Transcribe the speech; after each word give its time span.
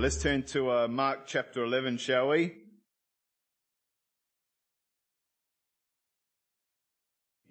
Right, 0.00 0.04
let's 0.04 0.22
turn 0.22 0.44
to 0.44 0.70
uh, 0.70 0.88
Mark 0.88 1.26
chapter 1.26 1.62
11, 1.62 1.98
shall 1.98 2.28
we? 2.28 2.54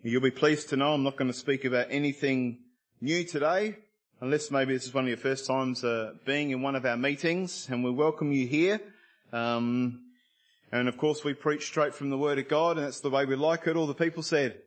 You'll 0.02 0.24
be 0.24 0.32
pleased 0.32 0.70
to 0.70 0.76
know 0.76 0.96
I'm 0.96 1.04
not 1.04 1.16
going 1.16 1.32
to 1.32 1.38
speak 1.38 1.64
about 1.64 1.90
anything 1.92 2.58
new 3.02 3.24
today, 3.24 3.76
unless 4.20 4.50
maybe 4.50 4.74
this 4.74 4.88
is 4.88 4.94
one 4.96 5.04
of 5.04 5.10
your 5.10 5.18
first 5.18 5.46
times 5.46 5.84
uh, 5.84 6.14
being 6.26 6.50
in 6.50 6.64
one 6.64 6.76
of 6.76 6.88
our 6.88 6.98
meetings, 6.98 7.68
and 7.70 7.84
we 7.84 7.92
welcome 7.92 8.32
you 8.32 8.48
here. 8.48 8.82
Um, 9.32 10.00
and 10.72 10.88
of 10.88 10.98
course, 10.98 11.24
we 11.24 11.36
preach 11.36 11.68
straight 11.68 11.94
from 11.94 12.10
the 12.10 12.18
Word 12.18 12.40
of 12.40 12.48
God, 12.48 12.78
and 12.78 12.88
that's 12.88 13.02
the 13.02 13.12
way 13.12 13.26
we 13.26 13.36
like 13.36 13.68
it. 13.68 13.76
All 13.76 13.86
the 13.86 13.94
people 13.94 14.24
said, 14.24 14.58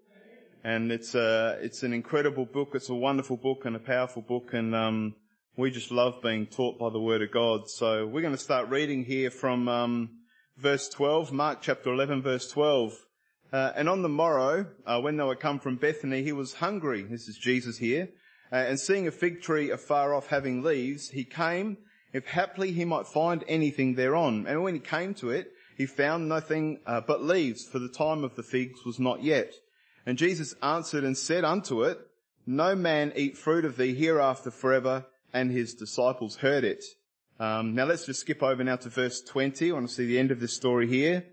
and 0.63 0.93
it's 0.93 1.17
uh, 1.17 1.59
it's 1.61 1.83
an 1.83 1.93
incredible 1.93 2.45
book. 2.45 2.75
It's 2.75 2.91
a 2.91 2.95
wonderful 2.95 3.39
book 3.39 3.65
and 3.65 3.75
a 3.75 3.81
powerful 3.81 4.23
book, 4.23 4.55
and 4.55 4.73
um, 4.73 5.17
we 5.57 5.71
just 5.71 5.91
love 5.91 6.23
being 6.23 6.47
taught 6.47 6.79
by 6.79 6.89
the 6.89 7.01
Word 7.01 7.21
of 7.21 7.31
God. 7.31 7.69
So 7.69 8.07
we're 8.07 8.23
going 8.23 8.35
to 8.35 8.39
start 8.39 8.71
reading 8.71 9.05
here 9.05 9.31
from 9.31 9.69
um, 9.69 10.11
verse 10.57 10.89
12, 10.89 11.31
Mark 11.31 11.61
chapter 11.61 11.93
11, 11.93 12.23
verse 12.23 12.51
12. 12.51 12.95
Uh, 13.53 13.71
and 13.77 13.87
on 13.87 14.01
the 14.01 14.09
morrow, 14.09 14.65
uh, 14.87 14.99
when 14.99 15.19
they 15.19 15.25
were 15.25 15.37
come 15.37 15.59
from 15.59 15.77
Bethany, 15.77 16.23
he 16.23 16.33
was 16.33 16.55
hungry. 16.55 17.03
This 17.03 17.29
is 17.29 17.37
Jesus 17.37 17.77
here. 17.77 18.09
Uh, 18.51 18.57
and 18.57 18.81
seeing 18.81 19.07
a 19.07 19.11
fig 19.11 19.43
tree 19.43 19.71
afar 19.71 20.15
off 20.15 20.29
having 20.29 20.63
leaves, 20.63 21.11
he 21.11 21.25
came, 21.25 21.77
if 22.15 22.27
haply 22.27 22.73
he 22.73 22.87
might 22.87 23.07
find 23.07 23.45
anything 23.47 23.95
thereon. 23.95 24.47
And 24.49 24.63
when 24.63 24.73
he 24.73 24.81
came 24.81 25.13
to 25.17 25.29
it, 25.29 25.49
he 25.77 25.85
found 25.85 26.31
nothing 26.31 26.81
uh, 26.87 27.03
but 27.07 27.23
leaves, 27.23 27.67
for 27.67 27.79
the 27.79 27.91
time 27.91 28.25
of 28.25 28.37
the 28.37 28.43
figs 28.43 28.87
was 28.87 28.99
not 28.99 29.23
yet. 29.23 29.53
And 30.07 30.17
Jesus 30.17 30.55
answered 30.63 31.05
and 31.05 31.17
said 31.17 31.45
unto 31.45 31.83
it, 31.83 31.99
No 32.47 32.75
man 32.75 33.13
eat 33.17 33.37
fruit 33.37 33.67
of 33.67 33.77
thee 33.77 33.95
hereafter 33.95 34.51
forever. 34.51 35.05
And 35.33 35.51
his 35.51 35.75
disciples 35.75 36.37
heard 36.37 36.65
it. 36.65 36.85
Um, 37.41 37.75
now 37.75 37.85
let's 37.85 38.07
just 38.07 38.21
skip 38.21 38.43
over 38.43 38.63
now 38.63 38.77
to 38.77 38.89
verse 38.89 39.23
20. 39.23 39.71
I 39.71 39.75
want 39.75 39.89
to 39.89 39.95
see 39.95 40.07
the 40.07 40.19
end 40.19 40.31
of 40.31 40.41
this 40.41 40.55
story 40.55 40.87
here. 40.87 41.25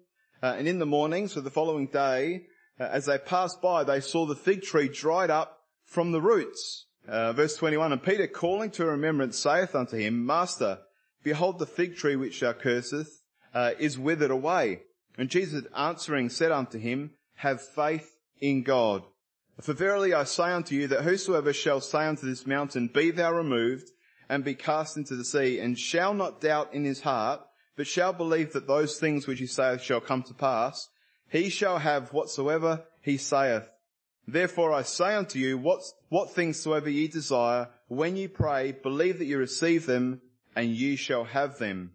Uh, 0.42 0.56
and 0.58 0.68
in 0.68 0.80
the 0.80 0.86
morning, 0.86 1.28
so 1.28 1.42
the 1.42 1.50
following 1.50 1.88
day, 1.88 2.44
uh, 2.80 2.84
as 2.84 3.06
they 3.06 3.18
passed 3.18 3.62
by, 3.62 3.84
they 3.84 4.00
saw 4.00 4.26
the 4.26 4.36
fig 4.36 4.62
tree 4.62 4.88
dried 4.88 5.30
up 5.30 5.58
from 5.86 6.12
the 6.12 6.22
roots. 6.22 6.86
Uh, 7.08 7.34
verse 7.34 7.56
21, 7.58 7.92
and 7.92 8.04
Peter 8.04 8.28
calling 8.28 8.72
to 8.72 8.86
remembrance 8.86 9.38
saith 9.38 9.76
unto 9.76 9.98
him, 9.98 10.26
Master, 10.26 10.80
behold 11.24 11.60
the 11.60 11.66
fig 11.66 11.96
tree 11.96 12.16
which 12.16 12.40
thou 12.40 12.54
curseth 12.54 13.22
uh, 13.54 13.72
is 13.80 13.98
withered 13.98 14.32
away. 14.32 14.82
And 15.18 15.30
Jesus 15.30 15.64
answering 15.76 16.30
said 16.30 16.52
unto 16.52 16.78
him, 16.78 17.12
Have 17.36 17.62
faith 17.62 18.10
in 18.40 18.64
God. 18.64 19.04
For 19.62 19.74
verily 19.74 20.14
I 20.14 20.24
say 20.24 20.52
unto 20.52 20.74
you 20.74 20.88
that 20.88 21.04
whosoever 21.04 21.52
shall 21.52 21.82
say 21.82 22.06
unto 22.06 22.26
this 22.26 22.48
mountain, 22.48 22.88
Be 22.88 23.12
thou 23.12 23.34
removed, 23.34 23.90
and 24.30 24.44
be 24.44 24.56
cast 24.56 24.96
into 24.96 25.16
the 25.16 25.26
sea, 25.26 25.60
and 25.60 25.78
shall 25.78 26.14
not 26.14 26.40
doubt 26.40 26.74
in 26.74 26.86
his 26.86 27.02
heart, 27.02 27.42
but 27.76 27.88
shall 27.88 28.14
believe 28.14 28.54
that 28.54 28.68
those 28.68 29.00
things 29.00 29.28
which 29.28 29.40
he 29.40 29.48
saith 29.48 29.82
shall 29.82 30.00
come 30.00 30.24
to 30.24 30.34
pass, 30.34 30.88
he 31.30 31.50
shall 31.50 31.80
have 31.80 32.14
whatsoever 32.14 32.86
he 33.02 33.18
saith. 33.18 33.68
Therefore 34.28 34.72
I 34.72 34.84
say 34.84 35.16
unto 35.16 35.40
you, 35.40 35.58
what, 35.58 35.82
what 36.08 36.32
things 36.32 36.60
soever 36.60 36.90
ye 36.90 37.08
desire, 37.08 37.70
when 37.88 38.16
ye 38.16 38.28
pray, 38.28 38.72
believe 38.72 39.18
that 39.18 39.26
ye 39.26 39.36
receive 39.36 39.86
them, 39.86 40.22
and 40.56 40.70
ye 40.70 40.96
shall 40.96 41.26
have 41.26 41.58
them. 41.58 41.92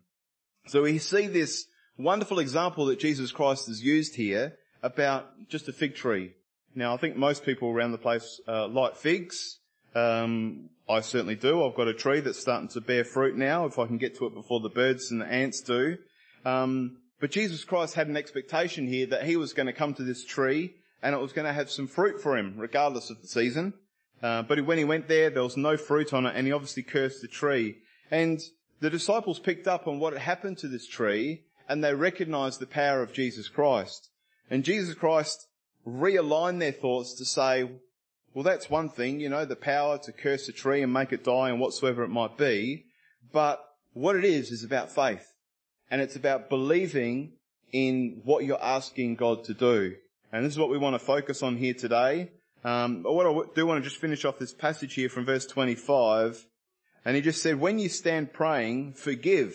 So 0.66 0.82
we 0.82 0.98
see 0.98 1.28
this 1.28 1.66
wonderful 1.96 2.40
example 2.40 2.86
that 2.86 2.98
Jesus 2.98 3.32
Christ 3.32 3.68
has 3.68 3.82
used 3.82 4.16
here 4.16 4.54
about 4.82 5.48
just 5.48 5.68
a 5.68 5.72
fig 5.72 5.94
tree. 5.94 6.32
Now 6.75 6.94
I 6.94 6.97
think 6.97 7.17
most 7.17 7.44
people 7.44 7.70
around 7.70 7.92
the 7.92 7.98
place 7.98 8.41
uh, 8.48 8.69
like 8.69 8.97
figs. 8.97 9.58
Um, 9.94 10.71
I 10.88 11.00
certainly 11.00 11.37
do. 11.37 11.65
I've 11.65 11.76
got 11.76 11.88
a 11.88 11.94
tree 11.94 12.21
that's 12.21 12.41
starting 12.41 12.69
to 12.71 12.81
bear 12.81 13.04
fruit 13.04 13.37
now, 13.37 13.65
if 13.65 13.78
I 13.78 13.87
can 13.87 13.97
get 13.97 14.19
to 14.19 14.26
it 14.26 14.34
before 14.34 14.60
the 14.60 14.69
birds 14.69 15.10
and 15.10 15.21
the 15.21 15.26
ants 15.26 15.62
do. 15.62 15.97
Um, 16.44 16.98
but 17.21 17.31
Jesus 17.31 17.65
Christ 17.65 17.94
had 17.94 18.09
an 18.09 18.16
expectation 18.16 18.87
here 18.87 19.06
that 19.06 19.25
he 19.25 19.37
was 19.37 19.53
going 19.54 19.66
to 19.66 19.72
come 19.72 19.94
to 19.94 20.03
this 20.03 20.25
tree 20.25 20.75
and 21.03 21.15
it 21.15 21.21
was 21.21 21.32
going 21.32 21.47
to 21.47 21.53
have 21.53 21.71
some 21.71 21.87
fruit 21.87 22.21
for 22.21 22.37
him, 22.37 22.54
regardless 22.56 23.10
of 23.10 23.21
the 23.21 23.28
season. 23.28 23.75
Uh, 24.22 24.43
but 24.43 24.65
when 24.65 24.78
he 24.78 24.84
went 24.84 25.06
there, 25.06 25.28
there 25.28 25.43
was 25.43 25.56
no 25.56 25.77
fruit 25.77 26.15
on 26.15 26.25
it, 26.25 26.34
and 26.34 26.47
he 26.47 26.53
obviously 26.53 26.82
cursed 26.82 27.21
the 27.21 27.28
tree. 27.28 27.77
And 28.10 28.41
the 28.81 28.88
disciples 28.88 29.38
picked 29.38 29.69
up 29.69 29.87
on 29.87 29.98
what 29.98 30.15
had 30.15 30.22
happened 30.22 30.56
to 30.59 30.69
this 30.69 30.87
tree, 30.88 31.43
and 31.69 31.84
they 31.84 31.94
recognized 31.94 32.59
the 32.59 32.66
power 32.66 33.03
of 33.03 33.12
Jesus 33.12 33.48
Christ. 33.48 34.09
And 34.50 34.65
Jesus 34.65 34.94
Christ 34.94 35.47
realigned 35.87 36.61
their 36.61 36.72
thoughts 36.72 37.15
to 37.15 37.25
say, 37.25 37.71
well, 38.33 38.45
that's 38.45 38.69
one 38.69 38.89
thing, 38.89 39.21
you 39.21 39.28
know, 39.28 39.45
the 39.45 39.56
power 39.56 39.99
to 39.99 40.12
curse 40.12 40.49
a 40.49 40.53
tree 40.53 40.83
and 40.83 40.93
make 40.93 41.12
it 41.12 41.25
die 41.25 41.50
and 41.50 41.61
whatsoever 41.61 42.03
it 42.03 42.09
might 42.09 42.37
be. 42.37 42.87
But 43.33 43.65
what 43.93 44.17
it 44.17 44.25
is, 44.25 44.50
is 44.50 44.65
about 44.65 44.93
faith. 44.93 45.33
And 45.91 46.00
it's 46.00 46.17
about 46.17 46.49
believing 46.49 47.34
in 47.72 48.22
what 48.25 48.45
you're 48.45 48.62
asking 48.62 49.17
God 49.17 49.45
to 49.45 49.55
do. 49.55 49.95
And 50.33 50.45
this 50.45 50.53
is 50.53 50.59
what 50.59 50.71
we 50.71 50.78
want 50.78 50.95
to 50.95 50.99
focus 51.05 51.43
on 51.43 51.56
here 51.56 51.75
today. 51.75 52.31
Um, 52.65 53.03
but 53.03 53.12
what 53.12 53.27
I 53.27 53.55
do 53.55 53.66
want 53.66 53.83
to 53.83 53.89
just 53.89 54.01
finish 54.01 54.25
off 54.25 54.39
this 54.39 54.55
passage 54.55 54.95
here 54.95 55.09
from 55.09 55.25
verse 55.25 55.47
25. 55.47 56.45
And 57.05 57.15
he 57.15 57.22
just 57.22 57.43
said, 57.43 57.61
when 57.61 57.78
you 57.78 57.89
stand 57.89 58.33
praying, 58.33 58.95
forgive. 58.95 59.55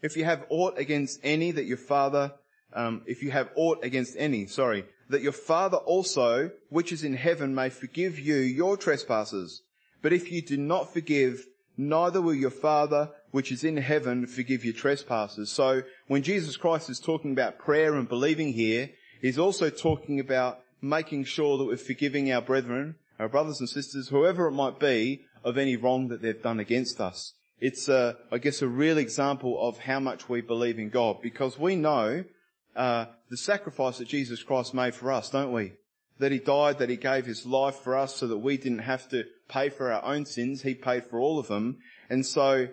If 0.00 0.16
you 0.16 0.24
have 0.24 0.44
aught 0.48 0.78
against 0.78 1.20
any 1.22 1.50
that 1.50 1.64
your 1.64 1.76
father, 1.76 2.32
um, 2.72 3.02
if 3.06 3.22
you 3.22 3.30
have 3.32 3.50
aught 3.56 3.84
against 3.84 4.14
any, 4.18 4.46
sorry, 4.46 4.84
that 5.08 5.22
your 5.22 5.32
Father 5.32 5.76
also, 5.78 6.50
which 6.68 6.92
is 6.92 7.04
in 7.04 7.14
heaven, 7.14 7.54
may 7.54 7.68
forgive 7.68 8.18
you 8.18 8.36
your 8.36 8.76
trespasses. 8.76 9.62
But 10.02 10.12
if 10.12 10.30
you 10.30 10.42
do 10.42 10.56
not 10.56 10.92
forgive, 10.92 11.46
neither 11.76 12.20
will 12.20 12.34
your 12.34 12.50
Father, 12.50 13.10
which 13.30 13.50
is 13.50 13.64
in 13.64 13.76
heaven, 13.76 14.26
forgive 14.26 14.64
your 14.64 14.74
trespasses. 14.74 15.50
So 15.50 15.82
when 16.08 16.22
Jesus 16.22 16.56
Christ 16.56 16.90
is 16.90 17.00
talking 17.00 17.32
about 17.32 17.58
prayer 17.58 17.94
and 17.94 18.08
believing 18.08 18.52
here, 18.52 18.90
he's 19.20 19.38
also 19.38 19.70
talking 19.70 20.20
about 20.20 20.60
making 20.80 21.24
sure 21.24 21.58
that 21.58 21.64
we're 21.64 21.76
forgiving 21.76 22.30
our 22.30 22.42
brethren, 22.42 22.96
our 23.18 23.28
brothers 23.28 23.60
and 23.60 23.68
sisters, 23.68 24.08
whoever 24.08 24.48
it 24.48 24.52
might 24.52 24.78
be, 24.78 25.22
of 25.42 25.58
any 25.58 25.76
wrong 25.76 26.08
that 26.08 26.22
they've 26.22 26.42
done 26.42 26.60
against 26.60 27.00
us. 27.00 27.34
It's, 27.60 27.88
uh, 27.88 28.14
I 28.30 28.38
guess, 28.38 28.62
a 28.62 28.68
real 28.68 28.98
example 28.98 29.56
of 29.66 29.78
how 29.78 30.00
much 30.00 30.28
we 30.28 30.40
believe 30.40 30.78
in 30.78 30.90
God 30.90 31.22
because 31.22 31.58
we 31.58 31.76
know 31.76 32.24
uh, 32.76 33.06
the 33.30 33.36
sacrifice 33.36 33.98
that 33.98 34.08
Jesus 34.08 34.42
Christ 34.42 34.74
made 34.74 34.94
for 34.94 35.12
us, 35.12 35.30
don't 35.30 35.52
we? 35.52 35.72
That 36.18 36.32
He 36.32 36.38
died, 36.38 36.78
that 36.78 36.90
He 36.90 36.96
gave 36.96 37.26
His 37.26 37.46
life 37.46 37.76
for 37.76 37.96
us 37.96 38.16
so 38.16 38.26
that 38.26 38.38
we 38.38 38.56
didn't 38.56 38.80
have 38.80 39.08
to 39.10 39.24
pay 39.48 39.68
for 39.68 39.92
our 39.92 40.04
own 40.04 40.26
sins. 40.26 40.62
He 40.62 40.74
paid 40.74 41.06
for 41.06 41.18
all 41.18 41.38
of 41.38 41.48
them. 41.48 41.78
And 42.08 42.24
so, 42.24 42.68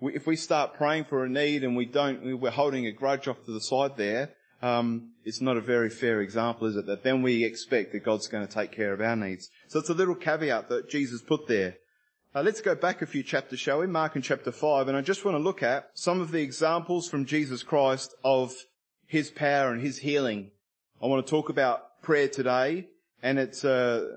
we, 0.00 0.14
if 0.14 0.26
we 0.26 0.36
start 0.36 0.74
praying 0.74 1.04
for 1.04 1.24
a 1.24 1.28
need 1.28 1.64
and 1.64 1.76
we 1.76 1.86
don't, 1.86 2.40
we're 2.40 2.50
holding 2.50 2.86
a 2.86 2.92
grudge 2.92 3.28
off 3.28 3.44
to 3.44 3.52
the 3.52 3.60
side 3.60 3.96
there, 3.96 4.30
um, 4.62 5.10
it's 5.24 5.40
not 5.40 5.56
a 5.56 5.60
very 5.60 5.90
fair 5.90 6.20
example, 6.20 6.68
is 6.68 6.76
it? 6.76 6.86
That 6.86 7.02
then 7.02 7.22
we 7.22 7.44
expect 7.44 7.92
that 7.92 8.04
God's 8.04 8.28
going 8.28 8.46
to 8.46 8.52
take 8.52 8.72
care 8.72 8.92
of 8.92 9.00
our 9.00 9.16
needs. 9.16 9.50
So 9.68 9.80
it's 9.80 9.90
a 9.90 9.94
little 9.94 10.14
caveat 10.14 10.68
that 10.68 10.88
Jesus 10.88 11.20
put 11.20 11.48
there. 11.48 11.76
Uh, 12.34 12.42
let's 12.42 12.60
go 12.60 12.74
back 12.74 13.02
a 13.02 13.06
few 13.06 13.22
chapters, 13.22 13.60
shall 13.60 13.80
we? 13.80 13.86
Mark 13.86 14.16
in 14.16 14.22
chapter 14.22 14.52
5. 14.52 14.88
And 14.88 14.96
I 14.96 15.02
just 15.02 15.24
want 15.24 15.36
to 15.36 15.42
look 15.42 15.62
at 15.62 15.90
some 15.94 16.20
of 16.20 16.30
the 16.30 16.40
examples 16.40 17.08
from 17.08 17.26
Jesus 17.26 17.62
Christ 17.62 18.14
of 18.24 18.54
his 19.12 19.30
power 19.30 19.70
and 19.70 19.82
His 19.82 19.98
healing. 19.98 20.50
I 21.02 21.04
want 21.06 21.26
to 21.26 21.30
talk 21.30 21.50
about 21.50 22.00
prayer 22.00 22.28
today, 22.28 22.88
and 23.22 23.38
it's, 23.38 23.62
uh, 23.62 24.08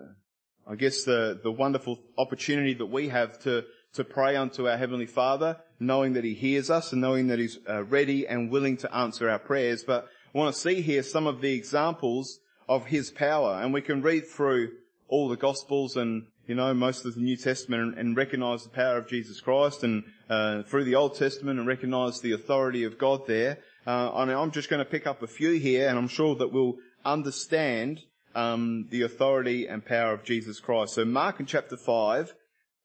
I 0.66 0.76
guess, 0.76 1.04
the 1.04 1.38
the 1.44 1.52
wonderful 1.52 2.00
opportunity 2.18 2.76
that 2.76 2.86
we 2.86 3.10
have 3.10 3.38
to 3.40 3.66
to 3.96 4.06
pray 4.06 4.38
unto 4.38 4.70
our 4.70 4.78
heavenly 4.78 5.06
Father, 5.06 5.58
knowing 5.82 6.14
that 6.14 6.24
He 6.24 6.34
hears 6.34 6.70
us 6.70 6.94
and 6.94 7.02
knowing 7.02 7.28
that 7.28 7.40
He's 7.40 7.60
uh, 7.70 7.84
ready 7.84 8.26
and 8.26 8.50
willing 8.50 8.78
to 8.78 8.96
answer 8.96 9.30
our 9.30 9.38
prayers. 9.38 9.84
But 9.84 10.08
I 10.34 10.38
want 10.38 10.56
to 10.56 10.62
see 10.62 10.80
here 10.82 11.04
some 11.04 11.28
of 11.28 11.42
the 11.42 11.52
examples 11.52 12.40
of 12.70 12.86
His 12.86 13.12
power, 13.12 13.60
and 13.62 13.74
we 13.74 13.82
can 13.82 14.02
read 14.02 14.26
through 14.26 14.72
all 15.10 15.28
the 15.28 15.36
Gospels 15.36 15.98
and 15.98 16.28
you 16.48 16.56
know 16.56 16.74
most 16.74 17.04
of 17.04 17.16
the 17.16 17.22
New 17.22 17.36
Testament 17.36 18.00
and, 18.00 18.16
recognize 18.16 18.64
the 18.64 18.70
power 18.70 18.96
of 18.96 19.10
Jesus 19.10 19.42
Christ, 19.42 19.84
and 19.84 20.06
uh, 20.30 20.64
through 20.64 20.86
the 20.86 20.96
Old 20.96 21.18
Testament 21.18 21.60
and 21.60 21.68
recognize 21.68 22.22
the 22.22 22.32
authority 22.32 22.86
of 22.86 22.98
God 22.98 23.28
there. 23.28 23.58
Uh, 23.88 24.12
I'm 24.14 24.52
just 24.52 24.70
going 24.70 24.84
to 24.84 24.90
pick 24.90 25.06
up 25.06 25.22
a 25.22 25.28
few 25.28 25.52
here, 25.54 25.88
and 25.88 25.98
I'm 25.98 26.08
sure 26.08 26.36
that 26.36 26.52
we'll 26.52 26.78
understand 27.04 28.02
um, 28.34 28.88
the 28.90 29.04
authority 29.04 29.68
and 29.68 29.86
power 29.86 30.14
of 30.14 30.24
Jesus 30.24 30.60
Christ. 30.60 30.96
So 30.96 31.06
Mark 31.06 31.40
in 31.40 31.46
chapter 31.46 31.78
5 31.78 32.34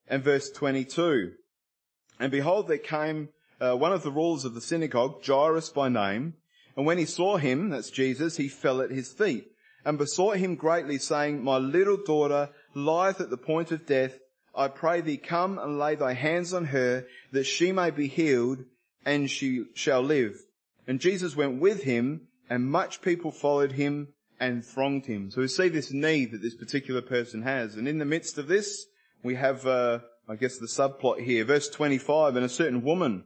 and 0.09 0.23
verse 0.23 0.51
22. 0.51 1.33
And 2.19 2.31
behold, 2.31 2.69
there 2.69 2.77
came 2.77 3.31
uh, 3.61 3.77
one 3.77 3.93
of 3.93 4.03
the 4.03 4.11
rulers 4.11 4.45
of 4.45 4.55
the 4.55 4.61
synagogue, 4.61 5.25
Jairus 5.25 5.71
by 5.71 5.89
name, 5.89 6.35
and 6.77 6.87
when 6.87 6.99
he 6.99 7.07
saw 7.07 7.37
him, 7.37 7.71
that's 7.71 7.91
Jesus, 7.91 8.37
he 8.37 8.49
fell 8.49 8.81
at 8.81 8.91
his 8.91 9.11
feet 9.13 9.47
and 9.85 9.99
besought 9.99 10.37
him 10.37 10.55
greatly, 10.55 10.99
saying, 10.99 11.43
My 11.43 11.57
little 11.57 11.97
daughter 11.97 12.51
lieth 12.75 13.21
at 13.21 13.31
the 13.31 13.37
point 13.37 13.73
of 13.73 13.87
death. 13.87 14.19
I 14.55 14.69
pray 14.69 15.01
thee 15.01 15.17
come 15.17 15.59
and 15.59 15.79
lay 15.79 15.95
thy 15.95 16.13
hands 16.13 16.53
on 16.53 16.67
her, 16.67 17.07
that 17.33 17.45
she 17.45 17.73
may 17.73 17.91
be 17.91 18.09
healed, 18.09 18.65
and 19.05 19.31
she 19.31 19.65
shall 19.75 20.03
live. 20.03 20.37
And 20.87 21.01
Jesus 21.01 21.37
went 21.37 21.61
with 21.61 21.83
him, 21.85 22.29
and 22.49 22.71
much 22.71 23.03
people 23.03 23.31
followed 23.31 23.73
him 23.73 24.09
and 24.39 24.65
thronged 24.65 25.07
him. 25.07 25.31
So 25.31 25.43
we 25.43 25.49
see 25.49 25.69
this 25.69 25.93
need 25.93 26.33
that 26.33 26.43
this 26.43 26.57
particular 26.57 27.03
person 27.03 27.43
has. 27.43 27.77
And 27.77 27.87
in 27.87 27.99
the 27.99 28.05
midst 28.05 28.39
of 28.39 28.49
this, 28.49 28.87
we 29.23 29.35
have, 29.35 29.67
uh, 29.67 30.01
I 30.29 30.37
guess, 30.37 30.57
the 30.57 30.67
subplot 30.67 31.23
here. 31.23 31.45
Verse 31.45 31.69
25, 31.69 32.37
and 32.37 32.45
a 32.45 32.49
certain 32.49 32.83
woman, 32.83 33.25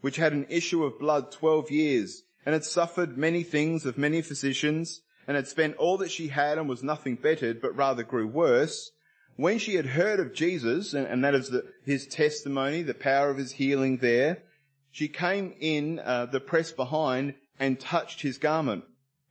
which 0.00 0.16
had 0.16 0.32
an 0.32 0.46
issue 0.48 0.84
of 0.84 0.98
blood 0.98 1.32
twelve 1.32 1.70
years, 1.70 2.22
and 2.46 2.52
had 2.52 2.64
suffered 2.64 3.18
many 3.18 3.42
things 3.42 3.84
of 3.84 3.98
many 3.98 4.22
physicians, 4.22 5.02
and 5.26 5.36
had 5.36 5.48
spent 5.48 5.76
all 5.76 5.96
that 5.98 6.10
she 6.10 6.28
had 6.28 6.58
and 6.58 6.68
was 6.68 6.82
nothing 6.82 7.16
bettered, 7.16 7.60
but 7.60 7.76
rather 7.76 8.02
grew 8.02 8.26
worse, 8.26 8.90
when 9.36 9.58
she 9.58 9.74
had 9.74 9.86
heard 9.86 10.20
of 10.20 10.34
Jesus, 10.34 10.94
and, 10.94 11.06
and 11.06 11.24
that 11.24 11.34
is 11.34 11.48
the, 11.50 11.64
his 11.84 12.06
testimony, 12.06 12.82
the 12.82 12.94
power 12.94 13.30
of 13.30 13.38
his 13.38 13.52
healing 13.52 13.98
there, 13.98 14.42
she 14.92 15.08
came 15.08 15.54
in 15.58 15.98
uh, 15.98 16.26
the 16.26 16.38
press 16.38 16.70
behind 16.70 17.34
and 17.58 17.80
touched 17.80 18.20
his 18.20 18.36
garment. 18.36 18.84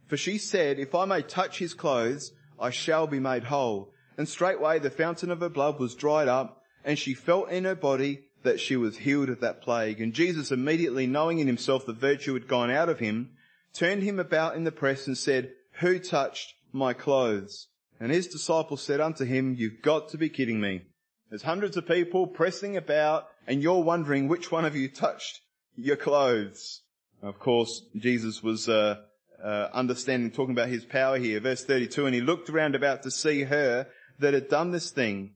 For 0.08 0.18
she 0.18 0.40
said, 0.40 0.80
if 0.80 0.96
I 0.96 1.06
may 1.06 1.22
touch 1.22 1.60
his 1.60 1.76
clothes, 1.76 2.34
I 2.60 2.72
shall 2.72 3.08
be 3.08 3.20
made 3.20 3.46
whole. 3.46 3.94
And 4.18 4.28
straightway 4.28 4.80
the 4.80 4.90
fountain 4.90 5.32
of 5.32 5.40
her 5.40 5.50
blood 5.50 5.80
was 5.80 5.96
dried 5.96 6.28
up, 6.28 6.64
and 6.84 6.98
she 6.98 7.14
felt 7.14 7.50
in 7.50 7.64
her 7.66 7.76
body 7.76 8.26
that 8.44 8.60
she 8.60 8.76
was 8.76 8.98
healed 8.98 9.30
of 9.30 9.40
that 9.42 9.62
plague. 9.62 10.02
And 10.02 10.14
Jesus, 10.14 10.52
immediately 10.52 11.06
knowing 11.06 11.38
in 11.38 11.48
himself 11.48 11.86
the 11.86 11.94
virtue 11.94 12.34
had 12.34 12.48
gone 12.48 12.72
out 12.72 12.90
of 12.90 13.00
him, 13.00 13.30
turned 13.72 14.02
him 14.02 14.20
about 14.20 14.56
in 14.56 14.64
the 14.64 14.72
press 14.72 15.06
and 15.06 15.18
said, 15.18 15.54
Who 15.80 16.00
touched 16.00 16.56
my 16.72 16.94
clothes? 16.94 17.68
And 18.00 18.12
his 18.12 18.28
disciples 18.28 18.82
said 18.82 19.00
unto 19.00 19.26
him, 19.26 19.54
You've 19.56 19.84
got 19.84 20.10
to 20.10 20.18
be 20.18 20.30
kidding 20.30 20.60
me. 20.60 20.82
There's 21.30 21.44
hundreds 21.44 21.78
of 21.78 21.88
people 21.88 22.26
pressing 22.26 22.76
about, 22.76 23.28
and 23.46 23.62
you're 23.62 23.84
wondering 23.84 24.28
which 24.28 24.52
one 24.52 24.66
of 24.66 24.76
you 24.76 24.90
touched 24.90 25.42
your 25.82 25.96
clothes. 25.96 26.82
Of 27.22 27.40
course, 27.40 27.84
Jesus 27.96 28.42
was 28.42 28.70
uh, 28.70 28.98
uh, 29.44 29.68
understanding, 29.74 30.32
talking 30.32 30.54
about 30.54 30.70
his 30.70 30.86
power 30.86 31.18
here. 31.18 31.40
Verse 31.40 31.64
32, 31.64 32.06
and 32.06 32.16
he 32.16 32.22
looked 32.22 32.50
around 32.50 32.76
about 32.76 33.04
to 33.04 33.12
see 33.12 33.44
her 33.44 33.88
that 34.20 34.34
had 34.34 34.50
done 34.50 34.72
this 34.72 34.92
thing. 34.92 35.34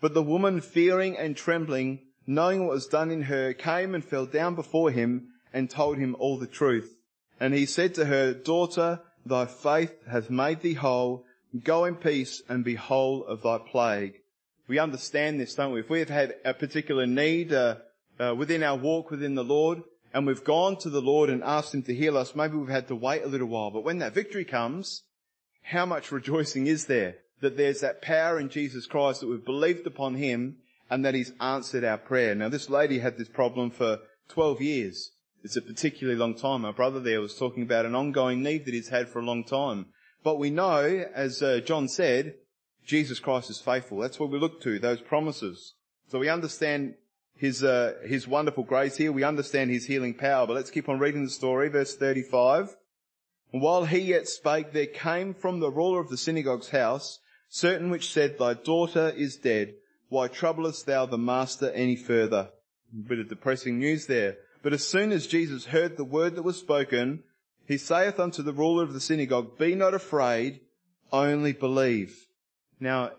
But 0.00 0.14
the 0.14 0.22
woman, 0.22 0.60
fearing 0.60 1.16
and 1.16 1.36
trembling, 1.36 2.00
knowing 2.26 2.66
what 2.66 2.74
was 2.74 2.86
done 2.86 3.10
in 3.10 3.22
her, 3.22 3.52
came 3.52 3.94
and 3.94 4.04
fell 4.04 4.26
down 4.26 4.54
before 4.54 4.90
him 4.90 5.28
and 5.52 5.70
told 5.70 5.98
him 5.98 6.16
all 6.18 6.38
the 6.38 6.46
truth. 6.46 6.96
And 7.38 7.54
he 7.54 7.66
said 7.66 7.94
to 7.94 8.06
her, 8.06 8.32
Daughter, 8.32 9.00
thy 9.24 9.46
faith 9.46 9.94
hath 10.10 10.30
made 10.30 10.60
thee 10.60 10.74
whole. 10.74 11.24
Go 11.62 11.84
in 11.84 11.96
peace 11.96 12.42
and 12.48 12.64
be 12.64 12.74
whole 12.74 13.24
of 13.24 13.42
thy 13.42 13.58
plague. 13.58 14.20
We 14.66 14.78
understand 14.78 15.38
this, 15.38 15.54
don't 15.54 15.72
we? 15.72 15.80
If 15.80 15.90
we've 15.90 16.08
had 16.08 16.34
a 16.44 16.54
particular 16.54 17.06
need 17.06 17.52
uh, 17.52 17.76
uh, 18.18 18.34
within 18.36 18.62
our 18.62 18.76
walk 18.76 19.10
within 19.10 19.34
the 19.34 19.44
Lord, 19.44 19.82
and 20.12 20.26
we've 20.26 20.44
gone 20.44 20.76
to 20.78 20.90
the 20.90 21.02
Lord 21.02 21.30
and 21.30 21.42
asked 21.42 21.74
Him 21.74 21.82
to 21.84 21.94
heal 21.94 22.16
us, 22.16 22.34
maybe 22.34 22.56
we've 22.56 22.68
had 22.68 22.88
to 22.88 22.96
wait 22.96 23.24
a 23.24 23.28
little 23.28 23.48
while. 23.48 23.70
But 23.70 23.84
when 23.84 23.98
that 23.98 24.14
victory 24.14 24.44
comes, 24.44 25.02
how 25.62 25.86
much 25.86 26.12
rejoicing 26.12 26.66
is 26.66 26.86
there 26.86 27.16
that 27.40 27.56
there's 27.56 27.80
that 27.80 28.00
power 28.00 28.38
in 28.38 28.48
Jesus 28.48 28.86
Christ 28.86 29.20
that 29.20 29.28
we've 29.28 29.44
believed 29.44 29.86
upon 29.86 30.14
Him 30.14 30.56
and 30.88 31.04
that 31.04 31.14
He's 31.14 31.32
answered 31.40 31.84
our 31.84 31.98
prayer. 31.98 32.34
Now 32.34 32.48
this 32.48 32.70
lady 32.70 33.00
had 33.00 33.18
this 33.18 33.28
problem 33.28 33.70
for 33.70 33.98
12 34.28 34.60
years. 34.62 35.10
It's 35.42 35.56
a 35.56 35.62
particularly 35.62 36.18
long 36.18 36.34
time. 36.34 36.62
My 36.62 36.72
brother 36.72 37.00
there 37.00 37.20
was 37.20 37.36
talking 37.36 37.62
about 37.62 37.84
an 37.84 37.94
ongoing 37.94 38.42
need 38.42 38.64
that 38.64 38.72
he's 38.72 38.88
had 38.88 39.10
for 39.10 39.18
a 39.18 39.24
long 39.24 39.44
time. 39.44 39.86
But 40.22 40.38
we 40.38 40.48
know, 40.48 41.04
as 41.14 41.42
uh, 41.42 41.60
John 41.60 41.86
said, 41.86 42.36
Jesus 42.86 43.18
Christ 43.18 43.50
is 43.50 43.60
faithful. 43.60 43.98
That's 43.98 44.18
what 44.18 44.30
we 44.30 44.38
look 44.38 44.62
to, 44.62 44.78
those 44.78 45.02
promises. 45.02 45.74
So 46.08 46.18
we 46.18 46.30
understand 46.30 46.94
his, 47.44 47.62
uh, 47.62 47.92
his 48.02 48.26
wonderful 48.26 48.64
grace 48.64 48.96
here. 48.96 49.12
We 49.12 49.22
understand 49.22 49.70
his 49.70 49.84
healing 49.84 50.14
power. 50.14 50.46
But 50.46 50.54
let's 50.54 50.70
keep 50.70 50.88
on 50.88 50.98
reading 50.98 51.24
the 51.24 51.30
story. 51.30 51.68
Verse 51.68 51.94
35. 51.94 52.74
And 53.52 53.60
while 53.60 53.84
he 53.84 53.98
yet 53.98 54.26
spake, 54.28 54.72
there 54.72 54.86
came 54.86 55.34
from 55.34 55.60
the 55.60 55.70
ruler 55.70 56.00
of 56.00 56.08
the 56.08 56.16
synagogue's 56.16 56.70
house 56.70 57.20
certain 57.50 57.90
which 57.90 58.10
said, 58.10 58.38
Thy 58.38 58.54
daughter 58.54 59.10
is 59.10 59.36
dead. 59.36 59.74
Why 60.08 60.28
troublest 60.28 60.86
thou 60.86 61.04
the 61.04 61.18
master 61.18 61.70
any 61.72 61.96
further? 61.96 62.48
A 62.92 63.08
bit 63.08 63.18
of 63.18 63.28
depressing 63.28 63.78
news 63.78 64.06
there. 64.06 64.38
But 64.62 64.72
as 64.72 64.86
soon 64.86 65.12
as 65.12 65.26
Jesus 65.26 65.66
heard 65.66 65.98
the 65.98 66.04
word 66.04 66.36
that 66.36 66.42
was 66.42 66.56
spoken, 66.56 67.24
he 67.68 67.76
saith 67.76 68.18
unto 68.18 68.42
the 68.42 68.54
ruler 68.54 68.82
of 68.82 68.94
the 68.94 69.00
synagogue, 69.00 69.58
Be 69.58 69.74
not 69.74 69.92
afraid, 69.92 70.60
only 71.12 71.52
believe. 71.52 72.26
Now, 72.80 73.10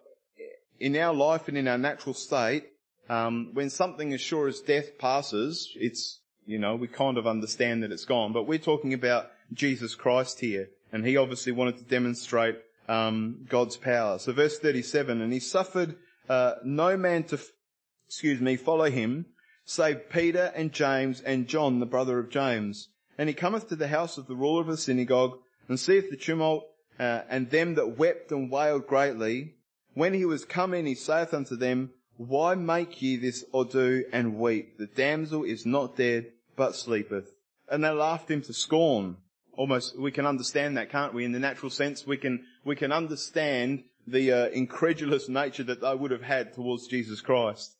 in 0.79 0.97
our 0.97 1.13
life 1.13 1.47
and 1.47 1.57
in 1.57 1.67
our 1.67 1.77
natural 1.77 2.15
state, 2.15 2.65
um, 3.09 3.51
when 3.53 3.69
something 3.69 4.13
as 4.13 4.21
sure 4.21 4.47
as 4.47 4.59
death 4.59 4.97
passes, 4.97 5.71
it's, 5.75 6.19
you 6.45 6.59
know, 6.59 6.75
we 6.75 6.87
kind 6.87 7.17
of 7.17 7.27
understand 7.27 7.83
that 7.83 7.91
it's 7.91 8.05
gone. 8.05 8.33
But 8.33 8.47
we're 8.47 8.59
talking 8.59 8.93
about 8.93 9.31
Jesus 9.53 9.95
Christ 9.95 10.39
here. 10.39 10.69
And 10.91 11.05
he 11.05 11.17
obviously 11.17 11.51
wanted 11.51 11.77
to 11.77 11.83
demonstrate 11.83 12.57
um, 12.87 13.45
God's 13.49 13.77
power. 13.77 14.19
So 14.19 14.31
verse 14.31 14.59
37, 14.59 15.21
and 15.21 15.33
he 15.33 15.39
suffered 15.39 15.95
uh, 16.29 16.53
no 16.63 16.97
man 16.97 17.23
to, 17.25 17.35
f- 17.35 17.51
excuse 18.07 18.39
me, 18.39 18.55
follow 18.55 18.89
him, 18.89 19.25
save 19.65 20.09
Peter 20.09 20.51
and 20.55 20.71
James 20.71 21.21
and 21.21 21.47
John, 21.47 21.79
the 21.79 21.85
brother 21.85 22.19
of 22.19 22.29
James. 22.29 22.89
And 23.17 23.29
he 23.29 23.35
cometh 23.35 23.69
to 23.69 23.75
the 23.75 23.87
house 23.87 24.17
of 24.17 24.27
the 24.27 24.35
ruler 24.35 24.61
of 24.61 24.67
the 24.67 24.77
synagogue, 24.77 25.37
and 25.67 25.79
seeth 25.79 26.09
the 26.09 26.17
tumult, 26.17 26.65
uh, 26.99 27.21
and 27.29 27.49
them 27.49 27.75
that 27.75 27.97
wept 27.97 28.31
and 28.31 28.51
wailed 28.51 28.87
greatly. 28.87 29.55
When 29.93 30.13
he 30.13 30.25
was 30.25 30.45
come 30.45 30.73
in, 30.73 30.85
he 30.85 30.95
saith 30.95 31.33
unto 31.33 31.55
them, 31.55 31.91
Why 32.17 32.55
make 32.55 33.01
ye 33.01 33.17
this 33.17 33.43
ado 33.53 34.05
and 34.13 34.39
weep? 34.39 34.77
The 34.77 34.87
damsel 34.87 35.43
is 35.43 35.65
not 35.65 35.97
dead, 35.97 36.31
but 36.55 36.75
sleepeth. 36.75 37.29
And 37.69 37.83
they 37.83 37.89
laughed 37.89 38.31
him 38.31 38.41
to 38.43 38.53
scorn. 38.53 39.17
Almost, 39.57 39.99
we 39.99 40.11
can 40.11 40.25
understand 40.25 40.77
that, 40.77 40.89
can't 40.89 41.13
we? 41.13 41.25
In 41.25 41.31
the 41.31 41.39
natural 41.39 41.69
sense, 41.69 42.05
we 42.05 42.17
can, 42.17 42.45
we 42.63 42.75
can 42.75 42.91
understand 42.91 43.83
the 44.07 44.31
uh, 44.31 44.45
incredulous 44.49 45.27
nature 45.27 45.63
that 45.63 45.81
they 45.81 45.95
would 45.95 46.11
have 46.11 46.21
had 46.21 46.53
towards 46.53 46.87
Jesus 46.87 47.21
Christ. 47.21 47.75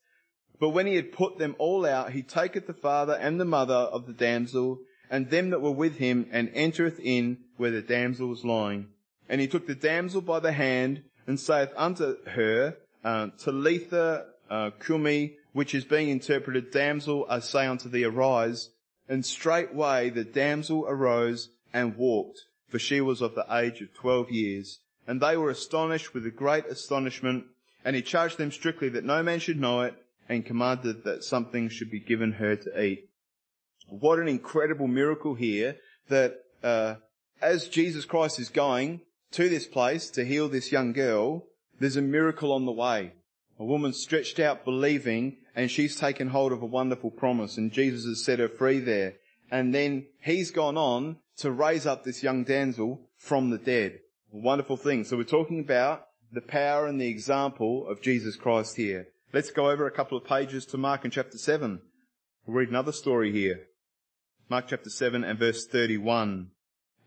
But 0.58 0.70
when 0.70 0.86
he 0.86 0.96
had 0.96 1.12
put 1.12 1.38
them 1.38 1.54
all 1.58 1.86
out, 1.86 2.12
he 2.12 2.22
taketh 2.22 2.66
the 2.66 2.74
father 2.74 3.14
and 3.14 3.38
the 3.38 3.44
mother 3.44 3.74
of 3.74 4.06
the 4.06 4.12
damsel, 4.12 4.80
and 5.10 5.30
them 5.30 5.50
that 5.50 5.60
were 5.60 5.70
with 5.70 5.96
him, 5.98 6.26
and 6.32 6.50
entereth 6.54 6.98
in 7.00 7.38
where 7.56 7.70
the 7.70 7.82
damsel 7.82 8.28
was 8.28 8.44
lying. 8.44 8.88
And 9.28 9.40
he 9.40 9.48
took 9.48 9.66
the 9.66 9.74
damsel 9.74 10.20
by 10.20 10.40
the 10.40 10.52
hand, 10.52 11.02
and 11.26 11.38
saith 11.38 11.70
unto 11.76 12.16
her, 12.26 12.76
uh, 13.04 13.28
Talitha 13.38 14.26
uh, 14.50 14.70
cumi, 14.84 15.36
which 15.52 15.74
is 15.74 15.84
being 15.84 16.08
interpreted, 16.08 16.70
Damsel, 16.70 17.26
I 17.28 17.40
say 17.40 17.66
unto 17.66 17.88
thee, 17.88 18.04
arise. 18.04 18.70
And 19.08 19.24
straightway 19.24 20.10
the 20.10 20.24
damsel 20.24 20.84
arose 20.88 21.50
and 21.72 21.96
walked, 21.96 22.40
for 22.68 22.78
she 22.78 23.00
was 23.00 23.22
of 23.22 23.36
the 23.36 23.46
age 23.50 23.80
of 23.80 23.94
twelve 23.94 24.30
years. 24.30 24.80
And 25.06 25.20
they 25.20 25.36
were 25.36 25.50
astonished 25.50 26.12
with 26.12 26.26
a 26.26 26.30
great 26.30 26.66
astonishment, 26.66 27.44
and 27.84 27.94
he 27.94 28.02
charged 28.02 28.36
them 28.36 28.50
strictly 28.50 28.88
that 28.88 29.04
no 29.04 29.22
man 29.22 29.38
should 29.38 29.60
know 29.60 29.82
it, 29.82 29.94
and 30.28 30.44
commanded 30.44 31.04
that 31.04 31.22
something 31.22 31.68
should 31.68 31.88
be 31.88 32.00
given 32.00 32.32
her 32.32 32.56
to 32.56 32.82
eat. 32.82 33.08
What 33.88 34.18
an 34.18 34.26
incredible 34.26 34.88
miracle 34.88 35.34
here 35.34 35.76
that 36.08 36.42
uh, 36.64 36.96
as 37.40 37.68
Jesus 37.68 38.04
Christ 38.04 38.40
is 38.40 38.48
going 38.48 39.02
to 39.32 39.48
this 39.48 39.68
place 39.68 40.10
to 40.10 40.24
heal 40.24 40.48
this 40.48 40.72
young 40.72 40.92
girl, 40.92 41.44
there's 41.78 41.96
a 41.96 42.02
miracle 42.02 42.52
on 42.52 42.64
the 42.64 42.72
way. 42.72 43.12
A 43.58 43.64
woman 43.64 43.92
stretched 43.92 44.38
out 44.38 44.64
believing 44.64 45.38
and 45.54 45.70
she's 45.70 45.96
taken 45.96 46.28
hold 46.28 46.52
of 46.52 46.62
a 46.62 46.66
wonderful 46.66 47.10
promise 47.10 47.56
and 47.56 47.72
Jesus 47.72 48.04
has 48.04 48.24
set 48.24 48.38
her 48.38 48.48
free 48.48 48.80
there. 48.80 49.14
And 49.50 49.74
then 49.74 50.06
he's 50.20 50.50
gone 50.50 50.76
on 50.76 51.16
to 51.38 51.50
raise 51.50 51.86
up 51.86 52.04
this 52.04 52.22
young 52.22 52.44
damsel 52.44 53.08
from 53.16 53.50
the 53.50 53.58
dead. 53.58 54.00
A 54.32 54.36
wonderful 54.36 54.76
thing. 54.76 55.04
So 55.04 55.16
we're 55.16 55.24
talking 55.24 55.60
about 55.60 56.06
the 56.32 56.40
power 56.40 56.86
and 56.86 57.00
the 57.00 57.08
example 57.08 57.86
of 57.88 58.02
Jesus 58.02 58.36
Christ 58.36 58.76
here. 58.76 59.08
Let's 59.32 59.50
go 59.50 59.70
over 59.70 59.86
a 59.86 59.92
couple 59.92 60.18
of 60.18 60.24
pages 60.24 60.66
to 60.66 60.78
Mark 60.78 61.04
in 61.04 61.10
chapter 61.10 61.38
7. 61.38 61.80
We'll 62.46 62.56
read 62.56 62.68
another 62.68 62.92
story 62.92 63.32
here. 63.32 63.66
Mark 64.48 64.66
chapter 64.68 64.90
7 64.90 65.24
and 65.24 65.38
verse 65.38 65.66
31. 65.66 66.50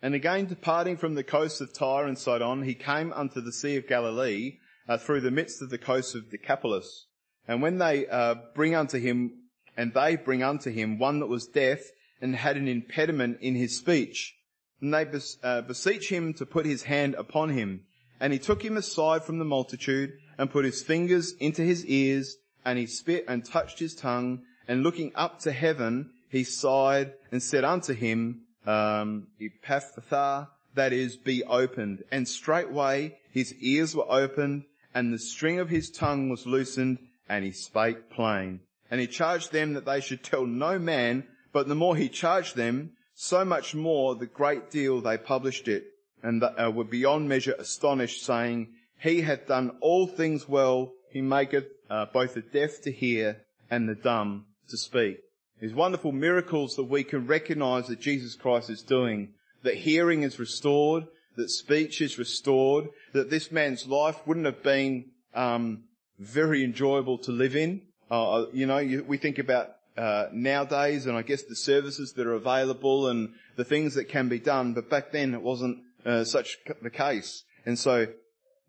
And 0.02 0.16
again 0.16 0.46
departing 0.46 0.98
from 0.98 1.16
the 1.16 1.24
coasts 1.24 1.60
of 1.62 1.74
Tyre 1.74 2.06
and 2.06 2.18
Sidon, 2.18 2.64
he 2.64 2.74
came 2.74 3.12
unto 3.14 3.42
the 3.42 3.52
Sea 3.52 3.76
of 3.76 3.88
Galilee 3.88 4.58
uh, 4.88 4.98
through 4.98 5.22
the 5.22 5.32
midst 5.32 5.62
of 5.62 5.70
the 5.70 5.78
coasts 5.78 6.16
of 6.16 6.30
Decapolis. 6.30 7.08
And 7.48 7.62
when 7.62 7.80
they 7.80 8.08
uh, 8.08 8.36
bring 8.56 8.76
unto 8.76 9.00
him, 9.00 9.34
and 9.76 9.94
they 9.94 10.16
bring 10.16 10.44
unto 10.44 10.72
him 10.72 11.00
one 11.00 11.20
that 11.20 11.28
was 11.28 11.48
deaf 11.48 11.80
and 12.22 12.36
had 12.36 12.58
an 12.58 12.68
impediment 12.68 13.40
in 13.42 13.56
his 13.56 13.78
speech, 13.78 14.36
and 14.82 14.94
they 14.94 15.04
bes- 15.04 15.38
uh, 15.44 15.62
beseech 15.62 16.10
him 16.10 16.34
to 16.36 16.46
put 16.46 16.66
his 16.66 16.84
hand 16.84 17.16
upon 17.16 17.50
him. 17.50 17.86
And 18.20 18.34
he 18.34 18.40
took 18.40 18.64
him 18.64 18.78
aside 18.78 19.24
from 19.24 19.40
the 19.40 19.46
multitude 19.46 20.12
and 20.38 20.52
put 20.52 20.66
his 20.66 20.84
fingers 20.84 21.34
into 21.40 21.62
his 21.62 21.86
ears, 21.86 22.38
and 22.66 22.78
he 22.78 22.86
spit 22.86 23.26
and 23.28 23.44
touched 23.44 23.80
his 23.80 23.96
tongue, 23.96 24.44
and 24.68 24.84
looking 24.84 25.12
up 25.16 25.40
to 25.40 25.52
heaven, 25.52 26.12
he 26.30 26.44
sighed 26.44 27.14
and 27.32 27.42
said 27.42 27.64
unto 27.64 27.94
him, 27.94 28.42
um, 28.66 29.28
Ephphatha, 29.40 30.48
that 30.76 30.94
is, 30.94 31.18
be 31.18 31.44
opened. 31.44 32.04
And 32.12 32.28
straightway 32.28 33.18
his 33.32 33.54
ears 33.56 33.96
were 33.96 34.10
opened, 34.10 34.64
and 34.94 35.14
the 35.14 35.20
string 35.20 35.60
of 35.60 35.70
his 35.70 35.90
tongue 35.90 36.30
was 36.30 36.46
loosened, 36.46 37.00
and 37.28 37.46
he 37.46 37.52
spake 37.52 38.10
plain. 38.10 38.62
And 38.90 39.00
he 39.00 39.08
charged 39.08 39.52
them 39.52 39.74
that 39.74 39.86
they 39.86 40.02
should 40.02 40.24
tell 40.24 40.46
no 40.46 40.80
man, 40.80 41.26
but 41.54 41.68
the 41.68 41.76
more 41.76 41.96
he 41.96 42.10
charged 42.10 42.56
them, 42.56 42.94
so 43.14 43.46
much 43.46 43.76
more 43.76 44.16
the 44.16 44.26
great 44.26 44.72
deal 44.72 45.02
they 45.02 45.18
published 45.18 45.68
it, 45.68 45.86
and 46.24 46.44
uh, 46.44 46.72
were 46.74 46.84
beyond 46.84 47.30
measure 47.30 47.56
astonished, 47.58 48.24
saying, 48.24 48.74
He 49.00 49.22
hath 49.22 49.48
done 49.48 49.78
all 49.82 50.08
things 50.08 50.48
well, 50.50 50.94
he 51.12 51.22
maketh 51.22 51.68
uh, 51.90 52.06
both 52.12 52.34
the 52.36 52.42
deaf 52.42 52.82
to 52.84 52.92
hear 52.92 53.42
and 53.70 53.88
the 53.88 53.96
dumb 53.96 54.46
to 54.70 54.78
speak. 54.78 55.20
These 55.62 55.74
wonderful 55.74 56.14
miracles 56.14 56.76
that 56.76 56.86
we 56.86 57.04
can 57.04 57.28
recognize 57.28 57.88
that 57.88 58.00
Jesus 58.00 58.36
Christ 58.36 58.70
is 58.70 58.82
doing, 58.82 59.34
that 59.64 59.76
hearing 59.76 60.24
is 60.24 60.40
restored, 60.40 61.08
that 61.36 61.50
speech 61.50 62.02
is 62.02 62.18
restored, 62.18 62.90
that 63.14 63.30
this 63.30 63.52
man's 63.52 63.86
life 63.86 64.26
wouldn't 64.26 64.46
have 64.46 64.64
been 64.64 65.12
um, 65.34 65.84
very 66.18 66.64
enjoyable 66.64 67.18
to 67.20 67.32
live 67.32 67.56
in. 67.56 67.82
Uh, 68.10 68.46
you 68.54 68.66
know, 68.66 68.78
you, 68.78 69.04
we 69.04 69.18
think 69.18 69.38
about 69.38 69.76
uh, 69.98 70.28
nowadays, 70.32 71.06
and 71.06 71.18
I 71.18 71.24
guess 71.24 71.44
the 71.44 71.56
services 71.56 72.14
that 72.14 72.26
are 72.26 72.34
available 72.34 73.08
and 73.08 73.34
the 73.58 73.66
things 73.66 73.96
that 73.96 74.06
can 74.06 74.30
be 74.30 74.40
done, 74.40 74.74
but 74.74 74.90
back 74.90 75.12
then 75.12 75.34
it 75.34 75.42
wasn't 75.42 75.80
uh, 76.06 76.24
such 76.24 76.58
the 76.82 76.90
case. 76.90 77.44
And 77.66 77.78
so 77.78 78.08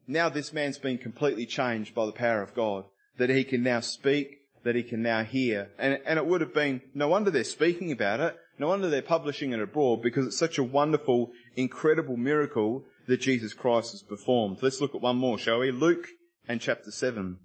now 0.08 0.28
this 0.28 0.52
man's 0.52 0.78
been 0.78 0.98
completely 0.98 1.46
changed 1.46 1.94
by 1.94 2.06
the 2.06 2.12
power 2.12 2.42
of 2.42 2.54
God, 2.54 2.84
that 3.18 3.30
he 3.30 3.44
can 3.44 3.62
now 3.62 3.78
speak, 3.78 4.39
that 4.64 4.74
he 4.74 4.82
can 4.82 5.02
now 5.02 5.24
hear. 5.24 5.70
And, 5.78 6.00
and 6.04 6.18
it 6.18 6.26
would 6.26 6.40
have 6.40 6.54
been, 6.54 6.82
no 6.94 7.08
wonder 7.08 7.30
they're 7.30 7.44
speaking 7.44 7.92
about 7.92 8.20
it, 8.20 8.36
no 8.58 8.68
wonder 8.68 8.90
they're 8.90 9.02
publishing 9.02 9.52
it 9.52 9.60
abroad, 9.60 10.02
because 10.02 10.26
it's 10.26 10.38
such 10.38 10.58
a 10.58 10.64
wonderful, 10.64 11.30
incredible 11.56 12.16
miracle 12.16 12.84
that 13.06 13.20
Jesus 13.20 13.54
Christ 13.54 13.92
has 13.92 14.02
performed. 14.02 14.58
Let's 14.62 14.80
look 14.80 14.94
at 14.94 15.00
one 15.00 15.16
more, 15.16 15.38
shall 15.38 15.60
we? 15.60 15.70
Luke 15.70 16.06
and 16.46 16.60
chapter 16.60 16.90
7. 16.90 17.38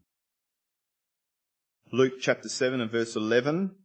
Luke 1.92 2.14
chapter 2.20 2.50
7 2.50 2.82
and 2.82 2.92
verse 2.92 3.16
11. 3.16 3.76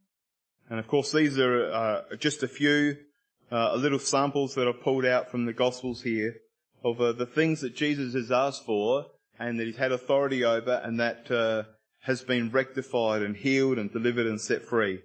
And 0.69 0.79
of 0.79 0.89
course 0.89 1.13
these 1.13 1.39
are 1.39 1.73
uh, 1.73 2.17
just 2.17 2.43
a 2.43 2.49
few, 2.49 2.97
uh, 3.53 3.75
little 3.75 3.99
samples 3.99 4.55
that 4.55 4.67
I've 4.67 4.83
pulled 4.83 5.05
out 5.05 5.31
from 5.31 5.47
the 5.47 5.53
Gospels 5.53 6.03
here 6.03 6.35
of 6.83 7.01
uh, 7.01 7.13
the 7.13 7.27
things 7.27 7.61
that 7.61 7.77
Jesus 7.77 8.15
has 8.15 8.31
asked 8.31 8.65
for 8.65 9.07
and 9.39 9.59
that 9.59 9.67
he's 9.67 9.77
had 9.77 9.93
authority 9.93 10.45
over 10.45 10.81
and 10.85 10.99
that 11.01 11.31
uh, 11.31 11.65
has 12.01 12.23
been 12.23 12.51
rectified 12.51 13.23
and 13.23 13.37
healed 13.37 13.79
and 13.79 13.93
delivered 13.93 14.27
and 14.27 14.41
set 14.41 14.63
free. 14.63 15.01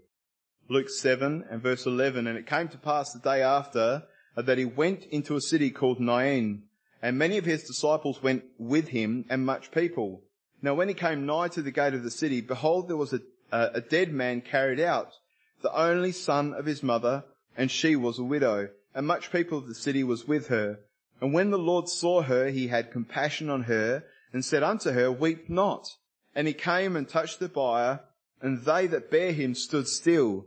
Luke 0.69 0.89
7 0.89 1.45
and 1.49 1.61
verse 1.61 1.85
11, 1.85 2.25
and 2.25 2.37
it 2.37 2.47
came 2.47 2.67
to 2.69 2.77
pass 2.77 3.11
the 3.11 3.19
day 3.19 3.41
after 3.41 4.03
that 4.35 4.57
he 4.57 4.65
went 4.65 5.03
into 5.05 5.35
a 5.35 5.41
city 5.41 5.69
called 5.69 5.99
Nain, 5.99 6.63
and 7.01 7.17
many 7.17 7.37
of 7.37 7.45
his 7.45 7.63
disciples 7.63 8.23
went 8.23 8.43
with 8.57 8.87
him 8.87 9.25
and 9.29 9.45
much 9.45 9.71
people. 9.71 10.23
Now 10.61 10.73
when 10.73 10.87
he 10.87 10.93
came 10.93 11.25
nigh 11.25 11.49
to 11.49 11.61
the 11.61 11.71
gate 11.71 11.93
of 11.93 12.03
the 12.03 12.11
city, 12.11 12.41
behold, 12.41 12.87
there 12.87 12.97
was 12.97 13.13
a, 13.13 13.21
a 13.51 13.81
dead 13.81 14.11
man 14.11 14.41
carried 14.41 14.79
out, 14.79 15.13
the 15.61 15.73
only 15.73 16.11
son 16.11 16.53
of 16.53 16.65
his 16.65 16.81
mother, 16.81 17.23
and 17.57 17.69
she 17.69 17.95
was 17.95 18.17
a 18.17 18.23
widow, 18.23 18.69
and 18.93 19.05
much 19.05 19.31
people 19.31 19.57
of 19.57 19.67
the 19.67 19.75
city 19.75 20.03
was 20.03 20.27
with 20.27 20.47
her. 20.47 20.79
And 21.21 21.33
when 21.33 21.51
the 21.51 21.57
Lord 21.57 21.87
saw 21.87 22.23
her, 22.23 22.49
he 22.49 22.67
had 22.67 22.91
compassion 22.91 23.49
on 23.49 23.63
her, 23.63 24.03
and 24.33 24.43
said 24.43 24.63
unto 24.63 24.91
her, 24.91 25.11
Weep 25.11 25.49
not. 25.49 25.87
And 26.35 26.47
he 26.47 26.53
came 26.53 26.95
and 26.95 27.07
touched 27.07 27.39
the 27.39 27.47
bier, 27.47 28.01
and 28.41 28.61
they 28.63 28.87
that 28.87 29.09
bare 29.09 29.31
him 29.31 29.55
stood 29.55 29.87
still. 29.87 30.45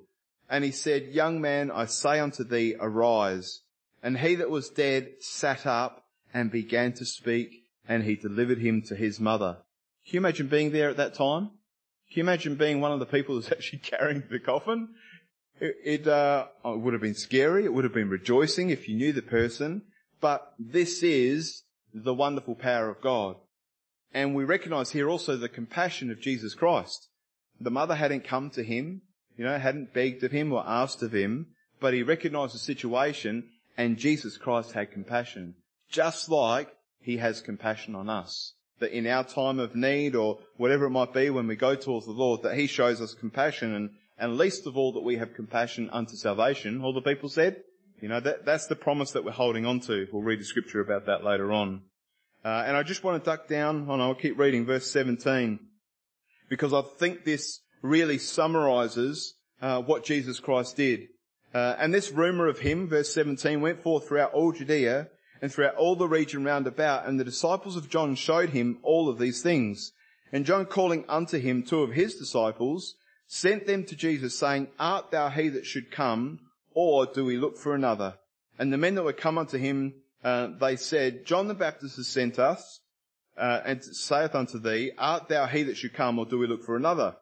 And 0.49 0.64
he 0.64 0.71
said, 0.71 1.09
Young 1.09 1.40
man, 1.40 1.71
I 1.71 1.87
say 1.87 2.21
unto 2.21 2.45
thee, 2.45 2.76
arise. 2.78 3.62
And 4.02 4.18
he 4.18 4.35
that 4.37 4.50
was 4.50 4.68
dead 4.68 5.09
sat 5.21 5.66
up 5.66 6.04
and 6.33 6.50
began 6.50 6.92
to 6.95 7.04
speak, 7.04 7.64
and 7.88 8.04
he 8.04 8.16
delivered 8.16 8.59
him 8.59 8.83
to 8.83 8.95
his 8.95 9.18
mother. 9.18 9.59
Can 10.07 10.14
you 10.14 10.21
imagine 10.21 10.47
being 10.47 10.71
there 10.71 10.90
at 10.90 10.99
that 10.99 11.14
time? 11.14 11.50
Can 12.11 12.16
you 12.16 12.23
imagine 12.23 12.54
being 12.54 12.80
one 12.80 12.92
of 12.92 13.00
the 13.00 13.07
people 13.07 13.35
that's 13.35 13.52
actually 13.52 13.80
carrying 13.80 14.23
the 14.30 14.38
coffin? 14.38 14.88
It, 15.61 15.76
it, 15.85 16.07
uh, 16.07 16.47
it 16.64 16.78
would 16.78 16.92
have 16.92 17.02
been 17.02 17.14
scary. 17.14 17.64
It 17.64 17.73
would 17.73 17.85
have 17.85 17.95
been 17.95 18.09
rejoicing 18.09 18.71
if 18.71 18.88
you 18.88 18.97
knew 18.97 19.12
the 19.12 19.23
person. 19.23 19.83
But 20.21 20.52
this 20.59 21.02
is 21.02 21.62
the 21.92 22.14
wonderful 22.14 22.54
power 22.54 22.88
of 22.88 23.00
God. 23.00 23.37
And 24.12 24.35
we 24.35 24.45
recognize 24.45 24.91
here 24.91 25.09
also 25.09 25.37
the 25.37 25.49
compassion 25.49 26.11
of 26.11 26.21
Jesus 26.21 26.55
Christ. 26.55 27.09
The 27.61 27.71
mother 27.71 27.95
hadn't 27.95 28.25
come 28.25 28.50
to 28.50 28.62
him, 28.62 29.03
you 29.37 29.45
know, 29.45 29.59
hadn't 29.59 29.93
begged 29.93 30.23
of 30.25 30.33
him 30.33 30.53
or 30.53 30.65
asked 30.67 31.03
of 31.03 31.12
him, 31.12 31.49
but 31.81 31.95
he 31.95 32.03
recognized 32.03 32.55
the 32.55 32.59
situation 32.59 33.45
and 33.77 33.97
Jesus 33.97 34.37
Christ 34.37 34.73
had 34.73 34.91
compassion. 34.91 35.55
Just 35.91 36.29
like 36.29 36.69
he 37.00 37.19
has 37.19 37.41
compassion 37.41 37.95
on 37.95 38.09
us. 38.09 38.55
That 38.81 38.97
in 38.97 39.07
our 39.07 39.25
time 39.25 39.59
of 39.59 39.75
need 39.75 40.15
or 40.15 40.38
whatever 40.57 40.87
it 40.87 40.91
might 40.91 41.12
be 41.12 41.31
when 41.31 41.47
we 41.47 41.57
go 41.57 41.75
towards 41.75 42.07
the 42.07 42.12
Lord, 42.12 42.43
that 42.43 42.57
he 42.57 42.67
shows 42.67 43.00
us 43.00 43.15
compassion 43.15 43.75
and, 43.75 43.91
and 44.19 44.37
least 44.37 44.67
of 44.67 44.77
all 44.77 44.93
that 44.93 45.05
we 45.05 45.17
have 45.17 45.35
compassion 45.35 45.91
unto 45.91 46.17
salvation. 46.17 46.83
All 46.83 46.93
the 46.93 47.00
people 47.00 47.29
said, 47.29 47.62
you 48.00 48.09
know, 48.09 48.21
that, 48.21 48.45
that's 48.45 48.67
the 48.67 48.77
promise 48.77 49.12
that 49.12 49.25
we're 49.25 49.33
holding 49.33 49.67
on 49.67 49.81
to. 49.81 50.07
We'll 50.12 50.23
read 50.23 50.41
the 50.41 50.45
scripture 50.45 50.81
about 50.81 51.07
that 51.07 51.25
later 51.25 51.53
on. 51.53 51.83
Uh, 52.45 52.64
and 52.66 52.76
I 52.76 52.83
just 52.83 53.02
want 53.02 53.23
to 53.23 53.30
duck 53.30 53.49
down, 53.49 53.88
and 53.90 54.02
I'll 54.02 54.14
keep 54.14 54.38
reading 54.38 54.64
verse 54.64 54.90
17, 54.90 55.59
because 56.49 56.73
I 56.73 56.83
think 56.83 57.25
this 57.25 57.61
really 57.83 58.18
summarizes 58.18 59.35
uh, 59.61 59.83
what 59.83 60.04
Jesus 60.04 60.40
Christ 60.40 60.76
did. 60.76 61.09
Uh, 61.54 61.75
and 61.78 61.92
this 61.92 62.11
rumor 62.12 62.47
of 62.47 62.61
him, 62.61 62.88
verse 62.88 63.12
17, 63.12 63.61
went 63.61 63.83
forth 63.83 64.07
throughout 64.07 64.33
all 64.33 64.52
Judea 64.52 65.09
and 65.40 65.52
throughout 65.52 65.76
all 65.76 65.97
the 65.97 66.09
region 66.09 66.45
round 66.45 66.66
about, 66.66 67.07
and 67.07 67.18
the 67.18 67.25
disciples 67.25 67.76
of 67.76 67.88
John 67.88 68.14
showed 68.14 68.50
him 68.50 68.78
all 68.83 69.09
of 69.09 69.18
these 69.18 69.42
things. 69.42 69.92
And 70.33 70.45
John 70.45 70.66
calling 70.66 71.04
unto 71.09 71.38
him 71.38 71.62
two 71.62 71.83
of 71.83 71.92
his 71.92 72.14
disciples, 72.16 72.95
sent 73.26 73.66
them 73.66 73.85
to 73.85 73.97
Jesus, 73.97 74.38
saying, 74.38 74.68
Art 74.78 75.11
thou 75.11 75.28
he 75.28 75.49
that 75.50 75.66
should 75.66 75.90
come, 75.90 76.40
or 76.73 77.07
do 77.07 77.25
we 77.25 77.37
look 77.37 77.57
for 77.57 77.75
another? 77.75 78.14
And 78.59 78.73
the 78.73 78.78
men 78.78 78.95
that 78.97 79.04
were 79.04 79.12
come 79.12 79.38
unto 79.38 79.59
him, 79.59 79.95
uh, 80.25 80.49
they 80.61 80.77
said, 80.77 81.25
John 81.25 81.49
the 81.49 81.55
Baptist 81.55 81.97
has 81.97 82.09
sent 82.09 82.39
us, 82.39 82.81
uh, 83.37 83.61
and 83.65 83.83
saith 83.85 84.35
unto 84.35 84.59
thee, 84.59 84.93
Art 84.99 85.29
thou 85.29 85.47
he 85.47 85.63
that 85.65 85.77
should 85.77 85.95
come, 85.95 86.19
or 86.19 86.27
do 86.27 86.39
we 86.39 86.47
look 86.47 86.65
for 86.65 86.77
another? 86.77 87.17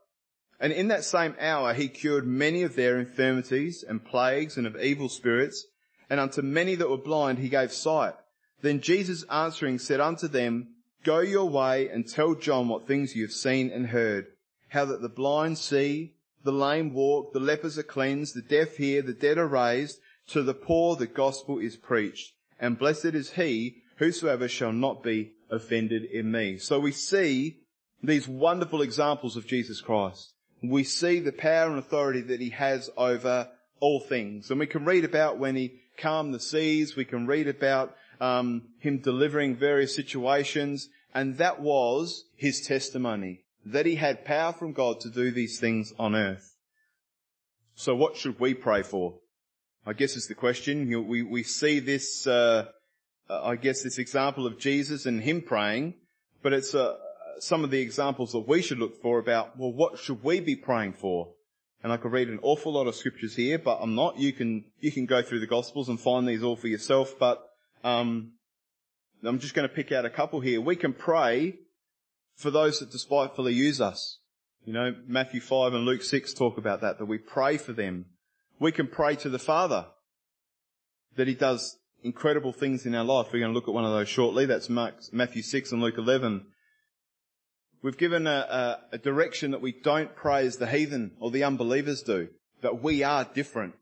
And 0.59 0.73
in 0.73 0.88
that 0.88 1.05
same 1.05 1.37
hour 1.38 1.75
he 1.75 1.88
cured 1.88 2.26
many 2.26 2.62
of 2.62 2.76
their 2.76 2.99
infirmities 2.99 3.85
and 3.87 4.05
plagues 4.05 4.57
and 4.57 4.67
of 4.67 4.81
evil 4.81 5.09
spirits, 5.09 5.67
and 6.09 6.19
unto 6.19 6.41
many 6.41 6.75
that 6.76 6.88
were 6.88 6.97
blind 6.97 7.38
he 7.38 7.49
gave 7.49 7.73
sight. 7.73 8.15
Then 8.62 8.81
Jesus 8.81 9.25
answering 9.25 9.79
said 9.79 10.00
unto 10.00 10.29
them, 10.29 10.69
Go 11.05 11.21
your 11.21 11.49
way 11.49 11.88
and 11.88 12.09
tell 12.09 12.35
John 12.35 12.69
what 12.69 12.87
things 12.87 13.15
you 13.15 13.23
have 13.25 13.33
seen 13.33 13.71
and 13.71 13.88
heard, 13.88 14.26
how 14.71 14.87
that 14.87 15.03
the 15.03 15.09
blind 15.09 15.59
see, 15.59 16.15
the 16.43 16.53
lame 16.53 16.95
walk, 16.95 17.33
the 17.33 17.41
lepers 17.41 17.76
are 17.76 17.83
cleansed, 17.83 18.35
the 18.35 18.43
deaf 18.43 18.76
hear, 18.76 19.03
the 19.03 19.12
dead 19.12 19.37
are 19.37 19.47
raised, 19.47 20.00
to 20.29 20.43
the 20.43 20.55
poor 20.55 20.97
the 20.97 21.07
gospel 21.07 21.59
is 21.59 21.76
preached. 21.76 22.33
And 22.61 22.79
blessed 22.79 23.07
is 23.07 23.33
he 23.33 23.83
whosoever 23.97 24.49
shall 24.49 24.73
not 24.73 25.03
be 25.03 25.33
offended 25.51 26.05
in 26.05 26.31
me. 26.31 26.59
So 26.59 26.79
we 26.79 26.93
see 26.93 27.59
these 28.03 28.29
wonderful 28.29 28.83
examples 28.83 29.37
of 29.37 29.47
Jesus 29.47 29.81
Christ. 29.81 30.33
We 30.63 30.85
see 30.85 31.21
the 31.21 31.33
power 31.33 31.69
and 31.69 31.79
authority 31.79 32.23
that 32.23 32.41
he 32.41 32.51
has 32.51 32.91
over 32.97 33.49
all 33.81 34.01
things. 34.01 34.51
And 34.51 34.59
we 34.59 34.67
can 34.67 34.85
read 34.85 35.05
about 35.05 35.39
when 35.39 35.57
he 35.57 35.81
calmed 35.99 36.35
the 36.35 36.41
seas. 36.41 36.97
We 36.97 37.05
can 37.05 37.27
read 37.27 37.49
about 37.49 37.95
um, 38.21 38.63
him 38.79 38.99
delivering 38.99 39.57
various 39.57 39.95
situations. 39.95 40.89
And 41.15 41.39
that 41.39 41.61
was 41.61 42.25
his 42.37 42.61
testimony 42.61 43.41
that 43.65 43.87
he 43.87 43.97
had 43.97 44.25
power 44.25 44.53
from 44.53 44.73
God 44.73 45.01
to 45.01 45.11
do 45.11 45.31
these 45.31 45.59
things 45.59 45.93
on 45.99 46.15
earth. 46.15 46.57
So 47.75 47.95
what 47.95 48.17
should 48.17 48.39
we 48.41 48.55
pray 48.55 48.83
for? 48.83 49.19
I 49.87 49.93
guess 49.93 50.16
is 50.16 50.26
the 50.26 50.35
question. 50.35 50.90
You 50.90 50.97
know, 50.97 51.07
we, 51.07 51.23
we 51.23 51.45
see 51.45 51.78
this, 51.78 52.26
uh, 52.26 52.66
uh, 53.31 53.43
I 53.45 53.55
guess 53.55 53.83
this 53.83 53.99
example 53.99 54.45
of 54.45 54.59
Jesus 54.59 55.07
and 55.07 55.23
him 55.23 55.43
praying, 55.43 55.95
but 56.43 56.52
it's 56.52 56.75
uh, 56.75 56.97
some 57.38 57.62
of 57.62 57.71
the 57.71 57.81
examples 57.81 58.33
that 58.33 58.49
we 58.49 58.62
should 58.62 58.78
look 58.78 59.00
for 59.00 59.21
about, 59.21 59.57
well, 59.57 59.73
what 59.73 59.99
should 60.00 60.25
we 60.25 60.40
be 60.40 60.57
praying 60.57 60.95
for? 60.95 61.28
And 61.85 61.93
I 61.93 61.99
could 61.99 62.11
read 62.11 62.28
an 62.28 62.40
awful 62.43 62.73
lot 62.73 62.88
of 62.88 62.97
scriptures 62.97 63.37
here, 63.37 63.59
but 63.59 63.78
I'm 63.81 63.95
not. 63.95 64.19
You 64.19 64.33
can, 64.33 64.64
you 64.81 64.90
can 64.90 65.07
go 65.07 65.23
through 65.23 65.38
the 65.38 65.47
gospels 65.47 65.88
and 65.88 66.00
find 66.00 66.26
these 66.26 66.43
all 66.43 66.57
for 66.57 66.69
yourself, 66.69 67.14
but, 67.19 67.47
um, 67.85 68.33
I'm 69.25 69.38
just 69.38 69.55
going 69.55 69.69
to 69.69 69.75
pick 69.75 69.93
out 69.93 70.05
a 70.05 70.11
couple 70.11 70.40
here. 70.40 70.61
We 70.61 70.76
can 70.76 70.93
pray 70.93 71.59
for 72.35 72.50
those 72.50 72.81
that 72.81 72.90
despitefully 72.90 73.55
use 73.55 73.81
us. 73.81 74.19
You 74.64 74.73
know, 74.73 74.95
Matthew 75.07 75.40
5 75.40 75.75
and 75.75 75.85
Luke 75.85 76.02
6 76.02 76.35
talk 76.35 76.59
about 76.59 76.81
that, 76.81 76.99
that 76.99 77.07
we 77.07 77.19
pray 77.19 77.57
for 77.57 77.73
them. 77.73 78.07
We 78.59 78.73
can 78.73 78.87
pray 78.87 79.17
to 79.17 79.29
the 79.29 79.39
Father 79.39 79.87
that 81.17 81.29
He 81.29 81.35
does 81.35 81.77
incredible 82.03 82.53
things 82.53 82.87
in 82.87 82.95
our 82.95 83.05
life. 83.05 83.29
We're 83.33 83.41
going 83.41 83.53
to 83.53 83.55
look 83.55 83.69
at 83.69 83.75
one 83.75 83.85
of 83.85 83.93
those 83.93 84.09
shortly. 84.09 84.47
That's 84.47 84.71
Matthew 84.71 85.43
6 85.43 85.73
and 85.73 85.83
Luke 85.83 85.99
11. 85.99 86.47
We've 87.83 87.99
given 87.99 88.27
a, 88.27 88.79
a, 88.91 88.97
a 88.97 88.99
direction 88.99 89.51
that 89.51 89.61
we 89.61 89.73
don't 89.73 90.15
pray 90.17 90.47
as 90.47 90.57
the 90.57 90.67
heathen 90.67 91.13
or 91.21 91.31
the 91.31 91.45
unbelievers 91.45 92.03
do, 92.03 92.29
that 92.63 92.83
we 92.83 93.03
are 93.03 93.25
different. 93.25 93.75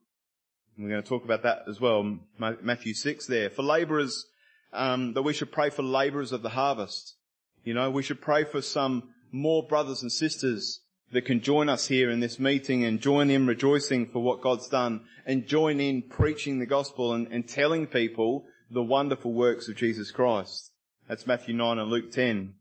And 0.76 0.84
we're 0.84 0.90
going 0.90 1.02
to 1.02 1.08
talk 1.08 1.24
about 1.24 1.42
that 1.42 1.62
as 1.68 1.80
well. 1.80 2.18
Matthew 2.38 2.94
6 2.94 3.26
there. 3.26 3.50
For 3.50 3.62
labourers, 3.62 4.26
um, 4.72 5.12
that 5.12 5.22
we 5.22 5.32
should 5.32 5.52
pray 5.52 5.70
for 5.70 5.82
labourers 5.82 6.32
of 6.32 6.42
the 6.42 6.50
harvest. 6.50 7.14
You 7.62 7.74
know, 7.74 7.90
we 7.90 8.02
should 8.02 8.20
pray 8.20 8.44
for 8.44 8.60
some 8.60 9.10
more 9.30 9.66
brothers 9.66 10.02
and 10.02 10.10
sisters 10.10 10.80
that 11.14 11.24
can 11.24 11.40
join 11.40 11.68
us 11.68 11.86
here 11.86 12.10
in 12.10 12.18
this 12.18 12.40
meeting 12.40 12.84
and 12.84 13.00
join 13.00 13.30
in 13.30 13.46
rejoicing 13.46 14.04
for 14.04 14.18
what 14.18 14.40
God's 14.40 14.68
done 14.68 15.02
and 15.24 15.46
join 15.46 15.78
in 15.78 16.02
preaching 16.02 16.58
the 16.58 16.66
gospel 16.66 17.12
and, 17.12 17.28
and 17.28 17.48
telling 17.48 17.86
people 17.86 18.46
the 18.68 18.82
wonderful 18.82 19.32
works 19.32 19.68
of 19.68 19.76
Jesus 19.76 20.10
Christ. 20.10 20.72
That's 21.08 21.24
Matthew 21.24 21.54
9 21.54 21.78
and 21.78 21.88
Luke 21.88 22.10
10. 22.10 22.54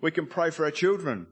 We 0.00 0.12
can 0.12 0.28
pray 0.28 0.50
for 0.50 0.64
our 0.64 0.70
children. 0.70 1.26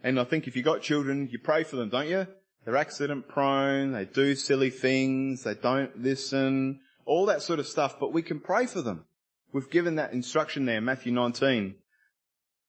And 0.00 0.20
I 0.20 0.24
think 0.24 0.46
if 0.46 0.54
you've 0.54 0.64
got 0.64 0.80
children, 0.80 1.28
you 1.32 1.40
pray 1.40 1.64
for 1.64 1.74
them, 1.74 1.88
don't 1.88 2.08
you? 2.08 2.28
They're 2.64 2.76
accident 2.76 3.26
prone, 3.26 3.90
they 3.90 4.04
do 4.04 4.36
silly 4.36 4.70
things, 4.70 5.42
they 5.42 5.54
don't 5.54 6.00
listen, 6.00 6.78
all 7.04 7.26
that 7.26 7.42
sort 7.42 7.58
of 7.58 7.66
stuff, 7.66 7.98
but 7.98 8.12
we 8.12 8.22
can 8.22 8.38
pray 8.38 8.66
for 8.66 8.80
them. 8.80 9.06
We've 9.52 9.70
given 9.70 9.96
that 9.96 10.12
instruction 10.12 10.66
there, 10.66 10.80
Matthew 10.80 11.10
19. 11.10 11.74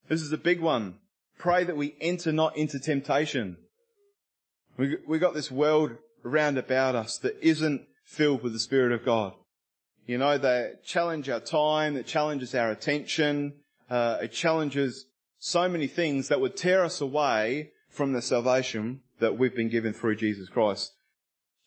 This 0.07 0.23
is 0.23 0.31
a 0.31 0.37
big 0.37 0.59
one. 0.59 0.95
Pray 1.39 1.63
that 1.63 1.77
we 1.77 1.95
enter 2.01 2.33
not 2.33 2.57
into 2.57 2.79
temptation. 2.79 3.55
We, 4.77 4.97
we 5.07 5.19
got 5.19 5.33
this 5.33 5.49
world 5.49 5.91
around 6.25 6.57
about 6.57 6.95
us 6.95 7.17
that 7.19 7.37
isn't 7.41 7.87
filled 8.03 8.43
with 8.43 8.51
the 8.51 8.59
Spirit 8.59 8.91
of 8.91 9.05
God. 9.05 9.33
You 10.05 10.17
know, 10.17 10.37
they 10.37 10.73
challenge 10.83 11.29
our 11.29 11.39
time, 11.39 11.95
it 11.95 12.05
challenges 12.05 12.53
our 12.53 12.71
attention, 12.71 13.53
uh, 13.89 14.17
it 14.21 14.33
challenges 14.33 15.05
so 15.37 15.69
many 15.69 15.87
things 15.87 16.27
that 16.27 16.41
would 16.41 16.57
tear 16.57 16.83
us 16.83 16.99
away 16.99 17.71
from 17.89 18.11
the 18.11 18.21
salvation 18.21 18.99
that 19.19 19.37
we've 19.37 19.55
been 19.55 19.69
given 19.69 19.93
through 19.93 20.17
Jesus 20.17 20.49
Christ. 20.49 20.91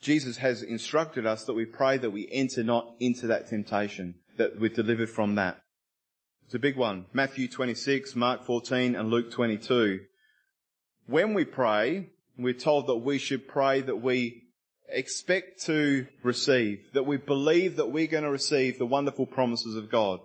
Jesus 0.02 0.36
has 0.36 0.62
instructed 0.62 1.24
us 1.24 1.44
that 1.44 1.54
we 1.54 1.64
pray 1.64 1.96
that 1.96 2.10
we 2.10 2.28
enter 2.30 2.62
not 2.62 2.94
into 3.00 3.26
that 3.28 3.48
temptation, 3.48 4.16
that 4.36 4.60
we're 4.60 4.68
delivered 4.68 5.08
from 5.08 5.36
that. 5.36 5.61
It's 6.52 6.56
a 6.58 6.60
big 6.60 6.76
one. 6.76 7.06
Matthew 7.14 7.48
26, 7.48 8.14
Mark 8.14 8.44
14, 8.44 8.94
and 8.94 9.08
Luke 9.08 9.30
22. 9.30 10.00
When 11.06 11.32
we 11.32 11.46
pray, 11.46 12.10
we're 12.36 12.52
told 12.52 12.88
that 12.88 12.96
we 12.96 13.16
should 13.16 13.48
pray 13.48 13.80
that 13.80 14.02
we 14.02 14.42
expect 14.86 15.64
to 15.64 16.08
receive, 16.22 16.80
that 16.92 17.06
we 17.06 17.16
believe 17.16 17.76
that 17.76 17.90
we're 17.90 18.06
going 18.06 18.24
to 18.24 18.30
receive 18.30 18.78
the 18.78 18.84
wonderful 18.84 19.24
promises 19.24 19.76
of 19.76 19.90
God. 19.90 20.20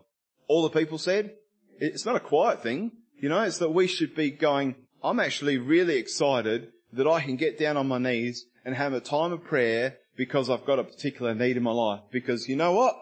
All 0.50 0.64
the 0.64 0.78
people 0.78 0.98
said, 0.98 1.34
it's 1.80 2.06
not 2.06 2.18
a 2.18 2.20
quiet 2.20 2.62
thing, 2.62 2.92
you 3.18 3.30
know, 3.30 3.44
it's 3.44 3.60
that 3.60 3.74
we 3.74 3.88
should 3.88 4.14
be 4.14 4.30
going, 4.30 4.76
I'm 5.02 5.22
actually 5.22 5.58
really 5.58 5.96
excited 5.96 6.74
that 6.92 7.08
I 7.08 7.22
can 7.22 7.38
get 7.38 7.58
down 7.58 7.78
on 7.78 7.88
my 7.88 8.00
knees 8.00 8.46
and 8.66 8.76
have 8.76 8.92
a 8.92 9.00
time 9.00 9.32
of 9.32 9.46
prayer 9.46 9.96
because 10.18 10.50
I've 10.50 10.66
got 10.66 10.78
a 10.78 10.84
particular 10.84 11.34
need 11.34 11.56
in 11.56 11.64
my 11.64 11.72
life. 11.72 12.02
Because 12.12 12.50
you 12.50 12.58
know 12.58 12.74
what? 12.74 12.98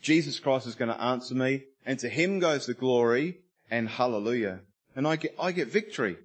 Jesus 0.00 0.38
Christ 0.38 0.68
is 0.68 0.76
going 0.76 0.92
to 0.92 1.02
answer 1.02 1.34
me 1.34 1.64
and 1.88 1.98
to 2.00 2.08
him 2.10 2.38
goes 2.38 2.66
the 2.66 2.74
glory 2.74 3.38
and 3.70 3.88
hallelujah. 3.88 4.60
And 4.94 5.08
I 5.08 5.16
get, 5.16 5.34
I 5.40 5.52
get 5.52 5.68
victory. 5.68 6.18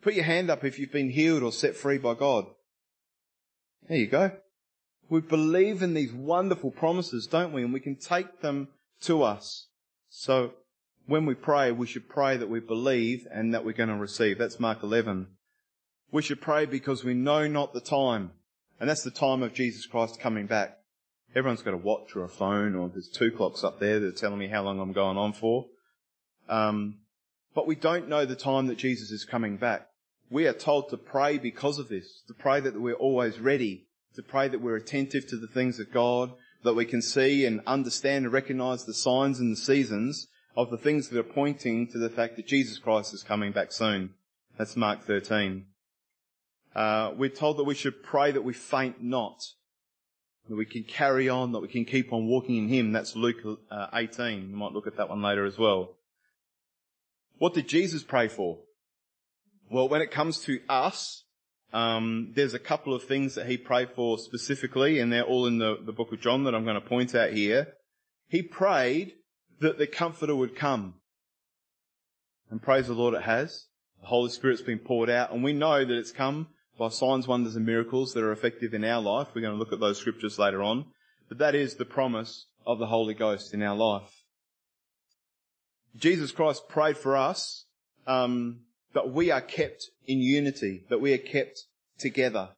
Put 0.00 0.14
your 0.14 0.24
hand 0.24 0.48
up 0.48 0.64
if 0.64 0.78
you've 0.78 0.90
been 0.90 1.10
healed 1.10 1.42
or 1.42 1.52
set 1.52 1.76
free 1.76 1.98
by 1.98 2.14
God. 2.14 2.46
There 3.86 3.98
you 3.98 4.06
go. 4.06 4.32
We 5.10 5.20
believe 5.20 5.82
in 5.82 5.92
these 5.92 6.14
wonderful 6.14 6.70
promises, 6.70 7.26
don't 7.26 7.52
we? 7.52 7.62
And 7.62 7.72
we 7.72 7.80
can 7.80 7.96
take 7.96 8.40
them 8.40 8.68
to 9.02 9.22
us. 9.22 9.66
So 10.08 10.54
when 11.06 11.26
we 11.26 11.34
pray, 11.34 11.70
we 11.70 11.86
should 11.86 12.08
pray 12.08 12.38
that 12.38 12.48
we 12.48 12.60
believe 12.60 13.26
and 13.30 13.52
that 13.52 13.66
we're 13.66 13.72
going 13.72 13.90
to 13.90 13.94
receive. 13.94 14.38
That's 14.38 14.58
Mark 14.58 14.82
11. 14.82 15.26
We 16.10 16.22
should 16.22 16.40
pray 16.40 16.64
because 16.64 17.04
we 17.04 17.12
know 17.12 17.46
not 17.46 17.74
the 17.74 17.82
time. 17.82 18.30
And 18.80 18.88
that's 18.88 19.04
the 19.04 19.10
time 19.10 19.42
of 19.42 19.52
Jesus 19.52 19.84
Christ 19.84 20.18
coming 20.18 20.46
back. 20.46 20.77
Everyone's 21.38 21.62
got 21.62 21.72
a 21.72 21.76
watch 21.76 22.16
or 22.16 22.24
a 22.24 22.28
phone, 22.28 22.74
or 22.74 22.88
there's 22.88 23.08
two 23.08 23.30
clocks 23.30 23.62
up 23.62 23.78
there 23.78 24.00
that 24.00 24.08
are 24.08 24.10
telling 24.10 24.40
me 24.40 24.48
how 24.48 24.64
long 24.64 24.80
I'm 24.80 24.92
going 24.92 25.16
on 25.16 25.32
for. 25.32 25.66
Um, 26.48 26.96
but 27.54 27.64
we 27.64 27.76
don't 27.76 28.08
know 28.08 28.24
the 28.24 28.34
time 28.34 28.66
that 28.66 28.76
Jesus 28.76 29.12
is 29.12 29.24
coming 29.24 29.56
back. 29.56 29.86
We 30.28 30.48
are 30.48 30.52
told 30.52 30.88
to 30.88 30.96
pray 30.96 31.38
because 31.38 31.78
of 31.78 31.88
this, 31.88 32.24
to 32.26 32.34
pray 32.34 32.58
that 32.58 32.80
we're 32.80 32.94
always 32.94 33.38
ready, 33.38 33.86
to 34.16 34.22
pray 34.24 34.48
that 34.48 34.60
we're 34.60 34.74
attentive 34.74 35.28
to 35.28 35.36
the 35.36 35.46
things 35.46 35.78
of 35.78 35.92
God, 35.92 36.32
that 36.64 36.74
we 36.74 36.84
can 36.84 37.00
see 37.00 37.46
and 37.46 37.60
understand 37.68 38.24
and 38.24 38.34
recognize 38.34 38.84
the 38.84 38.92
signs 38.92 39.38
and 39.38 39.52
the 39.52 39.60
seasons 39.60 40.26
of 40.56 40.72
the 40.72 40.76
things 40.76 41.08
that 41.08 41.20
are 41.20 41.22
pointing 41.22 41.86
to 41.92 41.98
the 41.98 42.10
fact 42.10 42.34
that 42.34 42.48
Jesus 42.48 42.80
Christ 42.80 43.14
is 43.14 43.22
coming 43.22 43.52
back 43.52 43.70
soon. 43.70 44.10
That's 44.56 44.74
Mark 44.74 45.04
13. 45.04 45.66
Uh, 46.74 47.12
we're 47.16 47.28
told 47.28 47.58
that 47.58 47.64
we 47.64 47.76
should 47.76 48.02
pray 48.02 48.32
that 48.32 48.42
we 48.42 48.54
faint 48.54 49.00
not 49.00 49.40
that 50.48 50.56
we 50.56 50.64
can 50.64 50.84
carry 50.84 51.28
on, 51.28 51.52
that 51.52 51.60
we 51.60 51.68
can 51.68 51.84
keep 51.84 52.12
on 52.12 52.26
walking 52.26 52.56
in 52.56 52.68
Him. 52.68 52.92
That's 52.92 53.14
Luke 53.14 53.36
uh, 53.70 53.86
18. 53.92 54.50
You 54.50 54.56
might 54.56 54.72
look 54.72 54.86
at 54.86 54.96
that 54.96 55.08
one 55.08 55.22
later 55.22 55.44
as 55.44 55.58
well. 55.58 55.96
What 57.38 57.54
did 57.54 57.68
Jesus 57.68 58.02
pray 58.02 58.28
for? 58.28 58.58
Well, 59.70 59.88
when 59.88 60.02
it 60.02 60.10
comes 60.10 60.38
to 60.44 60.60
us, 60.68 61.24
um, 61.72 62.32
there's 62.34 62.54
a 62.54 62.58
couple 62.58 62.94
of 62.94 63.04
things 63.04 63.34
that 63.34 63.46
he 63.46 63.56
prayed 63.56 63.90
for 63.94 64.18
specifically, 64.18 64.98
and 64.98 65.12
they're 65.12 65.22
all 65.22 65.46
in 65.46 65.58
the, 65.58 65.78
the 65.84 65.92
book 65.92 66.12
of 66.12 66.20
John 66.20 66.44
that 66.44 66.54
I'm 66.54 66.64
going 66.64 66.80
to 66.80 66.88
point 66.88 67.14
out 67.14 67.32
here. 67.32 67.74
He 68.28 68.42
prayed 68.42 69.12
that 69.60 69.78
the 69.78 69.86
Comforter 69.86 70.34
would 70.34 70.56
come. 70.56 70.94
And 72.50 72.62
praise 72.62 72.86
the 72.86 72.94
Lord, 72.94 73.14
it 73.14 73.22
has. 73.22 73.66
The 74.00 74.06
Holy 74.06 74.30
Spirit's 74.30 74.62
been 74.62 74.78
poured 74.78 75.10
out, 75.10 75.32
and 75.32 75.44
we 75.44 75.52
know 75.52 75.84
that 75.84 75.98
it's 75.98 76.12
come 76.12 76.48
by 76.78 76.88
signs, 76.88 77.26
wonders 77.26 77.56
and 77.56 77.66
miracles 77.66 78.14
that 78.14 78.22
are 78.22 78.32
effective 78.32 78.72
in 78.72 78.84
our 78.84 79.02
life. 79.02 79.28
We're 79.34 79.42
going 79.42 79.54
to 79.54 79.58
look 79.58 79.72
at 79.72 79.80
those 79.80 79.98
scriptures 79.98 80.38
later 80.38 80.62
on. 80.62 80.86
But 81.28 81.38
that 81.38 81.54
is 81.54 81.74
the 81.74 81.84
promise 81.84 82.46
of 82.66 82.78
the 82.78 82.86
Holy 82.86 83.14
Ghost 83.14 83.52
in 83.52 83.62
our 83.62 83.76
life. 83.76 84.22
Jesus 85.96 86.30
Christ 86.30 86.68
prayed 86.68 86.96
for 86.96 87.16
us 87.16 87.64
um, 88.06 88.60
that 88.94 89.10
we 89.10 89.30
are 89.30 89.40
kept 89.40 89.90
in 90.06 90.20
unity, 90.20 90.84
that 90.88 91.00
we 91.00 91.12
are 91.12 91.18
kept 91.18 91.64
together, 91.98 92.50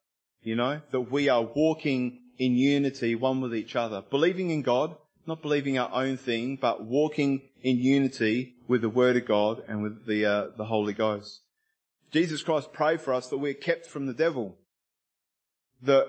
you 0.42 0.54
know, 0.54 0.80
that 0.90 1.10
we 1.10 1.28
are 1.28 1.42
walking 1.42 2.20
in 2.38 2.54
unity 2.54 3.14
one 3.14 3.40
with 3.40 3.54
each 3.54 3.74
other, 3.74 4.02
believing 4.10 4.50
in 4.50 4.62
God, 4.62 4.96
not 5.26 5.42
believing 5.42 5.78
our 5.78 5.90
own 5.92 6.16
thing, 6.16 6.56
but 6.60 6.84
walking 6.84 7.42
in 7.62 7.78
unity 7.78 8.54
with 8.68 8.82
the 8.82 8.88
Word 8.88 9.16
of 9.16 9.26
God 9.26 9.62
and 9.68 9.82
with 9.82 10.06
the 10.06 10.24
uh, 10.24 10.46
the 10.56 10.64
Holy 10.64 10.92
Ghost. 10.92 11.40
Jesus 12.10 12.42
Christ 12.42 12.72
prayed 12.72 13.00
for 13.00 13.14
us 13.14 13.28
that 13.28 13.38
we're 13.38 13.54
kept 13.54 13.86
from 13.86 14.06
the 14.06 14.14
devil. 14.14 14.56
That 15.82 16.06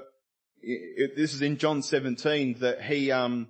this 0.62 1.34
is 1.34 1.42
in 1.42 1.58
John 1.58 1.82
17 1.82 2.60
that 2.60 2.84
he 2.84 3.12
um, 3.12 3.48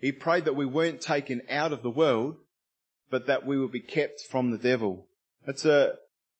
he 0.00 0.12
prayed 0.12 0.44
that 0.46 0.56
we 0.56 0.66
weren't 0.66 1.00
taken 1.00 1.42
out 1.50 1.72
of 1.72 1.82
the 1.82 1.90
world, 1.90 2.36
but 3.10 3.26
that 3.26 3.46
we 3.46 3.58
would 3.58 3.72
be 3.72 3.80
kept 3.80 4.20
from 4.22 4.50
the 4.50 4.58
devil. 4.58 5.06
It's 5.46 5.64
a 5.64 5.94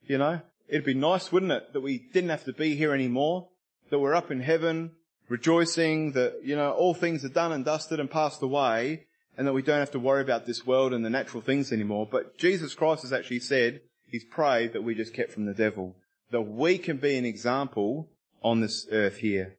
you 0.07 0.19
know 0.19 0.41
it'd 0.69 0.85
be 0.85 0.95
nice, 0.95 1.33
wouldn't 1.33 1.53
it, 1.53 1.73
that 1.73 1.81
we 1.81 1.99
didn't 1.99 2.31
have 2.31 2.45
to 2.45 2.53
be 2.53 2.77
here 2.77 2.95
anymore, 2.95 3.49
that 3.91 3.99
we're 3.99 4.14
up 4.14 4.31
in 4.31 4.41
heaven 4.41 4.93
rejoicing 5.29 6.12
that 6.12 6.41
you 6.43 6.57
know 6.57 6.73
all 6.73 6.95
things 6.95 7.25
are 7.25 7.31
done 7.31 7.53
and 7.53 7.64
dusted 7.64 8.01
and 8.01 8.11
passed 8.11 8.43
away, 8.43 9.07
and 9.37 9.47
that 9.47 9.53
we 9.53 9.62
don't 9.62 9.79
have 9.79 9.91
to 9.93 9.99
worry 9.99 10.23
about 10.23 10.47
this 10.47 10.67
world 10.67 10.93
and 10.93 11.05
the 11.05 11.11
natural 11.11 11.43
things 11.43 11.73
anymore. 11.73 12.09
But 12.11 12.38
Jesus 12.38 12.75
Christ 12.75 13.03
has 13.03 13.12
actually 13.12 13.41
said 13.41 13.81
He's 14.09 14.25
prayed 14.25 14.73
that 14.73 14.83
we 14.83 14.94
just 14.94 15.14
kept 15.14 15.33
from 15.33 15.44
the 15.44 15.55
devil, 15.55 15.94
that 16.31 16.42
we 16.42 16.79
can 16.79 16.97
be 16.97 17.16
an 17.16 17.25
example 17.25 18.09
on 18.42 18.61
this 18.61 18.87
earth 18.90 19.18
here. 19.18 19.57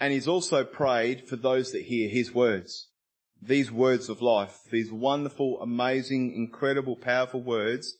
And 0.00 0.12
he's 0.12 0.28
also 0.28 0.64
prayed 0.64 1.28
for 1.28 1.36
those 1.36 1.72
that 1.72 1.82
hear 1.82 2.08
his 2.08 2.34
words. 2.34 2.88
These 3.40 3.70
words 3.70 4.08
of 4.08 4.22
life, 4.22 4.60
these 4.70 4.90
wonderful, 4.90 5.60
amazing, 5.60 6.34
incredible, 6.34 6.96
powerful 6.96 7.42
words, 7.42 7.96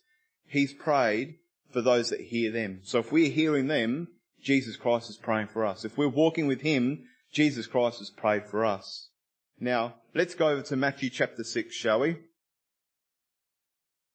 he's 0.47 0.73
prayed 0.73 1.37
for 1.71 1.83
those 1.83 2.11
that 2.11 2.21
hear 2.21 2.51
them. 2.51 2.81
So 2.83 3.01
if 3.01 3.13
we're 3.13 3.31
hearing 3.31 3.67
them, 3.67 4.09
Jesus 4.43 4.77
Christ 4.77 5.11
is 5.11 5.17
praying 5.17 5.49
for 5.49 5.67
us. 5.67 5.85
If 5.85 5.99
we're 5.99 6.09
walking 6.09 6.47
with 6.47 6.63
him, 6.63 7.05
Jesus 7.33 7.67
Christ 7.67 7.99
has 7.99 8.11
prayed 8.11 8.47
for 8.47 8.65
us. 8.65 9.09
Now, 9.61 9.97
let's 10.15 10.35
go 10.35 10.49
over 10.49 10.63
to 10.63 10.77
Matthew 10.77 11.11
chapter 11.11 11.45
6, 11.45 11.75
shall 11.75 12.01
we? 12.01 12.17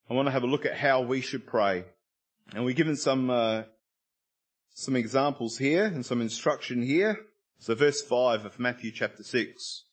I 0.10 0.16
want 0.16 0.28
to 0.28 0.32
have 0.32 0.44
a 0.44 0.48
look 0.48 0.66
at 0.66 0.76
how 0.76 1.02
we 1.02 1.22
should 1.22 1.46
pray. 1.46 1.86
And 2.56 2.66
we're 2.66 2.74
given 2.74 2.96
some, 2.96 3.30
uh, 3.30 3.64
some 4.74 4.96
examples 4.96 5.60
here 5.60 5.86
and 5.86 6.04
some 6.04 6.20
instruction 6.20 6.82
here. 6.82 7.20
So 7.60 7.76
verse 7.76 8.02
5 8.02 8.46
of 8.46 8.60
Matthew 8.60 8.92
chapter 8.92 9.22
6. 9.22 9.84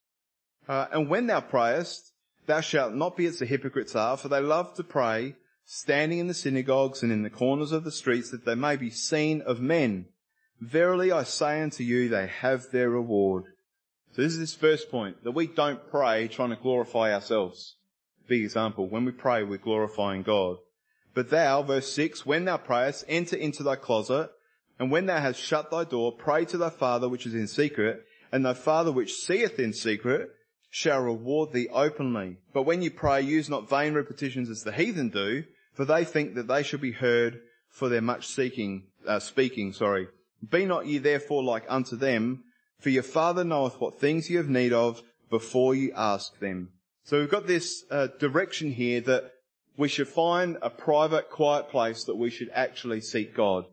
Uh, 0.67 0.87
and 0.91 1.11
when 1.11 1.27
thou 1.27 1.43
prayest, 1.43 2.13
thou 2.47 2.63
shalt 2.63 2.95
not 2.95 3.17
be 3.17 3.27
as 3.27 3.41
the 3.41 3.47
hypocrites 3.47 3.95
are, 3.95 4.17
for 4.17 4.29
they 4.29 4.41
love 4.41 4.75
to 4.77 4.85
pray, 4.85 5.35
standing 5.67 6.19
in 6.19 6.29
the 6.29 6.35
synagogues 6.35 7.03
and 7.03 7.13
in 7.13 7.23
the 7.23 7.31
corners 7.31 7.73
of 7.73 7.85
the 7.85 7.93
streets, 7.93 8.31
that 8.31 8.47
they 8.47 8.55
may 8.55 8.77
be 8.77 8.91
seen 8.91 9.43
of 9.43 9.61
men. 9.61 10.07
Verily 10.61 11.13
I 11.13 11.25
say 11.25 11.61
unto 11.61 11.83
you, 11.83 12.09
they 12.09 12.27
have 12.27 12.71
their 12.71 12.89
reward. 12.89 13.45
So 14.13 14.23
this 14.23 14.33
is 14.33 14.39
this 14.39 14.55
first 14.55 14.91
point, 14.91 15.25
that 15.25 15.33
we 15.33 15.47
don't 15.47 15.91
pray 15.91 16.27
trying 16.27 16.51
to 16.51 16.57
glorify 16.57 17.13
ourselves 17.13 17.77
big 18.29 18.43
example. 18.43 18.89
When 18.89 19.05
we 19.05 19.13
pray, 19.13 19.43
we're 19.43 19.59
glorifying 19.59 20.23
God. 20.23 20.57
But 21.15 21.31
thou, 21.31 21.63
verse 21.63 21.91
6, 21.93 22.27
when 22.27 22.45
thou 22.45 22.59
prayest, 22.59 23.05
enter 23.09 23.37
into 23.37 23.63
thy 23.63 23.77
closet, 23.77 24.31
and 24.79 24.91
when 24.91 25.07
thou 25.07 25.19
hast 25.19 25.41
shut 25.41 25.71
thy 25.71 25.85
door, 25.85 26.13
pray 26.13 26.45
to 26.47 26.59
thy 26.59 26.71
Father 26.71 27.09
which 27.09 27.27
is 27.27 27.35
in 27.35 27.47
secret, 27.47 28.05
and 28.31 28.45
thy 28.45 28.55
Father 28.55 28.93
which 28.93 29.15
seeth 29.15 29.59
in 29.59 29.73
secret 29.73 30.31
shall 30.69 31.01
reward 31.01 31.53
thee 31.53 31.69
openly. 31.73 32.37
But 32.53 32.65
when 32.65 32.83
you 32.83 32.91
pray, 32.91 33.23
use 33.23 33.49
not 33.49 33.69
vain 33.69 33.95
repetitions 33.95 34.51
as 34.51 34.63
the 34.63 34.73
heathen 34.73 35.09
do, 35.09 35.45
for 35.73 35.85
they 35.85 36.05
think 36.05 36.35
that 36.35 36.49
they 36.49 36.63
shall 36.63 36.81
be 36.81 36.93
heard 36.93 37.41
for 37.71 37.89
their 37.89 38.03
much 38.03 38.27
seeking, 38.27 38.85
uh, 39.07 39.21
speaking, 39.21 39.73
sorry. 39.73 40.09
Be 40.47 40.67
not 40.67 40.87
ye 40.87 40.99
therefore 40.99 41.43
like 41.43 41.65
unto 41.69 41.97
them, 41.97 42.45
for 42.79 42.91
your 42.91 43.03
Father 43.03 43.45
knoweth 43.45 43.81
what 43.81 43.99
things 43.99 44.29
ye 44.29 44.37
have 44.37 44.49
need 44.49 44.73
of 44.73 45.03
before 45.31 45.75
ye 45.75 45.93
ask 45.93 46.39
them. 46.41 46.73
So 47.07 47.21
we've 47.21 47.31
got 47.31 47.47
this 47.47 47.85
uh, 47.89 48.09
direction 48.19 48.73
here 48.73 49.01
that 49.03 49.31
we 49.77 49.87
should 49.87 50.09
find 50.09 50.59
a 50.61 50.69
private, 50.69 51.31
quiet 51.31 51.69
place 51.69 52.03
that 52.03 52.17
we 52.17 52.31
should 52.31 52.51
actually 52.53 53.01
seek 53.01 53.33
God. 53.33 53.67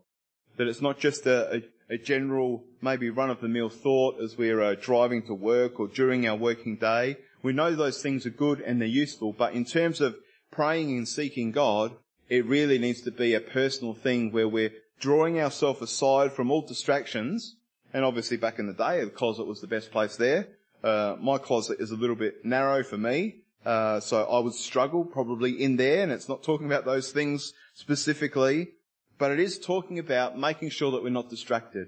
That 0.58 0.68
it's 0.68 0.84
not 0.84 1.00
just 1.00 1.26
a, 1.26 1.56
a, 1.90 1.96
a 1.96 1.98
general, 1.98 2.64
maybe 2.80 3.10
run 3.10 3.32
of 3.32 3.42
the 3.42 3.48
mill 3.48 3.70
thought 3.70 4.22
as 4.22 4.38
we're 4.38 4.62
uh, 4.62 4.76
driving 4.80 5.24
to 5.24 5.34
work 5.34 5.80
or 5.80 5.88
during 5.88 6.28
our 6.28 6.36
working 6.36 6.76
day. 6.76 7.18
We 7.42 7.54
know 7.54 7.74
those 7.74 8.04
things 8.04 8.28
are 8.28 8.30
good 8.30 8.62
and 8.62 8.80
they're 8.80 8.88
useful, 8.88 9.34
but 9.34 9.54
in 9.54 9.66
terms 9.66 10.00
of 10.00 10.16
praying 10.52 10.96
and 10.96 11.08
seeking 11.08 11.52
God, 11.52 11.94
it 12.30 12.46
really 12.46 12.78
needs 12.78 13.02
to 13.02 13.12
be 13.12 13.34
a 13.34 13.42
personal 13.42 13.96
thing 13.96 14.32
where 14.32 14.48
we're 14.48 14.74
drawing 15.00 15.40
ourselves 15.40 15.82
aside 15.82 16.34
from 16.34 16.52
all 16.52 16.62
distractions. 16.62 17.56
And 17.96 18.06
obviously 18.06 18.38
back 18.38 18.60
in 18.60 18.68
the 18.68 18.74
day, 18.74 19.04
the 19.04 19.10
closet 19.10 19.48
was 19.48 19.60
the 19.60 19.66
best 19.66 19.90
place 19.90 20.18
there. 20.18 20.50
Uh, 20.84 21.16
my 21.20 21.38
closet 21.38 21.80
is 21.80 21.92
a 21.92 21.96
little 21.96 22.16
bit 22.16 22.44
narrow 22.44 22.84
for 22.84 22.98
me. 22.98 23.38
Uh, 23.66 24.00
so 24.02 24.26
I 24.26 24.40
would 24.40 24.54
struggle 24.54 25.06
probably 25.06 25.52
in 25.52 25.78
there 25.78 26.04
and 26.04 26.12
it's 26.12 26.28
not 26.28 26.44
talking 26.44 26.66
about 26.66 26.84
those 26.84 27.12
things 27.12 27.54
specifically, 27.74 28.72
but 29.18 29.32
it 29.32 29.40
is 29.40 29.58
talking 29.58 30.00
about 30.00 30.38
making 30.38 30.70
sure 30.70 30.92
that 30.92 31.04
we're 31.04 31.10
not 31.10 31.30
distracted. 31.30 31.88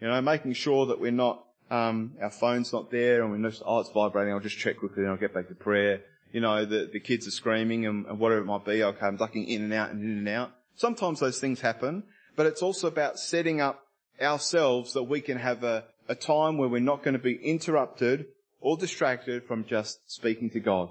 You 0.00 0.08
know, 0.08 0.20
making 0.20 0.54
sure 0.54 0.86
that 0.86 1.00
we're 1.00 1.12
not, 1.12 1.44
um, 1.70 2.14
our 2.20 2.30
phone's 2.30 2.72
not 2.72 2.90
there 2.90 3.22
and 3.22 3.30
we 3.30 3.38
know, 3.38 3.52
oh, 3.64 3.78
it's 3.78 3.90
vibrating, 3.92 4.34
I'll 4.34 4.40
just 4.40 4.58
check 4.58 4.78
quickly 4.78 5.04
and 5.04 5.12
I'll 5.12 5.16
get 5.16 5.32
back 5.32 5.46
to 5.48 5.54
prayer. 5.54 6.00
You 6.32 6.40
know, 6.40 6.64
the, 6.64 6.90
the 6.92 6.98
kids 6.98 7.28
are 7.28 7.30
screaming 7.30 7.86
and, 7.86 8.06
and 8.06 8.18
whatever 8.18 8.40
it 8.40 8.46
might 8.46 8.64
be, 8.64 8.82
okay, 8.82 9.06
I'm 9.06 9.16
ducking 9.16 9.46
in 9.46 9.62
and 9.62 9.72
out 9.72 9.90
and 9.90 10.02
in 10.02 10.18
and 10.18 10.28
out. 10.28 10.50
Sometimes 10.74 11.20
those 11.20 11.38
things 11.38 11.60
happen, 11.60 12.02
but 12.34 12.46
it's 12.46 12.62
also 12.62 12.88
about 12.88 13.20
setting 13.20 13.60
up 13.60 13.86
ourselves 14.20 14.94
that 14.94 15.04
we 15.04 15.20
can 15.20 15.38
have 15.38 15.62
a, 15.62 15.84
a 16.12 16.14
time 16.14 16.58
where 16.58 16.68
we're 16.68 16.80
not 16.80 17.02
going 17.02 17.14
to 17.14 17.18
be 17.22 17.36
interrupted 17.42 18.26
or 18.60 18.76
distracted 18.76 19.44
from 19.44 19.64
just 19.64 19.98
speaking 20.06 20.50
to 20.50 20.60
God. 20.60 20.90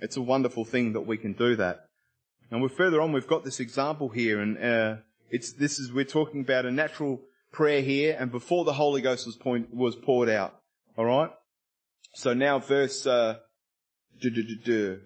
It's 0.00 0.16
a 0.16 0.22
wonderful 0.22 0.64
thing 0.64 0.94
that 0.94 1.02
we 1.06 1.18
can 1.18 1.34
do 1.34 1.54
that. 1.56 1.86
And 2.50 2.62
we're 2.62 2.68
further 2.70 3.00
on, 3.00 3.12
we've 3.12 3.26
got 3.26 3.44
this 3.44 3.60
example 3.60 4.08
here, 4.08 4.40
and 4.40 4.58
uh, 4.58 4.96
it's 5.30 5.52
this 5.52 5.78
is 5.78 5.92
we're 5.92 6.04
talking 6.04 6.40
about 6.40 6.66
a 6.66 6.70
natural 6.70 7.20
prayer 7.52 7.82
here, 7.82 8.16
and 8.18 8.30
before 8.30 8.64
the 8.64 8.72
Holy 8.72 9.02
Ghost 9.02 9.26
was 9.26 9.36
point 9.36 9.72
was 9.72 9.96
poured 9.96 10.28
out. 10.28 10.54
All 10.96 11.04
right. 11.04 11.30
So 12.14 12.32
now 12.32 12.58
verse 12.58 13.06
uh, 13.06 13.38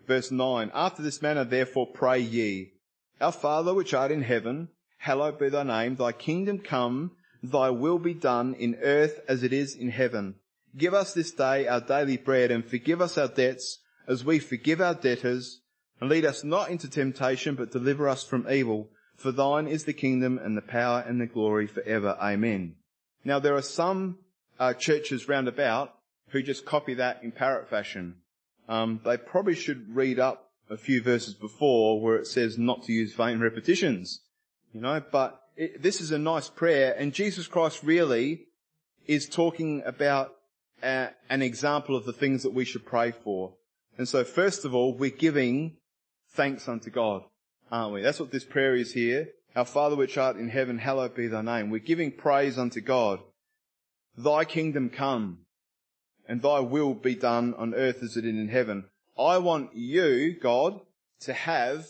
verse 0.06 0.30
nine. 0.30 0.70
After 0.74 1.02
this 1.02 1.20
manner, 1.20 1.44
therefore, 1.44 1.86
pray 1.92 2.20
ye, 2.20 2.72
Our 3.20 3.32
Father 3.32 3.74
which 3.74 3.94
art 3.94 4.12
in 4.12 4.22
heaven, 4.22 4.68
hallowed 4.98 5.38
be 5.38 5.48
thy 5.48 5.64
name. 5.64 5.96
Thy 5.96 6.12
kingdom 6.12 6.58
come. 6.58 7.12
Thy 7.42 7.70
will 7.70 7.98
be 7.98 8.14
done 8.14 8.54
in 8.54 8.76
earth 8.82 9.20
as 9.28 9.42
it 9.42 9.52
is 9.52 9.74
in 9.74 9.90
heaven. 9.90 10.34
Give 10.76 10.94
us 10.94 11.14
this 11.14 11.32
day 11.32 11.66
our 11.66 11.80
daily 11.80 12.16
bread, 12.16 12.50
and 12.50 12.64
forgive 12.64 13.00
us 13.00 13.16
our 13.16 13.28
debts 13.28 13.78
as 14.06 14.24
we 14.24 14.38
forgive 14.38 14.80
our 14.80 14.94
debtors, 14.94 15.60
and 16.00 16.08
lead 16.08 16.24
us 16.24 16.44
not 16.44 16.70
into 16.70 16.88
temptation, 16.88 17.54
but 17.54 17.72
deliver 17.72 18.08
us 18.08 18.24
from 18.24 18.48
evil. 18.50 18.88
For 19.16 19.32
thine 19.32 19.66
is 19.66 19.84
the 19.84 19.92
kingdom 19.92 20.38
and 20.38 20.56
the 20.56 20.62
power 20.62 21.04
and 21.06 21.20
the 21.20 21.26
glory 21.26 21.66
forever. 21.66 22.16
Amen. 22.20 22.76
Now 23.24 23.38
there 23.38 23.56
are 23.56 23.62
some 23.62 24.18
uh, 24.58 24.74
churches 24.74 25.28
round 25.28 25.48
about 25.48 25.94
who 26.28 26.42
just 26.42 26.64
copy 26.64 26.94
that 26.94 27.22
in 27.22 27.32
parrot 27.32 27.68
fashion. 27.68 28.16
Um, 28.68 29.00
they 29.04 29.16
probably 29.16 29.54
should 29.54 29.94
read 29.94 30.18
up 30.18 30.50
a 30.70 30.76
few 30.76 31.02
verses 31.02 31.34
before 31.34 32.00
where 32.00 32.16
it 32.16 32.26
says 32.26 32.58
not 32.58 32.84
to 32.84 32.92
use 32.92 33.14
vain 33.14 33.40
repetitions. 33.40 34.20
You 34.72 34.82
know, 34.82 35.02
but 35.10 35.42
it, 35.58 35.82
this 35.82 36.00
is 36.00 36.12
a 36.12 36.18
nice 36.18 36.48
prayer, 36.48 36.94
and 36.96 37.12
Jesus 37.12 37.48
Christ 37.48 37.82
really 37.82 38.46
is 39.06 39.28
talking 39.28 39.82
about 39.84 40.32
uh, 40.82 41.08
an 41.28 41.42
example 41.42 41.96
of 41.96 42.04
the 42.04 42.12
things 42.12 42.44
that 42.44 42.54
we 42.54 42.64
should 42.64 42.86
pray 42.86 43.10
for. 43.10 43.54
And 43.98 44.08
so 44.08 44.22
first 44.22 44.64
of 44.64 44.74
all, 44.74 44.94
we're 44.94 45.10
giving 45.10 45.76
thanks 46.30 46.68
unto 46.68 46.90
God, 46.90 47.22
aren't 47.72 47.92
we? 47.92 48.02
That's 48.02 48.20
what 48.20 48.30
this 48.30 48.44
prayer 48.44 48.76
is 48.76 48.92
here. 48.92 49.30
Our 49.56 49.64
Father 49.64 49.96
which 49.96 50.16
art 50.16 50.36
in 50.36 50.48
heaven, 50.48 50.78
hallowed 50.78 51.16
be 51.16 51.26
thy 51.26 51.42
name. 51.42 51.70
We're 51.70 51.80
giving 51.80 52.12
praise 52.12 52.56
unto 52.56 52.80
God. 52.80 53.18
Thy 54.16 54.44
kingdom 54.44 54.90
come 54.90 55.38
and 56.28 56.40
thy 56.40 56.60
will 56.60 56.94
be 56.94 57.16
done 57.16 57.54
on 57.54 57.74
earth 57.74 58.02
as 58.02 58.16
it 58.16 58.24
is 58.24 58.30
in 58.30 58.48
heaven. 58.48 58.84
I 59.18 59.38
want 59.38 59.74
you, 59.74 60.38
God, 60.40 60.80
to 61.20 61.32
have, 61.32 61.86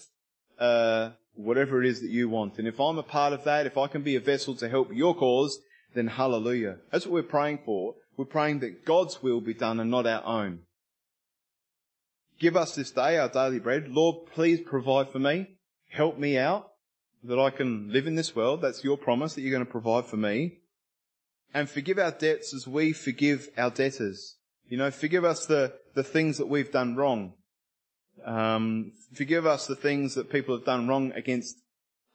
uh, 0.58 1.10
whatever 1.38 1.82
it 1.82 1.88
is 1.88 2.00
that 2.00 2.10
you 2.10 2.28
want. 2.28 2.58
And 2.58 2.66
if 2.66 2.80
I'm 2.80 2.98
a 2.98 3.02
part 3.02 3.32
of 3.32 3.44
that, 3.44 3.66
if 3.66 3.78
I 3.78 3.86
can 3.86 4.02
be 4.02 4.16
a 4.16 4.20
vessel 4.20 4.54
to 4.56 4.68
help 4.68 4.92
your 4.92 5.14
cause, 5.14 5.58
then 5.94 6.08
hallelujah. 6.08 6.78
That's 6.90 7.06
what 7.06 7.12
we're 7.12 7.22
praying 7.22 7.60
for. 7.64 7.94
We're 8.16 8.24
praying 8.24 8.58
that 8.60 8.84
God's 8.84 9.22
will 9.22 9.40
be 9.40 9.54
done 9.54 9.78
and 9.78 9.90
not 9.90 10.06
our 10.06 10.24
own. 10.24 10.60
Give 12.40 12.56
us 12.56 12.74
this 12.74 12.90
day 12.90 13.18
our 13.18 13.28
daily 13.28 13.60
bread. 13.60 13.88
Lord, 13.88 14.26
please 14.32 14.60
provide 14.60 15.10
for 15.10 15.18
me. 15.18 15.46
Help 15.90 16.18
me 16.18 16.36
out 16.36 16.68
that 17.22 17.38
I 17.38 17.50
can 17.50 17.92
live 17.92 18.06
in 18.06 18.16
this 18.16 18.34
world. 18.34 18.62
That's 18.62 18.84
your 18.84 18.96
promise 18.96 19.34
that 19.34 19.42
you're 19.42 19.52
going 19.52 19.64
to 19.64 19.70
provide 19.70 20.06
for 20.06 20.16
me. 20.16 20.58
And 21.54 21.70
forgive 21.70 21.98
our 21.98 22.10
debts 22.10 22.52
as 22.52 22.66
we 22.66 22.92
forgive 22.92 23.48
our 23.56 23.70
debtors. 23.70 24.36
You 24.68 24.76
know, 24.76 24.90
forgive 24.90 25.24
us 25.24 25.46
the, 25.46 25.74
the 25.94 26.04
things 26.04 26.38
that 26.38 26.48
we've 26.48 26.70
done 26.70 26.96
wrong. 26.96 27.34
Um, 28.24 28.92
forgive 29.14 29.46
us 29.46 29.66
the 29.66 29.76
things 29.76 30.14
that 30.14 30.30
people 30.30 30.56
have 30.56 30.64
done 30.64 30.88
wrong 30.88 31.12
against 31.12 31.56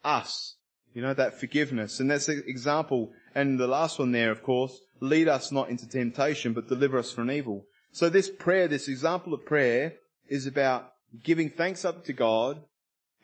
us. 0.04 0.56
You 0.94 1.02
know, 1.02 1.14
that 1.14 1.40
forgiveness. 1.40 2.00
And 2.00 2.12
that's 2.12 2.30
an 2.30 2.44
example. 2.46 3.12
And 3.34 3.60
the 3.60 3.68
last 3.68 3.98
one 3.98 4.12
there, 4.12 4.32
of 4.32 4.44
course, 4.44 4.80
lead 5.00 5.28
us 5.28 5.52
not 5.52 5.70
into 5.70 5.88
temptation, 5.88 6.54
but 6.54 6.68
deliver 6.68 7.00
us 7.00 7.12
from 7.12 7.32
evil. 7.32 7.66
So 7.92 8.10
this 8.10 8.30
prayer, 8.30 8.68
this 8.68 8.88
example 8.88 9.34
of 9.34 9.46
prayer, 9.46 9.94
is 10.28 10.46
about 10.46 10.92
giving 11.24 11.50
thanks 11.50 11.84
up 11.84 12.06
to 12.06 12.14
God 12.14 12.62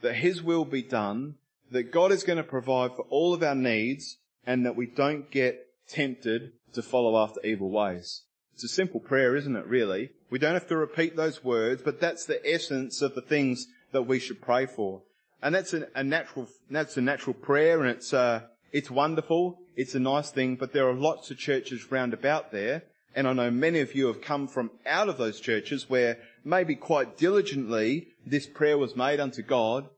that 0.01 0.15
His 0.15 0.41
will 0.41 0.65
be 0.65 0.81
done, 0.81 1.35
that 1.71 1.91
God 1.91 2.11
is 2.11 2.23
going 2.23 2.37
to 2.37 2.43
provide 2.43 2.95
for 2.95 3.05
all 3.09 3.33
of 3.33 3.43
our 3.43 3.55
needs, 3.55 4.17
and 4.45 4.65
that 4.65 4.75
we 4.75 4.85
don't 4.85 5.29
get 5.29 5.59
tempted 5.87 6.53
to 6.73 6.81
follow 6.81 7.17
after 7.17 7.45
evil 7.45 7.69
ways. 7.69 8.23
It's 8.53 8.63
a 8.63 8.67
simple 8.67 8.99
prayer, 8.99 9.35
isn't 9.35 9.55
it, 9.55 9.65
really? 9.65 10.11
We 10.29 10.39
don't 10.39 10.53
have 10.53 10.67
to 10.67 10.77
repeat 10.77 11.15
those 11.15 11.43
words, 11.43 11.81
but 11.81 11.99
that's 11.99 12.25
the 12.25 12.41
essence 12.47 13.01
of 13.01 13.15
the 13.15 13.21
things 13.21 13.67
that 13.91 14.03
we 14.03 14.19
should 14.19 14.41
pray 14.41 14.65
for. 14.65 15.01
And 15.41 15.55
that's 15.55 15.73
a, 15.73 15.87
a 15.95 16.03
natural, 16.03 16.47
that's 16.69 16.97
a 16.97 17.01
natural 17.01 17.33
prayer, 17.33 17.81
and 17.81 17.89
it's, 17.89 18.13
uh, 18.13 18.41
it's 18.71 18.91
wonderful, 18.91 19.59
it's 19.75 19.95
a 19.95 19.99
nice 19.99 20.29
thing, 20.29 20.55
but 20.55 20.73
there 20.73 20.87
are 20.87 20.93
lots 20.93 21.31
of 21.31 21.37
churches 21.37 21.91
round 21.91 22.13
about 22.13 22.51
there, 22.51 22.83
and 23.15 23.27
I 23.27 23.33
know 23.33 23.49
many 23.49 23.79
of 23.79 23.95
you 23.95 24.07
have 24.07 24.21
come 24.21 24.47
from 24.47 24.71
out 24.85 25.09
of 25.09 25.17
those 25.17 25.39
churches 25.39 25.89
where 25.89 26.19
maybe 26.43 26.75
quite 26.75 27.17
diligently 27.17 28.09
this 28.25 28.45
prayer 28.45 28.77
was 28.77 28.95
made 28.95 29.19
unto 29.19 29.41
God, 29.41 29.89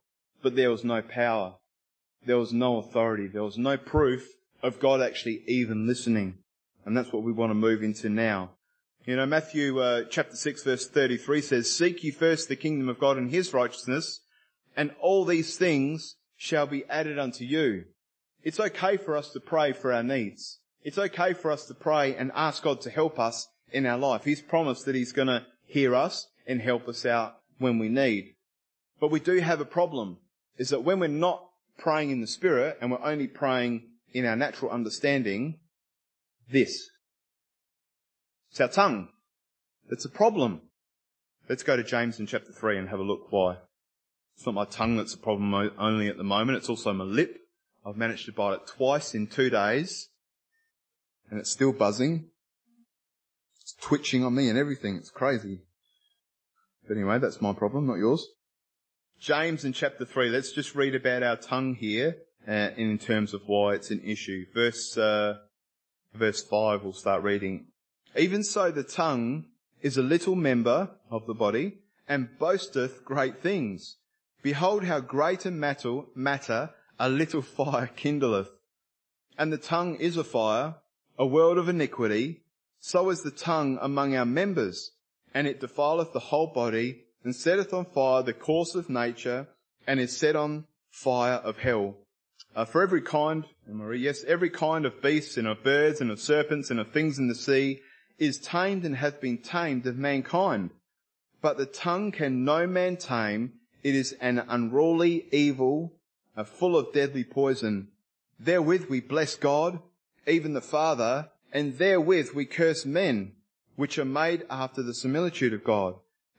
but 0.41 0.55
there 0.55 0.71
was 0.71 0.83
no 0.83 1.01
power. 1.01 1.55
There 2.25 2.37
was 2.37 2.53
no 2.53 2.77
authority. 2.77 3.27
There 3.27 3.43
was 3.43 3.57
no 3.57 3.77
proof 3.77 4.27
of 4.63 4.79
God 4.79 5.01
actually 5.01 5.43
even 5.47 5.87
listening. 5.87 6.37
And 6.85 6.95
that's 6.95 7.11
what 7.11 7.23
we 7.23 7.31
want 7.31 7.49
to 7.49 7.55
move 7.55 7.83
into 7.83 8.09
now. 8.09 8.51
You 9.03 9.15
know, 9.15 9.25
Matthew 9.25 9.79
uh, 9.79 10.03
chapter 10.11 10.35
6 10.35 10.63
verse 10.63 10.87
33 10.87 11.41
says, 11.41 11.75
Seek 11.75 12.03
ye 12.03 12.11
first 12.11 12.47
the 12.47 12.55
kingdom 12.55 12.87
of 12.87 12.99
God 12.99 13.17
and 13.17 13.31
his 13.31 13.51
righteousness, 13.51 14.21
and 14.77 14.91
all 15.01 15.25
these 15.25 15.57
things 15.57 16.17
shall 16.37 16.67
be 16.67 16.85
added 16.87 17.17
unto 17.17 17.43
you. 17.43 17.85
It's 18.43 18.59
okay 18.59 18.97
for 18.97 19.17
us 19.17 19.31
to 19.31 19.39
pray 19.39 19.73
for 19.73 19.91
our 19.91 20.03
needs. 20.03 20.59
It's 20.83 20.99
okay 20.99 21.33
for 21.33 21.49
us 21.51 21.65
to 21.65 21.73
pray 21.73 22.15
and 22.15 22.31
ask 22.35 22.61
God 22.61 22.79
to 22.81 22.91
help 22.91 23.17
us 23.17 23.47
in 23.71 23.87
our 23.87 23.97
life. 23.97 24.23
He's 24.23 24.41
promised 24.41 24.85
that 24.85 24.93
He's 24.93 25.13
going 25.13 25.29
to 25.29 25.47
hear 25.65 25.95
us 25.95 26.27
and 26.45 26.61
help 26.61 26.87
us 26.87 27.03
out 27.03 27.37
when 27.57 27.79
we 27.79 27.89
need. 27.89 28.35
But 28.99 29.09
we 29.09 29.19
do 29.19 29.37
have 29.39 29.61
a 29.61 29.65
problem, 29.65 30.19
is 30.57 30.69
that 30.69 30.83
when 30.83 30.99
we're 30.99 31.07
not 31.07 31.43
praying 31.79 32.11
in 32.11 32.21
the 32.21 32.27
Spirit 32.27 32.77
and 32.79 32.91
we're 32.91 33.03
only 33.03 33.27
praying 33.27 33.89
in 34.13 34.27
our 34.27 34.35
natural 34.35 34.69
understanding, 34.69 35.57
this. 36.47 36.90
It's 38.51 38.59
our 38.59 38.67
tongue. 38.67 39.07
It's 39.89 40.03
a 40.03 40.09
problem. 40.09 40.61
Let's 41.47 41.63
go 41.63 41.77
to 41.77 41.83
James 41.83 42.19
in 42.19 42.27
chapter 42.27 42.51
3 42.51 42.77
and 42.77 42.89
have 42.89 42.99
a 42.99 43.03
look 43.03 43.31
why. 43.31 43.57
It's 44.35 44.45
not 44.45 44.55
my 44.55 44.65
tongue 44.65 44.97
that's 44.97 45.13
a 45.13 45.17
problem 45.17 45.53
only 45.77 46.09
at 46.09 46.17
the 46.17 46.23
moment, 46.23 46.57
it's 46.57 46.69
also 46.69 46.93
my 46.93 47.05
lip. 47.05 47.37
I've 47.85 47.95
managed 47.95 48.25
to 48.25 48.33
bite 48.33 48.53
it 48.53 48.67
twice 48.67 49.15
in 49.15 49.27
two 49.27 49.49
days 49.49 50.09
and 51.29 51.39
it's 51.39 51.51
still 51.51 51.71
buzzing. 51.71 52.25
It's 53.61 53.73
twitching 53.81 54.25
on 54.25 54.35
me 54.35 54.49
and 54.49 54.57
everything. 54.57 54.97
It's 54.97 55.09
crazy. 55.09 55.61
But 56.87 56.97
anyway, 56.97 57.19
that's 57.19 57.41
my 57.41 57.53
problem, 57.53 57.87
not 57.87 57.99
yours. 57.99 58.27
James 59.19 59.63
in 59.63 59.71
chapter 59.71 60.03
3, 60.03 60.29
let's 60.29 60.51
just 60.51 60.75
read 60.75 60.95
about 60.95 61.23
our 61.23 61.37
tongue 61.37 61.75
here 61.75 62.17
uh, 62.47 62.69
in 62.75 62.97
terms 62.97 63.33
of 63.33 63.43
why 63.45 63.75
it's 63.75 63.91
an 63.91 64.01
issue. 64.03 64.45
Verse, 64.53 64.97
uh, 64.97 65.35
verse 66.13 66.43
5, 66.43 66.83
we'll 66.83 66.93
start 66.93 67.23
reading. 67.23 67.70
Even 68.17 68.43
so 68.43 68.71
the 68.71 68.83
tongue 68.83 69.45
is 69.81 69.97
a 69.97 70.03
little 70.03 70.35
member 70.35 70.89
of 71.09 71.25
the 71.27 71.33
body 71.33 71.77
and 72.07 72.37
boasteth 72.37 73.05
great 73.05 73.41
things. 73.41 73.97
Behold 74.43 74.83
how 74.83 74.99
great 74.99 75.45
a 75.45 75.51
matter, 75.51 76.01
matter 76.13 76.71
a 76.99 77.07
little 77.07 77.41
fire 77.57 77.89
kindleth. 77.95 78.49
And 79.37 79.51
the 79.51 79.57
tongue 79.57 79.95
is 79.95 80.17
a 80.17 80.23
fire, 80.23 80.75
a 81.17 81.25
world 81.25 81.57
of 81.57 81.69
iniquity, 81.69 82.41
so 82.79 83.09
is 83.09 83.21
the 83.21 83.31
tongue 83.31 83.79
among 83.81 84.15
our 84.15 84.25
members, 84.25 84.91
and 85.33 85.47
it 85.47 85.61
defileth 85.61 86.11
the 86.11 86.19
whole 86.19 86.47
body, 86.47 87.05
and 87.23 87.35
setteth 87.35 87.73
on 87.73 87.85
fire 87.85 88.23
the 88.23 88.33
course 88.33 88.75
of 88.75 88.89
nature, 88.89 89.47
and 89.87 89.99
is 89.99 90.17
set 90.17 90.35
on 90.35 90.65
fire 90.89 91.35
of 91.35 91.59
hell. 91.59 91.95
Uh, 92.55 92.65
for 92.65 92.81
every 92.81 93.01
kind, 93.01 93.45
Marie, 93.67 94.01
yes, 94.01 94.23
every 94.25 94.49
kind 94.49 94.85
of 94.85 95.01
beasts 95.01 95.37
and 95.37 95.47
of 95.47 95.63
birds 95.63 96.01
and 96.01 96.11
of 96.11 96.19
serpents 96.19 96.69
and 96.69 96.79
of 96.79 96.91
things 96.91 97.17
in 97.17 97.29
the 97.29 97.35
sea 97.35 97.79
is 98.21 98.37
tamed 98.37 98.85
and 98.85 98.95
hath 98.95 99.19
been 99.19 99.39
tamed 99.39 99.87
of 99.87 99.97
mankind. 99.97 100.69
But 101.41 101.57
the 101.57 101.65
tongue 101.65 102.11
can 102.11 102.45
no 102.45 102.67
man 102.67 102.97
tame. 102.97 103.53
It 103.83 103.95
is 103.95 104.11
an 104.21 104.37
unruly 104.47 105.25
evil, 105.31 105.93
uh, 106.37 106.43
full 106.43 106.77
of 106.77 106.93
deadly 106.93 107.23
poison. 107.23 107.87
Therewith 108.39 108.85
we 108.89 108.99
bless 108.99 109.35
God, 109.35 109.79
even 110.27 110.53
the 110.53 110.61
Father, 110.61 111.29
and 111.51 111.79
therewith 111.79 112.33
we 112.35 112.45
curse 112.45 112.85
men, 112.85 113.31
which 113.75 113.97
are 113.97 114.05
made 114.05 114.45
after 114.51 114.83
the 114.83 114.93
similitude 114.93 115.53
of 115.53 115.63
God. 115.63 115.95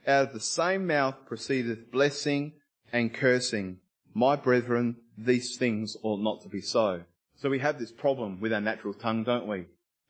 Out 0.06 0.28
of 0.28 0.32
the 0.32 0.40
same 0.40 0.86
mouth 0.86 1.16
proceedeth 1.26 1.90
blessing 1.90 2.52
and 2.92 3.12
cursing. 3.12 3.78
My 4.14 4.36
brethren, 4.36 4.98
these 5.18 5.56
things 5.56 5.96
ought 6.04 6.20
not 6.20 6.42
to 6.42 6.48
be 6.48 6.60
so. 6.60 7.02
So 7.34 7.50
we 7.50 7.58
have 7.58 7.80
this 7.80 7.90
problem 7.90 8.40
with 8.40 8.52
our 8.52 8.60
natural 8.60 8.94
tongue, 8.94 9.24
don't 9.24 9.48
we? 9.48 9.64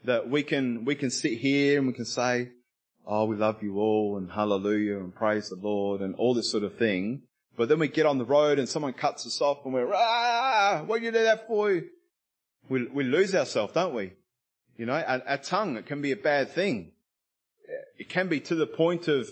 That 0.04 0.28
we 0.28 0.42
can, 0.42 0.84
we 0.84 0.94
can 0.94 1.10
sit 1.10 1.38
here 1.38 1.78
and 1.78 1.86
we 1.86 1.92
can 1.92 2.04
say, 2.04 2.50
oh, 3.06 3.24
we 3.24 3.36
love 3.36 3.62
you 3.62 3.78
all 3.78 4.16
and 4.16 4.30
hallelujah 4.30 4.98
and 4.98 5.14
praise 5.14 5.48
the 5.48 5.56
Lord 5.56 6.00
and 6.00 6.14
all 6.16 6.34
this 6.34 6.50
sort 6.50 6.64
of 6.64 6.76
thing. 6.76 7.22
But 7.56 7.68
then 7.68 7.78
we 7.78 7.88
get 7.88 8.06
on 8.06 8.18
the 8.18 8.24
road 8.24 8.58
and 8.58 8.68
someone 8.68 8.94
cuts 8.94 9.26
us 9.26 9.40
off 9.40 9.64
and 9.64 9.74
we're, 9.74 9.92
ah, 9.94 10.82
what 10.86 11.00
did 11.00 11.06
you 11.06 11.12
do 11.12 11.24
that 11.24 11.46
for? 11.46 11.80
We, 12.68 12.86
we 12.86 13.04
lose 13.04 13.34
ourselves, 13.34 13.74
don't 13.74 13.94
we? 13.94 14.12
You 14.76 14.86
know, 14.86 14.94
our, 14.94 15.22
our, 15.26 15.36
tongue, 15.36 15.76
it 15.76 15.86
can 15.86 16.00
be 16.00 16.12
a 16.12 16.16
bad 16.16 16.50
thing. 16.50 16.92
It 17.98 18.08
can 18.08 18.28
be 18.28 18.40
to 18.40 18.54
the 18.54 18.66
point 18.66 19.06
of, 19.08 19.28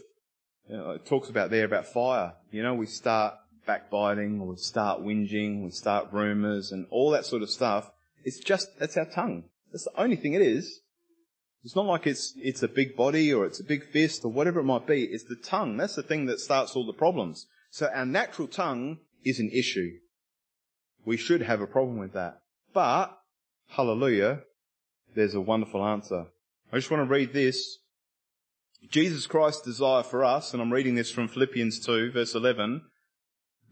you 0.69 0.77
know, 0.77 0.91
it 0.91 1.07
talks 1.07 1.31
about 1.31 1.51
there 1.51 1.65
about 1.65 1.87
fire. 1.87 2.35
You 2.51 2.63
know, 2.63 2.75
we 2.75 2.87
start 2.87 3.35
backbiting 3.67 4.41
or 4.41 4.49
we 4.49 4.57
start 4.57 5.01
whinging, 5.01 5.65
we 5.65 5.71
start 5.71 6.13
rumours 6.13 6.73
and 6.73 6.87
all 6.91 7.11
that 7.11 7.25
sort 7.25 7.43
of 7.43 7.51
stuff. 7.51 7.91
It's 8.25 8.39
just, 8.39 8.79
that's 8.79 8.97
our 8.97 9.07
tongue. 9.07 9.45
That's 9.73 9.85
the 9.85 10.01
only 10.01 10.17
thing 10.17 10.35
it 10.35 10.43
is. 10.43 10.81
It's 11.63 11.77
not 11.77 11.87
like 11.87 12.07
it's, 12.07 12.33
it's 12.37 12.63
a 12.63 12.69
big 12.69 12.97
body 12.97 13.33
or 13.33 13.45
it's 13.45 13.61
a 13.61 13.65
big 13.65 13.85
fist 13.91 14.25
or 14.25 14.33
whatever 14.33 14.61
it 14.61 14.65
might 14.65 14.87
be. 14.87 15.05
It's 15.05 15.25
the 15.25 15.37
tongue. 15.37 15.77
That's 15.77 15.97
the 15.97 16.03
thing 16.03 16.27
that 16.27 16.41
starts 16.41 16.75
all 16.75 16.87
the 16.87 16.93
problems. 16.93 17.47
So 17.71 17.89
our 17.95 18.07
natural 18.07 18.49
tongue 18.49 18.99
is 19.25 19.39
an 19.39 19.51
issue. 19.53 19.91
We 21.05 21.17
should 21.17 21.43
have 21.43 21.61
a 21.61 21.67
problem 21.67 21.99
with 21.99 22.15
that. 22.15 22.41
But, 22.73 23.17
hallelujah, 23.69 24.41
there's 25.15 25.35
a 25.35 25.41
wonderful 25.41 25.85
answer. 25.85 26.27
I 26.73 26.77
just 26.77 26.91
want 26.91 27.07
to 27.07 27.13
read 27.13 27.33
this. 27.33 27.79
Jesus 28.89 29.27
Christ's 29.27 29.63
desire 29.63 30.03
for 30.03 30.25
us, 30.25 30.53
and 30.53 30.63
I'm 30.63 30.73
reading 30.73 30.95
this 30.95 31.11
from 31.11 31.29
Philippians 31.29 31.85
2 31.85 32.13
verse 32.13 32.35
11, 32.35 32.83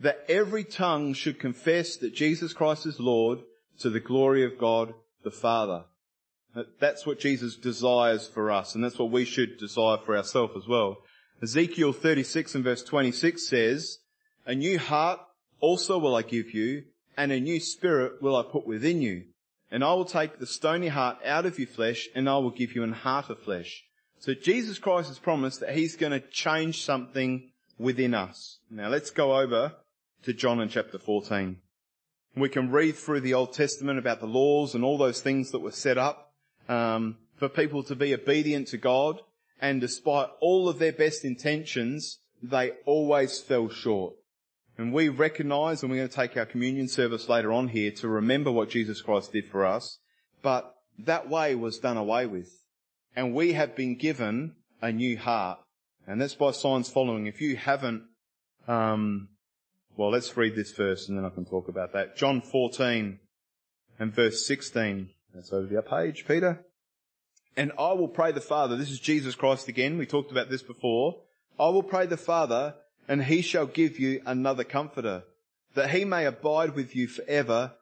that 0.00 0.24
every 0.28 0.64
tongue 0.64 1.14
should 1.14 1.40
confess 1.40 1.96
that 1.96 2.14
Jesus 2.14 2.52
Christ 2.52 2.86
is 2.86 3.00
Lord 3.00 3.40
to 3.78 3.88
the 3.88 4.00
glory 4.00 4.44
of 4.44 4.58
God 4.58 4.92
the 5.28 5.36
Father. 5.36 5.84
That's 6.80 7.06
what 7.06 7.20
Jesus 7.20 7.54
desires 7.56 8.26
for 8.26 8.50
us, 8.50 8.74
and 8.74 8.82
that's 8.82 8.98
what 8.98 9.10
we 9.10 9.24
should 9.24 9.58
desire 9.58 9.98
for 9.98 10.16
ourselves 10.16 10.54
as 10.56 10.66
well. 10.66 10.98
Ezekiel 11.42 11.92
36 11.92 12.54
and 12.54 12.64
verse 12.64 12.82
26 12.82 13.46
says, 13.46 13.98
A 14.46 14.54
new 14.54 14.78
heart 14.78 15.20
also 15.60 15.98
will 15.98 16.16
I 16.16 16.22
give 16.22 16.54
you, 16.54 16.84
and 17.16 17.30
a 17.30 17.40
new 17.40 17.60
spirit 17.60 18.22
will 18.22 18.36
I 18.36 18.42
put 18.42 18.66
within 18.66 19.02
you. 19.02 19.24
And 19.70 19.84
I 19.84 19.92
will 19.92 20.06
take 20.06 20.38
the 20.38 20.46
stony 20.46 20.88
heart 20.88 21.18
out 21.24 21.44
of 21.44 21.58
your 21.58 21.68
flesh, 21.68 22.08
and 22.14 22.28
I 22.28 22.38
will 22.38 22.50
give 22.50 22.74
you 22.74 22.82
an 22.82 22.92
heart 22.92 23.28
of 23.28 23.38
flesh. 23.40 23.84
So 24.18 24.32
Jesus 24.32 24.78
Christ 24.78 25.08
has 25.08 25.18
promised 25.18 25.60
that 25.60 25.76
He's 25.76 25.96
going 25.96 26.12
to 26.12 26.26
change 26.30 26.82
something 26.82 27.50
within 27.78 28.14
us. 28.14 28.58
Now 28.70 28.88
let's 28.88 29.10
go 29.10 29.36
over 29.36 29.74
to 30.22 30.32
John 30.32 30.60
in 30.60 30.70
chapter 30.70 30.98
14. 30.98 31.58
We 32.38 32.48
can 32.48 32.70
read 32.70 32.96
through 32.96 33.20
the 33.20 33.34
Old 33.34 33.52
Testament 33.52 33.98
about 33.98 34.20
the 34.20 34.26
laws 34.26 34.74
and 34.74 34.84
all 34.84 34.98
those 34.98 35.20
things 35.20 35.50
that 35.50 35.60
were 35.60 35.72
set 35.72 35.98
up 35.98 36.32
um, 36.68 37.16
for 37.36 37.48
people 37.48 37.82
to 37.84 37.96
be 37.96 38.14
obedient 38.14 38.68
to 38.68 38.76
God, 38.76 39.20
and 39.60 39.80
despite 39.80 40.28
all 40.40 40.68
of 40.68 40.78
their 40.78 40.92
best 40.92 41.24
intentions, 41.24 42.20
they 42.42 42.72
always 42.84 43.40
fell 43.40 43.68
short. 43.68 44.14
And 44.76 44.92
we 44.92 45.08
recognize, 45.08 45.82
and 45.82 45.90
we're 45.90 45.98
going 45.98 46.08
to 46.08 46.14
take 46.14 46.36
our 46.36 46.46
communion 46.46 46.86
service 46.88 47.28
later 47.28 47.52
on 47.52 47.68
here 47.68 47.90
to 47.92 48.08
remember 48.08 48.52
what 48.52 48.70
Jesus 48.70 49.00
Christ 49.00 49.32
did 49.32 49.48
for 49.48 49.66
us, 49.66 49.98
but 50.42 50.74
that 50.98 51.28
way 51.28 51.54
was 51.54 51.78
done 51.78 51.96
away 51.96 52.26
with. 52.26 52.50
And 53.16 53.34
we 53.34 53.54
have 53.54 53.74
been 53.74 53.96
given 53.96 54.54
a 54.80 54.92
new 54.92 55.16
heart. 55.18 55.58
And 56.06 56.20
that's 56.20 56.34
by 56.34 56.52
signs 56.52 56.88
following. 56.88 57.26
If 57.26 57.40
you 57.40 57.56
haven't, 57.56 58.04
um, 58.66 59.28
well, 59.98 60.10
let's 60.10 60.36
read 60.36 60.54
this 60.54 60.70
first 60.70 61.08
and 61.08 61.18
then 61.18 61.24
I 61.24 61.30
can 61.30 61.44
talk 61.44 61.66
about 61.66 61.92
that. 61.94 62.16
John 62.16 62.40
14 62.40 63.18
and 63.98 64.14
verse 64.14 64.46
16. 64.46 65.10
That's 65.34 65.52
over 65.52 65.72
your 65.72 65.82
page, 65.82 66.24
Peter. 66.24 66.64
And 67.56 67.72
I 67.76 67.94
will 67.94 68.06
pray 68.06 68.30
the 68.30 68.40
Father. 68.40 68.76
This 68.76 68.92
is 68.92 69.00
Jesus 69.00 69.34
Christ 69.34 69.66
again. 69.66 69.98
We 69.98 70.06
talked 70.06 70.30
about 70.30 70.50
this 70.50 70.62
before. 70.62 71.16
I 71.58 71.70
will 71.70 71.82
pray 71.82 72.06
the 72.06 72.16
Father 72.16 72.76
and 73.08 73.24
he 73.24 73.42
shall 73.42 73.66
give 73.66 73.98
you 73.98 74.22
another 74.24 74.62
comforter 74.62 75.24
that 75.74 75.90
he 75.90 76.04
may 76.04 76.26
abide 76.26 76.76
with 76.76 76.94
you 76.94 77.08
forever, 77.08 77.72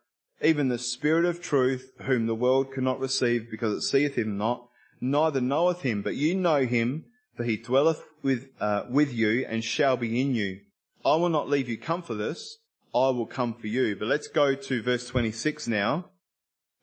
even 0.41 0.69
the 0.69 0.79
Spirit 0.79 1.27
of 1.27 1.43
truth 1.43 1.93
whom 2.07 2.25
the 2.25 2.35
world 2.35 2.73
cannot 2.73 2.99
receive 2.99 3.51
because 3.51 3.77
it 3.77 3.83
seeth 3.83 4.15
him 4.15 4.39
not, 4.39 4.67
neither 5.03 5.43
knoweth 5.43 5.83
him, 5.83 6.01
but 6.01 6.15
you 6.15 6.35
know 6.35 6.65
him, 6.65 7.05
for 7.37 7.45
he 7.45 7.59
dwelleth 7.59 8.03
with, 8.23 8.49
uh, 8.59 8.85
with 8.89 9.13
you 9.13 9.45
and 9.47 9.63
shall 9.63 9.99
be 9.99 10.19
in 10.19 10.35
you. 10.35 10.61
I 11.07 11.15
will 11.15 11.29
not 11.29 11.49
leave 11.49 11.69
you 11.69 11.79
comfortless. 11.79 12.59
I 12.93 13.11
will 13.11 13.27
come 13.27 13.55
for 13.55 13.69
you. 13.69 13.95
But 13.95 14.09
let's 14.09 14.27
go 14.27 14.57
to 14.57 14.83
verse 14.83 15.07
26 15.07 15.69
now. 15.69 16.07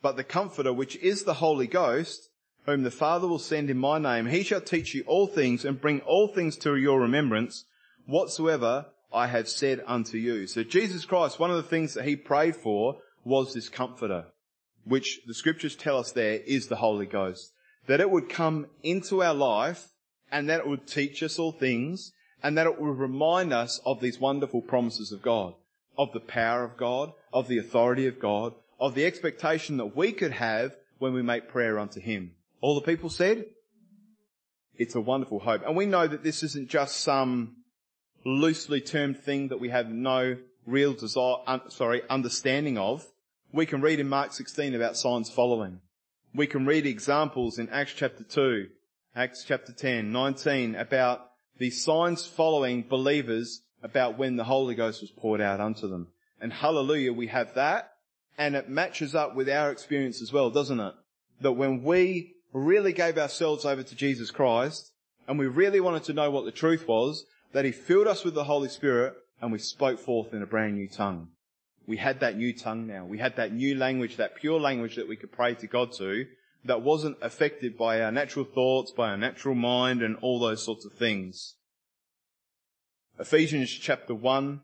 But 0.01 0.15
the 0.15 0.23
Comforter, 0.23 0.71
which 0.71 0.95
is 0.95 1.23
the 1.23 1.33
Holy 1.33 1.67
Ghost, 1.67 2.29
whom 2.65 2.83
the 2.83 2.91
Father 2.91 3.27
will 3.27 3.37
send 3.37 3.69
in 3.69 3.77
my 3.77 3.99
name, 3.99 4.27
he 4.27 4.41
shall 4.41 4.61
teach 4.61 4.93
you 4.93 5.03
all 5.07 5.27
things 5.27 5.65
and 5.65 5.81
bring 5.81 5.99
all 6.01 6.29
things 6.29 6.55
to 6.59 6.77
your 6.77 7.01
remembrance, 7.01 7.65
whatsoever 8.05 8.85
I 9.11 9.27
have 9.27 9.49
said 9.49 9.83
unto 9.85 10.17
you. 10.17 10.47
So 10.47 10.63
Jesus 10.63 11.03
Christ, 11.03 11.37
one 11.37 11.51
of 11.51 11.57
the 11.57 11.63
things 11.63 11.93
that 11.93 12.05
he 12.05 12.15
prayed 12.15 12.55
for 12.55 12.99
was 13.25 13.53
this 13.53 13.67
Comforter, 13.67 14.27
which 14.85 15.19
the 15.27 15.33
scriptures 15.33 15.75
tell 15.75 15.97
us 15.97 16.13
there 16.13 16.39
is 16.45 16.67
the 16.67 16.77
Holy 16.77 17.07
Ghost. 17.07 17.51
That 17.87 17.99
it 17.99 18.09
would 18.09 18.29
come 18.29 18.67
into 18.83 19.21
our 19.21 19.33
life 19.33 19.89
and 20.31 20.49
that 20.49 20.61
it 20.61 20.67
would 20.67 20.87
teach 20.87 21.21
us 21.21 21.37
all 21.37 21.51
things 21.51 22.13
and 22.43 22.57
that 22.57 22.67
it 22.67 22.79
will 22.79 22.93
remind 22.93 23.53
us 23.53 23.79
of 23.85 24.01
these 24.01 24.19
wonderful 24.19 24.61
promises 24.61 25.11
of 25.11 25.21
God, 25.21 25.53
of 25.97 26.11
the 26.11 26.19
power 26.19 26.63
of 26.63 26.77
God, 26.77 27.13
of 27.31 27.47
the 27.47 27.57
authority 27.57 28.05
of 28.05 28.19
God, 28.19 28.53
of 28.79 28.93
the 28.93 29.05
expectation 29.05 29.77
that 29.77 29.95
we 29.95 30.11
could 30.11 30.33
have 30.33 30.75
when 30.99 31.13
we 31.13 31.21
make 31.21 31.47
prayer 31.47 31.79
unto 31.79 32.01
Him. 32.01 32.31
All 32.61 32.75
the 32.75 32.81
people 32.81 33.09
said, 33.09 33.45
it's 34.75 34.95
a 34.95 35.01
wonderful 35.01 35.39
hope. 35.39 35.61
And 35.65 35.75
we 35.75 35.85
know 35.85 36.07
that 36.07 36.23
this 36.23 36.43
isn't 36.43 36.69
just 36.69 37.01
some 37.01 37.57
loosely 38.25 38.81
termed 38.81 39.19
thing 39.19 39.49
that 39.49 39.59
we 39.59 39.69
have 39.69 39.89
no 39.89 40.37
real 40.65 40.93
desire, 40.93 41.35
un, 41.45 41.69
sorry, 41.69 42.01
understanding 42.09 42.77
of. 42.77 43.05
We 43.51 43.65
can 43.65 43.81
read 43.81 43.99
in 43.99 44.09
Mark 44.09 44.33
16 44.33 44.73
about 44.73 44.97
signs 44.97 45.29
following. 45.29 45.79
We 46.33 46.47
can 46.47 46.65
read 46.65 46.87
examples 46.87 47.59
in 47.59 47.69
Acts 47.69 47.93
chapter 47.93 48.23
2, 48.23 48.67
Acts 49.15 49.43
chapter 49.47 49.71
10, 49.71 50.11
19 50.11 50.75
about 50.75 51.29
the 51.57 51.69
signs 51.69 52.25
following 52.25 52.83
believers 52.83 53.61
about 53.81 54.17
when 54.17 54.37
the 54.37 54.43
Holy 54.43 54.75
Ghost 54.75 55.01
was 55.01 55.11
poured 55.11 55.41
out 55.41 55.59
unto 55.59 55.87
them. 55.87 56.07
And 56.39 56.51
hallelujah, 56.51 57.13
we 57.13 57.27
have 57.27 57.53
that. 57.55 57.91
And 58.37 58.55
it 58.55 58.69
matches 58.69 59.13
up 59.13 59.35
with 59.35 59.49
our 59.49 59.71
experience 59.71 60.21
as 60.21 60.33
well, 60.33 60.49
doesn't 60.49 60.79
it? 60.79 60.93
That 61.41 61.51
when 61.53 61.83
we 61.83 62.35
really 62.53 62.93
gave 62.93 63.17
ourselves 63.17 63.65
over 63.65 63.83
to 63.83 63.95
Jesus 63.95 64.31
Christ 64.31 64.91
and 65.27 65.37
we 65.37 65.47
really 65.47 65.79
wanted 65.79 66.03
to 66.05 66.13
know 66.13 66.31
what 66.31 66.45
the 66.45 66.51
truth 66.51 66.87
was, 66.87 67.25
that 67.51 67.65
He 67.65 67.71
filled 67.71 68.07
us 68.07 68.23
with 68.23 68.33
the 68.33 68.45
Holy 68.45 68.69
Spirit 68.69 69.13
and 69.41 69.51
we 69.51 69.59
spoke 69.59 69.99
forth 69.99 70.33
in 70.33 70.41
a 70.41 70.47
brand 70.47 70.75
new 70.75 70.87
tongue. 70.87 71.27
We 71.85 71.97
had 71.97 72.21
that 72.21 72.37
new 72.37 72.53
tongue 72.57 72.87
now. 72.87 73.05
We 73.05 73.19
had 73.19 73.35
that 73.35 73.53
new 73.53 73.75
language, 73.75 74.17
that 74.17 74.35
pure 74.35 74.59
language 74.59 74.95
that 74.95 75.07
we 75.07 75.17
could 75.17 75.31
pray 75.31 75.53
to 75.55 75.67
God 75.67 75.91
to 75.93 76.25
that 76.65 76.81
wasn't 76.81 77.17
affected 77.21 77.77
by 77.77 78.01
our 78.01 78.11
natural 78.11 78.45
thoughts, 78.45 78.91
by 78.91 79.09
our 79.09 79.17
natural 79.17 79.55
mind, 79.55 80.01
and 80.01 80.17
all 80.21 80.39
those 80.39 80.63
sorts 80.63 80.85
of 80.85 80.93
things. 80.93 81.55
Ephesians 83.19 83.71
chapter 83.71 84.15
1, 84.15 84.61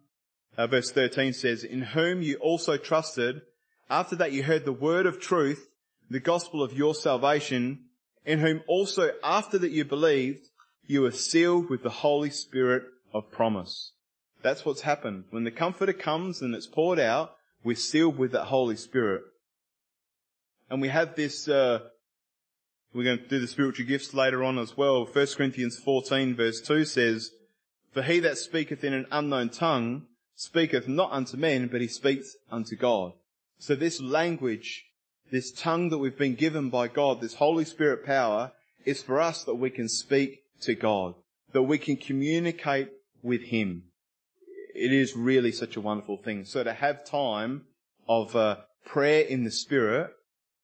uh, 0.58 0.68
verse 0.68 0.92
13 0.92 1.34
says, 1.34 1.64
In 1.64 1.82
whom 1.82 2.22
you 2.22 2.38
also 2.38 2.78
trusted, 2.78 3.42
after 3.90 4.16
that 4.16 4.32
you 4.32 4.44
heard 4.44 4.66
the 4.66 4.72
word 4.72 5.06
of 5.06 5.20
truth, 5.20 5.70
the 6.10 6.20
gospel 6.20 6.64
of 6.64 6.74
your 6.74 6.96
salvation, 6.96 7.86
in 8.26 8.40
whom 8.40 8.62
also 8.68 9.12
after 9.24 9.58
that 9.58 9.72
you 9.72 9.86
believed, 9.86 10.48
you 10.86 11.02
were 11.02 11.12
sealed 11.12 11.70
with 11.70 11.84
the 11.84 11.90
Holy 11.90 12.30
Spirit 12.30 12.84
of 13.14 13.32
promise. 13.32 13.94
That's 14.42 14.66
what's 14.66 14.82
happened. 14.82 15.26
When 15.30 15.44
the 15.44 15.52
Comforter 15.52 15.94
comes 15.94 16.42
and 16.42 16.56
it's 16.56 16.68
poured 16.68 17.00
out, 17.00 17.36
we're 17.64 17.76
sealed 17.76 18.18
with 18.18 18.32
that 18.32 18.46
Holy 18.46 18.76
Spirit. 18.76 19.24
And 20.70 20.82
we 20.82 20.90
have 20.90 21.16
this, 21.16 21.48
uh, 21.48 21.80
we're 22.94 23.04
going 23.04 23.20
to 23.20 23.28
do 23.28 23.40
the 23.40 23.48
spiritual 23.48 23.86
gifts 23.86 24.14
later 24.14 24.44
on 24.44 24.58
as 24.60 24.78
well. 24.78 25.06
1 25.06 25.28
Corinthians 25.36 25.78
14 25.78 26.36
verse 26.36 26.62
2 26.62 26.86
says, 26.86 27.32
For 27.94 28.04
he 28.04 28.20
that 28.20 28.38
speaketh 28.38 28.84
in 28.84 28.94
an 28.94 29.08
unknown 29.12 29.50
tongue 29.50 30.06
speaketh 30.36 30.88
not 30.88 31.12
unto 31.12 31.38
men, 31.38 31.68
but 31.68 31.82
he 31.82 31.88
speaks 31.88 32.36
unto 32.52 32.76
God. 32.76 33.14
So 33.58 33.76
this 33.76 34.00
language, 34.00 34.86
this 35.32 35.52
tongue 35.52 35.90
that 35.90 35.98
we've 35.98 36.18
been 36.18 36.36
given 36.36 36.70
by 36.70 36.88
God, 36.88 37.20
this 37.20 37.36
Holy 37.36 37.66
Spirit 37.66 38.06
power, 38.06 38.54
is 38.86 39.04
for 39.04 39.20
us 39.20 39.44
that 39.44 39.56
we 39.56 39.70
can 39.70 39.90
speak 39.90 40.44
to 40.62 40.76
God, 40.76 41.16
that 41.52 41.64
we 41.64 41.78
can 41.78 41.98
communicate 41.98 42.90
with 43.22 43.42
Him. 43.42 43.84
It 44.74 44.94
is 44.94 45.16
really 45.16 45.52
such 45.52 45.76
a 45.76 45.82
wonderful 45.82 46.18
thing. 46.18 46.46
So 46.46 46.64
to 46.64 46.74
have 46.74 47.04
time 47.04 47.66
of 48.08 48.36
uh, 48.36 48.58
prayer 48.86 49.26
in 49.26 49.44
the 49.44 49.52
Spirit, 49.52 50.12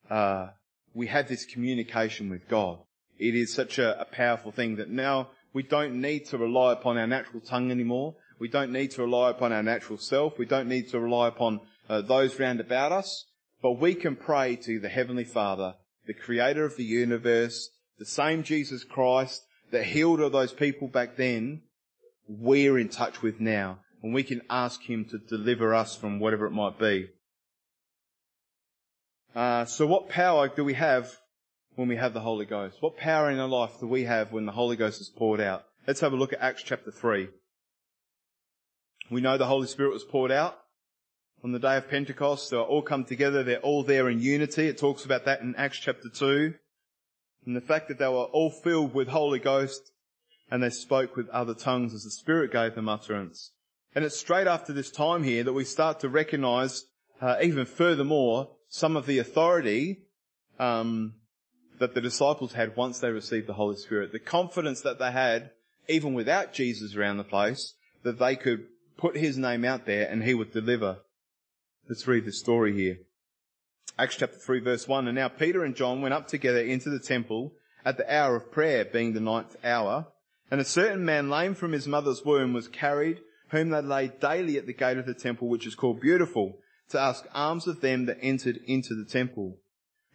uh, 0.10 0.50
we 0.94 1.08
have 1.08 1.28
this 1.28 1.46
communication 1.46 2.30
with 2.30 2.48
God. 2.48 2.80
It 3.18 3.36
is 3.36 3.54
such 3.54 3.80
a, 3.80 4.00
a 4.02 4.06
powerful 4.06 4.52
thing 4.52 4.76
that 4.78 4.90
now 4.90 5.30
we 5.54 5.64
don't 5.64 6.02
need 6.02 6.26
to 6.28 6.38
rely 6.38 6.74
upon 6.74 6.98
our 6.98 7.08
natural 7.08 7.42
tongue 7.42 7.72
anymore. 7.72 8.16
We 8.40 8.50
don't 8.50 8.72
need 8.72 8.92
to 8.92 9.02
rely 9.02 9.30
upon 9.30 9.54
our 9.54 9.64
natural 9.64 9.98
self. 9.98 10.38
We 10.38 10.46
don't 10.46 10.68
need 10.68 10.90
to 10.90 11.00
rely 11.00 11.30
upon 11.30 11.62
uh, 11.90 12.02
those 12.02 12.40
round 12.40 12.60
about 12.60 12.92
us. 12.92 13.26
But 13.62 13.80
we 13.80 13.96
can 13.96 14.16
pray 14.16 14.58
to 14.58 14.80
the 14.80 14.90
Heavenly 14.90 15.24
Father, 15.24 15.76
the 16.06 16.14
Creator 16.14 16.66
of 16.66 16.76
the 16.76 16.84
universe, 16.84 17.70
the 17.98 18.06
same 18.06 18.44
Jesus 18.44 18.84
Christ 18.84 19.44
that 19.72 19.86
healed 19.86 20.22
all 20.22 20.30
those 20.30 20.54
people 20.54 20.88
back 20.88 21.16
then, 21.16 21.62
we're 22.28 22.78
in 22.78 22.90
touch 22.90 23.22
with 23.22 23.40
now. 23.40 23.80
And 24.04 24.14
we 24.14 24.24
can 24.24 24.42
ask 24.50 24.82
Him 24.84 25.06
to 25.06 25.18
deliver 25.18 25.74
us 25.74 25.96
from 25.96 26.20
whatever 26.20 26.46
it 26.46 26.52
might 26.52 26.78
be. 26.78 27.10
Uh, 29.36 29.66
so 29.66 29.86
what 29.86 30.08
power 30.08 30.48
do 30.48 30.64
we 30.64 30.76
have 30.76 31.14
when 31.76 31.90
we 31.90 31.98
have 31.98 32.14
the 32.14 32.22
Holy 32.22 32.46
Ghost? 32.46 32.78
What 32.80 32.96
power 32.96 33.30
in 33.30 33.38
our 33.38 33.50
life 33.50 33.82
do 33.82 33.88
we 33.88 34.06
have 34.06 34.32
when 34.32 34.46
the 34.46 34.54
Holy 34.54 34.78
Ghost 34.78 35.02
is 35.02 35.10
poured 35.10 35.42
out? 35.42 35.66
Let's 35.86 36.00
have 36.00 36.14
a 36.14 36.16
look 36.16 36.32
at 36.32 36.40
Acts 36.40 36.64
chapter 36.64 36.90
3. 36.90 37.28
We 39.12 39.20
know 39.20 39.38
the 39.38 39.46
Holy 39.46 39.68
Spirit 39.68 39.92
was 39.92 40.06
poured 40.06 40.32
out 40.32 40.58
on 41.44 41.52
the 41.52 41.60
day 41.60 41.76
of 41.76 41.90
Pentecost. 41.90 42.50
They 42.50 42.58
all 42.58 42.82
come 42.82 43.04
together. 43.04 43.44
They're 43.44 43.60
all 43.60 43.84
there 43.84 44.10
in 44.10 44.22
unity. 44.22 44.70
It 44.70 44.78
talks 44.78 45.04
about 45.04 45.26
that 45.26 45.42
in 45.42 45.54
Acts 45.58 45.80
chapter 45.80 46.08
2. 46.08 46.54
And 47.46 47.56
the 47.58 47.62
fact 47.62 47.90
that 47.90 48.00
they 48.00 48.08
were 48.08 48.24
all 48.24 48.50
filled 48.50 48.94
with 48.94 49.10
Holy 49.10 49.40
Ghost 49.40 49.92
and 50.50 50.64
they 50.64 50.70
spoke 50.70 51.18
with 51.18 51.28
other 51.30 51.54
tongues 51.54 51.94
as 51.94 52.04
the 52.04 52.12
Spirit 52.12 52.54
gave 52.54 52.74
them 52.74 52.88
utterance. 52.88 53.52
And 53.94 54.06
it's 54.06 54.18
straight 54.18 54.48
after 54.48 54.72
this 54.72 54.92
time 54.92 55.24
here 55.24 55.44
that 55.44 55.54
we 55.54 55.66
start 55.66 56.00
to 56.00 56.10
recognize 56.10 56.86
uh, 57.22 57.36
even 57.42 57.66
furthermore 57.66 58.55
some 58.68 58.96
of 58.96 59.06
the 59.06 59.20
authority 59.20 60.06
um, 60.60 61.14
that 61.80 61.94
the 61.94 62.02
disciples 62.02 62.54
had 62.54 62.76
once 62.76 63.00
they 63.00 63.10
received 63.10 63.48
the 63.48 63.54
Holy 63.54 63.76
Spirit. 63.76 64.12
The 64.12 64.20
confidence 64.20 64.82
that 64.82 65.00
they 65.00 65.12
had, 65.12 65.52
even 65.88 66.14
without 66.14 66.54
Jesus 66.54 66.96
around 66.96 67.18
the 67.18 67.24
place, 67.24 67.76
that 68.04 68.20
they 68.20 68.36
could 68.36 68.66
put 68.98 69.18
his 69.18 69.38
name 69.38 69.66
out 69.66 69.86
there 69.86 70.08
and 70.10 70.24
he 70.24 70.34
would 70.34 70.52
deliver. 70.52 71.00
Let's 71.90 72.08
read 72.08 72.26
the 72.26 72.32
story 72.32 72.74
here. 72.74 72.98
Acts 73.98 74.18
chapter 74.18 74.38
3 74.38 74.60
verse 74.62 74.88
1. 74.88 75.08
And 75.08 75.16
now 75.16 75.28
Peter 75.28 75.64
and 75.64 75.76
John 75.76 76.02
went 76.02 76.14
up 76.14 76.28
together 76.28 76.60
into 76.60 76.90
the 76.90 77.00
temple 77.00 77.54
at 77.84 77.98
the 77.98 78.14
hour 78.14 78.36
of 78.36 78.52
prayer, 78.52 78.84
being 78.84 79.14
the 79.14 79.20
ninth 79.20 79.56
hour. 79.64 80.08
And 80.50 80.60
a 80.60 80.66
certain 80.66 81.06
man 81.06 81.30
lame 81.30 81.56
from 81.56 81.72
his 81.72 81.88
mother's 81.88 82.24
womb 82.24 82.54
was 82.54 82.68
carried, 82.68 83.20
whom 83.50 83.70
they 83.70 83.82
laid 83.82 84.20
daily 84.20 84.58
at 84.58 84.66
the 84.66 84.74
gate 84.74 84.98
of 84.98 85.06
the 85.06 85.14
temple, 85.14 85.48
which 85.48 85.68
is 85.68 85.76
called 85.76 86.02
Beautiful, 86.02 86.58
to 86.90 87.00
ask 87.00 87.26
alms 87.34 87.68
of 87.68 87.82
them 87.82 88.06
that 88.06 88.20
entered 88.22 88.58
into 88.66 88.96
the 88.96 89.06
temple 89.06 89.58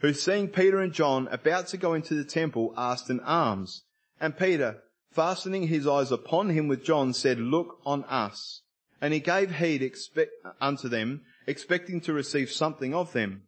who 0.01 0.13
seeing 0.15 0.49
Peter 0.49 0.81
and 0.81 0.93
John 0.93 1.29
about 1.31 1.69
to 1.69 1.77
go 1.77 1.95
into 1.95 2.15
the 2.15 2.25
temple 2.25 2.75
asked 2.77 3.11
an 3.11 3.21
alms. 3.21 3.85
And 4.21 4.37
Peter, 4.37 4.79
fastening 5.13 5.69
his 5.69 5.87
eyes 5.87 6.11
upon 6.11 6.51
him 6.51 6.69
with 6.69 6.85
John, 6.85 7.13
said, 7.13 7.39
Look 7.39 7.79
on 7.85 8.05
us. 8.05 8.63
And 9.01 9.15
he 9.15 9.21
gave 9.21 9.57
heed 9.57 9.83
expect, 9.83 10.33
unto 10.61 10.89
them, 10.89 11.23
expecting 11.47 12.01
to 12.03 12.13
receive 12.13 12.51
something 12.51 12.95
of 12.95 13.13
them. 13.13 13.43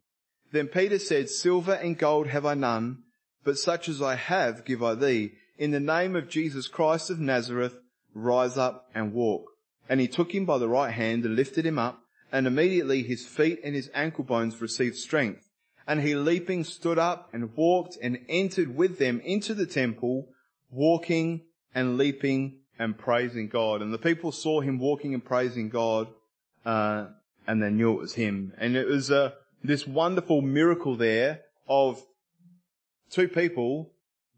Then 0.51 0.67
Peter 0.67 0.99
said, 0.99 1.29
Silver 1.29 1.73
and 1.73 1.97
gold 1.97 2.27
have 2.27 2.45
I 2.45 2.53
none, 2.53 2.99
but 3.43 3.57
such 3.57 3.89
as 3.89 4.01
I 4.01 4.15
have 4.15 4.65
give 4.65 4.83
I 4.83 4.93
thee. 4.95 5.33
In 5.57 5.71
the 5.71 5.79
name 5.79 6.15
of 6.15 6.29
Jesus 6.29 6.67
Christ 6.67 7.09
of 7.09 7.19
Nazareth, 7.19 7.77
rise 8.13 8.57
up 8.57 8.89
and 8.93 9.13
walk. 9.13 9.45
And 9.89 9.99
he 9.99 10.07
took 10.07 10.33
him 10.33 10.45
by 10.45 10.59
the 10.59 10.69
right 10.69 10.91
hand 10.91 11.25
and 11.25 11.35
lifted 11.35 11.65
him 11.65 11.79
up, 11.79 11.99
and 12.33 12.47
immediately 12.47 13.03
his 13.03 13.25
feet 13.25 13.61
and 13.63 13.75
his 13.75 13.91
ankle 13.93 14.23
bones 14.23 14.59
received 14.59 14.97
strength. 14.97 15.47
And 15.85 16.01
he 16.01 16.15
leaping 16.15 16.63
stood 16.63 16.97
up 16.97 17.29
and 17.31 17.55
walked 17.55 17.97
and 18.01 18.19
entered 18.27 18.75
with 18.75 18.97
them 18.97 19.21
into 19.23 19.53
the 19.53 19.67
temple, 19.67 20.29
walking 20.71 21.41
and 21.75 21.97
leaping 21.97 22.57
and 22.79 22.97
praising 22.97 23.49
God. 23.49 23.83
And 23.83 23.93
the 23.93 23.99
people 23.99 24.31
saw 24.31 24.61
him 24.61 24.79
walking 24.79 25.13
and 25.13 25.23
praising 25.23 25.69
God, 25.69 26.07
uh, 26.65 27.07
and 27.45 27.61
they 27.61 27.69
knew 27.69 27.91
it 27.91 27.99
was 27.99 28.15
him. 28.15 28.53
And 28.57 28.75
it 28.75 28.87
was 28.87 29.11
uh, 29.11 29.33
this 29.63 29.85
wonderful 29.85 30.41
miracle 30.41 30.95
there 30.95 31.41
of 31.67 32.01
two 33.11 33.27
people 33.27 33.91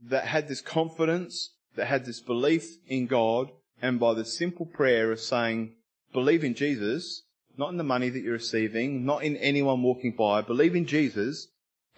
that 0.04 0.26
had 0.26 0.50
this 0.50 0.62
confidence, 0.62 1.52
that 1.76 1.86
had 1.86 2.06
this 2.06 2.20
belief 2.20 2.78
in 2.88 3.08
God, 3.08 3.52
and 3.82 4.00
by 4.02 4.14
the 4.14 4.26
simple 4.26 4.66
prayer 4.66 5.14
of 5.14 5.22
saying, 5.22 5.76
believe 6.12 6.44
in 6.44 6.56
Jesus, 6.56 7.22
not 7.58 7.72
in 7.72 7.78
the 7.78 7.84
money 7.84 8.10
that 8.10 8.22
you're 8.22 8.34
receiving, 8.34 9.06
not 9.06 9.24
in 9.24 9.38
anyone 9.38 9.82
walking 9.82 10.12
by. 10.12 10.42
Believe 10.42 10.76
in 10.76 10.86
Jesus 10.86 11.48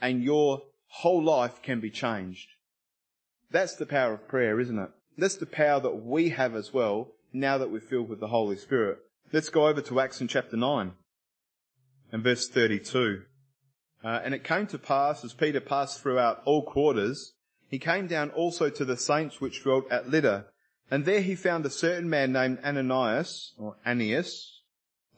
and 0.01 0.23
your 0.23 0.61
whole 0.87 1.23
life 1.23 1.61
can 1.61 1.79
be 1.79 1.89
changed. 1.89 2.49
That's 3.49 3.75
the 3.75 3.85
power 3.85 4.13
of 4.13 4.27
prayer, 4.27 4.59
isn't 4.59 4.77
it? 4.77 4.89
That's 5.17 5.35
the 5.35 5.45
power 5.45 5.79
that 5.79 6.03
we 6.03 6.29
have 6.29 6.55
as 6.55 6.73
well 6.73 7.13
now 7.33 7.57
that 7.57 7.71
we're 7.71 7.79
filled 7.79 8.09
with 8.09 8.19
the 8.19 8.27
Holy 8.27 8.57
Spirit. 8.57 8.99
Let's 9.31 9.49
go 9.49 9.67
over 9.67 9.81
to 9.81 9.99
Acts 9.99 10.21
in 10.21 10.27
chapter 10.27 10.57
9 10.57 10.93
and 12.11 12.23
verse 12.23 12.47
32. 12.47 13.23
Uh, 14.03 14.21
and 14.23 14.33
it 14.33 14.43
came 14.43 14.67
to 14.67 14.77
pass 14.77 15.25
as 15.25 15.33
Peter 15.33 15.59
passed 15.59 16.01
throughout 16.01 16.41
all 16.45 16.63
quarters, 16.63 17.33
he 17.67 17.79
came 17.79 18.07
down 18.07 18.29
also 18.29 18.69
to 18.69 18.85
the 18.85 18.95
saints 18.95 19.41
which 19.41 19.63
dwelt 19.63 19.91
at 19.91 20.09
Lydda, 20.09 20.45
and 20.89 21.03
there 21.03 21.21
he 21.21 21.35
found 21.35 21.65
a 21.65 21.69
certain 21.69 22.09
man 22.09 22.31
named 22.31 22.59
Ananias, 22.63 23.53
or 23.57 23.75
Aeneas, 23.85 24.56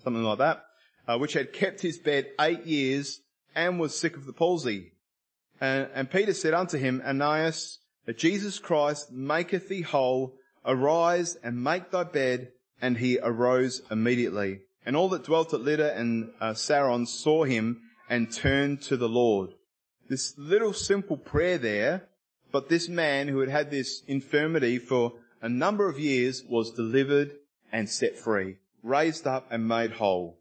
something 0.04 0.24
like 0.24 0.38
that, 0.40 0.66
uh, 1.08 1.18
which 1.18 1.34
had 1.34 1.54
kept 1.54 1.82
his 1.82 1.98
bed 1.98 2.28
eight 2.40 2.66
years 2.66 3.22
and 3.56 3.80
was 3.80 4.00
sick 4.00 4.16
of 4.16 4.26
the 4.26 4.34
palsy. 4.34 4.94
And, 5.60 5.90
and 5.94 6.12
Peter 6.12 6.34
said 6.34 6.54
unto 6.54 6.78
him, 6.78 7.02
Ananias, 7.06 7.80
that 8.06 8.18
Jesus 8.18 8.60
Christ 8.60 9.12
maketh 9.12 9.68
thee 9.68 9.82
whole, 9.82 10.36
arise 10.66 11.36
and 11.44 11.64
make 11.64 11.92
thy 11.92 12.04
bed. 12.04 12.52
And 12.82 12.98
he 12.98 13.20
arose 13.22 13.82
immediately. 13.92 14.62
And 14.86 14.96
all 14.96 15.10
that 15.10 15.26
dwelt 15.26 15.54
at 15.54 15.62
Lydda 15.62 15.98
and 15.98 16.32
uh, 16.40 16.52
Saron 16.52 17.08
saw 17.08 17.44
him 17.44 17.82
and 18.10 18.32
turned 18.32 18.82
to 18.84 18.96
the 18.96 19.10
Lord. 19.10 19.50
This 20.08 20.34
little 20.38 20.72
simple 20.72 21.18
prayer 21.18 21.58
there, 21.58 22.08
but 22.54 22.70
this 22.70 22.88
man 22.88 23.28
who 23.28 23.40
had 23.40 23.50
had 23.50 23.70
this 23.70 24.02
infirmity 24.08 24.80
for 24.80 25.14
a 25.42 25.50
number 25.50 25.90
of 25.90 26.00
years 26.00 26.44
was 26.48 26.72
delivered 26.72 27.34
and 27.72 27.90
set 27.90 28.18
free 28.18 28.56
raised 28.84 29.28
up 29.28 29.48
and 29.52 29.68
made 29.68 29.92
whole. 29.92 30.40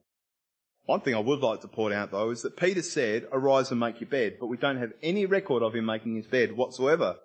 One 0.86 1.00
thing 1.00 1.14
I 1.14 1.20
would 1.20 1.40
like 1.40 1.60
to 1.60 1.68
point 1.68 1.94
out 1.94 2.10
though 2.10 2.30
is 2.30 2.42
that 2.42 2.56
Peter 2.56 2.82
said, 2.82 3.26
arise 3.30 3.70
and 3.70 3.78
make 3.78 4.00
your 4.00 4.08
bed, 4.08 4.36
but 4.40 4.46
we 4.46 4.56
don't 4.56 4.78
have 4.78 4.92
any 5.02 5.26
record 5.26 5.62
of 5.62 5.74
him 5.74 5.84
making 5.84 6.16
his 6.16 6.26
bed 6.26 6.56
whatsoever. 6.56 7.16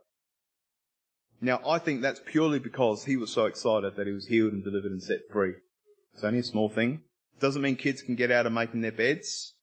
Now 1.39 1.61
I 1.65 1.79
think 1.79 2.01
that's 2.01 2.21
purely 2.25 2.59
because 2.59 3.05
he 3.05 3.17
was 3.17 3.31
so 3.31 3.45
excited 3.45 3.95
that 3.95 4.07
he 4.07 4.13
was 4.13 4.27
healed 4.27 4.53
and 4.53 4.63
delivered 4.63 4.91
and 4.91 5.01
set 5.01 5.29
free. 5.31 5.53
It's 6.13 6.23
only 6.23 6.39
a 6.39 6.43
small 6.43 6.69
thing. 6.69 7.01
Doesn't 7.39 7.61
mean 7.61 7.75
kids 7.75 8.01
can 8.01 8.15
get 8.15 8.31
out 8.31 8.45
of 8.45 8.53
making 8.53 8.81
their 8.81 8.91
beds. 8.91 9.53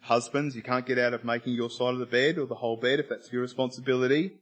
Husbands, 0.00 0.54
you 0.54 0.62
can't 0.62 0.86
get 0.86 0.98
out 0.98 1.14
of 1.14 1.24
making 1.24 1.54
your 1.54 1.70
side 1.70 1.92
of 1.92 1.98
the 1.98 2.06
bed 2.06 2.38
or 2.38 2.46
the 2.46 2.54
whole 2.54 2.76
bed 2.76 3.00
if 3.00 3.08
that's 3.08 3.32
your 3.32 3.42
responsibility. 3.42 4.38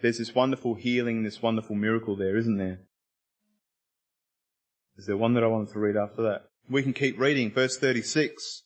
There's 0.00 0.18
this 0.18 0.34
wonderful 0.34 0.74
healing, 0.74 1.22
this 1.22 1.42
wonderful 1.42 1.76
miracle 1.76 2.16
there, 2.16 2.36
isn't 2.38 2.56
there? 2.56 2.80
Is 5.00 5.06
there 5.06 5.16
one 5.16 5.32
that 5.32 5.42
I 5.42 5.46
wanted 5.46 5.72
to 5.72 5.78
read 5.78 5.96
after 5.96 6.20
that? 6.24 6.42
We 6.68 6.82
can 6.82 6.92
keep 6.92 7.18
reading. 7.18 7.50
Verse 7.50 7.78
36. 7.78 8.64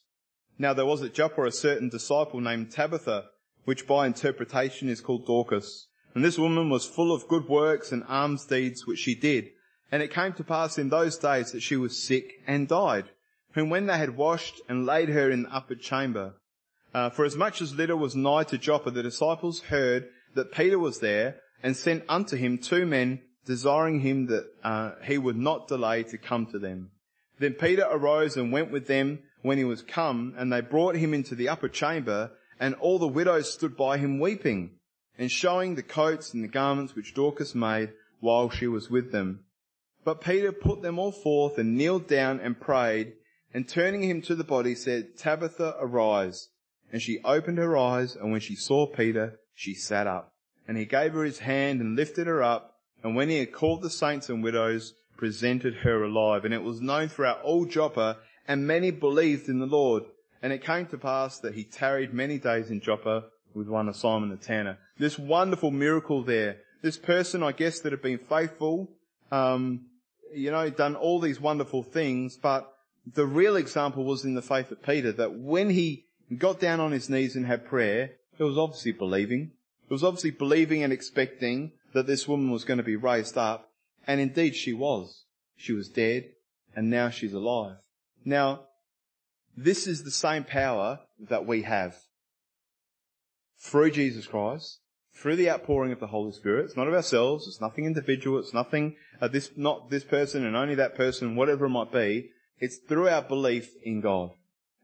Now 0.59 0.75
there 0.75 0.85
was 0.85 1.01
at 1.01 1.15
Joppa 1.15 1.45
a 1.45 1.53
certain 1.53 1.89
disciple 1.89 2.41
named 2.41 2.73
Tabitha, 2.73 3.27
which 3.67 3.87
by 3.87 4.09
interpretation 4.09 4.89
is 4.89 5.01
called 5.01 5.27
Dorcas. 5.27 5.87
And 6.13 6.25
this 6.25 6.37
woman 6.37 6.71
was 6.71 6.89
full 6.89 7.15
of 7.15 7.29
good 7.29 7.49
works 7.49 7.93
and 7.93 8.03
alms 8.09 8.47
deeds 8.47 8.85
which 8.85 8.99
she 8.99 9.15
did. 9.15 9.51
And 9.93 10.03
it 10.03 10.13
came 10.13 10.33
to 10.33 10.43
pass 10.43 10.77
in 10.77 10.89
those 10.89 11.17
days 11.19 11.53
that 11.53 11.63
she 11.63 11.77
was 11.77 12.03
sick 12.03 12.33
and 12.49 12.67
died, 12.67 13.11
whom 13.53 13.71
when 13.71 13.87
they 13.87 13.99
had 13.99 14.17
washed 14.17 14.61
and 14.69 14.85
laid 14.85 15.11
her 15.11 15.31
in 15.31 15.45
the 15.45 15.55
upper 15.55 15.77
chamber. 15.77 16.35
Uh, 16.93 17.11
for 17.11 17.25
as 17.25 17.37
much 17.37 17.63
as 17.63 17.77
Lydda 17.77 17.97
was 17.97 18.17
nigh 18.17 18.43
to 18.43 18.59
Joppa, 18.59 18.91
the 18.91 19.05
disciples 19.05 19.61
heard 19.61 20.09
that 20.35 20.51
Peter 20.51 20.81
was 20.81 20.99
there 20.99 21.37
and 21.63 21.77
sent 21.77 22.03
unto 22.09 22.37
him 22.37 22.59
two 22.59 22.87
men 22.87 23.21
desiring 23.45 24.01
him 24.01 24.27
that 24.27 24.47
uh, 24.63 24.93
he 25.03 25.19
would 25.19 25.37
not 25.37 25.69
delay 25.69 26.03
to 26.05 26.19
come 26.19 26.47
to 26.47 26.59
them. 26.59 26.91
Then 27.39 27.55
Peter 27.55 27.87
arose 27.91 28.37
and 28.37 28.53
went 28.53 28.71
with 28.71 28.87
them 28.87 29.21
when 29.43 29.59
he 29.59 29.65
was 29.65 29.83
come, 29.83 30.35
and 30.37 30.53
they 30.53 30.61
brought 30.61 30.97
him 30.97 31.13
into 31.13 31.35
the 31.35 31.49
upper 31.49 31.69
chamber, 31.69 32.31
and 32.59 32.75
all 32.77 32.99
the 32.99 33.07
widows 33.07 33.53
stood 33.53 33.77
by 33.77 33.99
him 33.99 34.19
weeping, 34.19 34.71
and 35.19 35.31
showing 35.31 35.75
the 35.75 35.83
coats 35.83 36.33
and 36.33 36.43
the 36.43 36.49
garments 36.49 36.95
which 36.95 37.15
Dorcas 37.15 37.55
made 37.55 37.93
while 38.21 38.49
she 38.51 38.67
was 38.67 38.89
with 38.89 39.13
them. 39.13 39.45
But 40.05 40.21
Peter 40.21 40.53
put 40.53 40.83
them 40.83 40.99
all 40.99 41.13
forth 41.13 41.59
and 41.59 41.77
kneeled 41.77 42.07
down 42.07 42.41
and 42.41 42.61
prayed, 42.61 43.15
and 43.53 43.69
turning 43.69 44.03
him 44.03 44.23
to 44.23 44.35
the 44.35 44.45
body 44.45 44.75
said, 44.75 45.17
Tabitha, 45.17 45.77
arise. 45.79 46.49
And 46.93 47.03
she 47.03 47.21
opened 47.25 47.59
her 47.59 47.77
eyes, 47.77 48.15
and 48.15 48.31
when 48.31 48.41
she 48.41 48.55
saw 48.55 48.87
Peter, 48.87 49.41
she 49.55 49.75
sat 49.75 50.07
up. 50.07 50.33
And 50.67 50.77
he 50.77 50.85
gave 50.85 51.13
her 51.13 51.25
his 51.25 51.41
hand 51.41 51.81
and 51.81 51.97
lifted 51.97 52.27
her 52.27 52.43
up, 52.43 52.74
and 53.05 53.15
when 53.15 53.29
he 53.29 53.39
had 53.39 53.53
called 53.53 53.83
the 53.83 53.91
saints 53.91 54.31
and 54.31 54.43
widows, 54.43 54.95
presented 55.17 55.75
her 55.75 56.03
alive. 56.03 56.45
And 56.45 56.55
it 56.55 56.63
was 56.63 56.81
known 56.81 57.09
throughout 57.09 57.43
all 57.43 57.67
Joppa, 57.67 58.17
and 58.49 58.67
many 58.67 58.91
believed 58.91 59.49
in 59.49 59.59
the 59.59 59.67
Lord. 59.67 60.05
And 60.43 60.53
it 60.53 60.65
came 60.65 60.87
to 60.87 60.99
pass 60.99 61.39
that 61.41 61.55
he 61.55 61.65
tarried 61.65 62.15
many 62.15 62.39
days 62.39 62.71
in 62.71 62.81
Joppa 62.81 63.25
with 63.55 63.69
one 63.69 63.89
of 63.89 63.97
Simon 63.97 64.31
the 64.31 64.37
tanner. 64.37 64.79
This 64.99 65.19
wonderful 65.19 65.71
miracle 65.71 66.25
there. 66.25 66.57
This 66.83 66.97
person, 66.97 67.43
I 67.43 67.53
guess, 67.53 67.81
that 67.81 67.93
had 67.93 68.03
been 68.03 68.19
faithful, 68.19 68.91
um, 69.31 69.87
you 70.35 70.51
know, 70.51 70.69
done 70.71 70.97
all 70.97 71.21
these 71.21 71.41
wonderful 71.41 71.83
things, 71.83 72.37
but 72.37 72.71
the 73.07 73.27
real 73.27 73.57
example 73.57 74.05
was 74.05 74.25
in 74.25 74.35
the 74.35 74.43
faith 74.43 74.71
of 74.71 74.83
Peter, 74.83 75.13
that 75.13 75.35
when 75.35 75.71
he 75.71 76.07
got 76.39 76.59
down 76.59 76.81
on 76.81 76.93
his 76.93 77.09
knees 77.09 77.37
and 77.37 77.47
had 77.47 77.67
prayer, 77.67 78.13
it 78.39 78.45
was 78.45 78.59
obviously 78.59 78.93
believing. 78.93 79.53
It 79.89 79.93
was 79.93 80.05
obviously 80.05 80.31
believing 80.31 80.83
and 80.83 80.93
expecting 80.93 81.73
that 81.95 82.07
this 82.07 82.29
woman 82.29 82.51
was 82.51 82.65
going 82.65 82.79
to 82.79 82.85
be 82.85 82.97
raised 82.97 83.39
up. 83.39 83.71
And 84.07 84.21
indeed 84.21 84.55
she 84.55 84.75
was. 84.75 85.25
She 85.57 85.73
was 85.73 85.89
dead 85.89 86.25
and 86.77 86.91
now 86.91 87.09
she's 87.09 87.33
alive. 87.33 87.79
Now, 88.25 88.65
this 89.57 89.87
is 89.87 90.03
the 90.03 90.11
same 90.11 90.45
power 90.45 91.01
that 91.29 91.47
we 91.47 91.63
have. 91.63 91.97
Through 93.59 93.93
Jesus 93.93 94.27
Christ, 94.27 94.81
through 95.15 95.37
the 95.37 95.51
outpouring 95.51 95.93
of 95.93 96.01
the 96.01 96.09
Holy 96.09 96.33
Spirit. 96.33 96.67
It's 96.67 96.77
not 96.77 96.89
of 96.89 96.95
ourselves. 96.95 97.47
It's 97.47 97.61
nothing 97.61 97.85
individual. 97.85 98.39
It's 98.39 98.53
nothing, 98.53 98.97
uh, 99.21 99.29
this, 99.29 99.53
not 99.57 99.91
this 99.91 100.05
person 100.05 100.45
and 100.45 100.57
only 100.57 100.75
that 100.75 100.97
person, 100.97 101.37
whatever 101.37 101.67
it 101.67 101.71
might 101.71 101.93
be. 101.93 102.31
It's 102.59 102.77
through 102.77 103.09
our 103.09 103.23
belief 103.23 103.71
in 103.83 104.01
God 104.01 104.31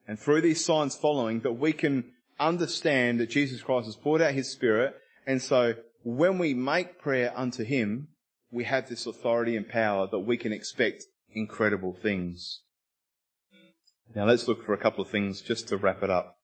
and 0.07 0.19
through 0.19 0.41
these 0.41 0.65
signs 0.65 0.97
following 0.97 1.41
that 1.41 1.53
we 1.53 1.73
can 1.73 2.13
understand 2.39 3.21
that 3.21 3.31
Jesus 3.31 3.63
Christ 3.63 3.87
has 3.87 3.97
poured 3.97 4.23
out 4.23 4.33
his 4.33 4.51
spirit. 4.51 4.95
And 5.27 5.43
so 5.43 5.75
when 6.03 6.39
we 6.39 6.55
make 6.55 6.99
prayer 6.99 7.33
unto 7.37 7.65
him, 7.65 8.09
we 8.51 8.65
have 8.65 8.89
this 8.89 9.07
authority 9.07 9.57
and 9.57 9.69
power 9.69 10.09
that 10.11 10.21
we 10.21 10.37
can 10.37 10.53
expect 10.53 11.05
incredible 11.33 11.93
things. 11.93 12.63
Now 14.15 14.25
let's 14.27 14.49
look 14.49 14.65
for 14.65 14.73
a 14.73 14.79
couple 14.79 15.03
of 15.03 15.11
things 15.11 15.41
just 15.41 15.69
to 15.69 15.77
wrap 15.77 16.03
it 16.03 16.11
up. 16.11 16.37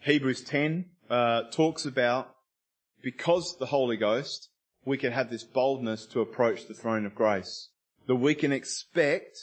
Hebrews 0.00 0.42
10 0.42 0.86
uh, 1.08 1.42
talks 1.50 1.86
about 1.86 2.34
because 3.02 3.56
the 3.58 3.66
Holy 3.66 3.96
Ghost, 3.96 4.50
we 4.84 4.98
can 4.98 5.12
have 5.12 5.30
this 5.30 5.44
boldness 5.44 6.06
to 6.06 6.20
approach 6.20 6.66
the 6.66 6.74
throne 6.74 7.06
of 7.06 7.14
grace. 7.14 7.70
That 8.08 8.16
we 8.16 8.34
can 8.34 8.52
expect 8.52 9.38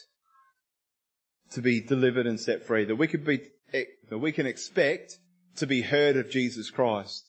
to 1.51 1.61
be 1.61 1.81
delivered 1.81 2.27
and 2.27 2.39
set 2.39 2.65
free. 2.65 2.85
That 2.85 2.97
we 2.97 3.07
could 3.07 3.23
be, 3.23 3.41
that 3.71 4.19
we 4.19 4.31
can 4.31 4.45
expect 4.45 5.17
to 5.55 5.65
be 5.65 5.81
heard 5.81 6.17
of 6.17 6.29
Jesus 6.29 6.69
Christ. 6.69 7.28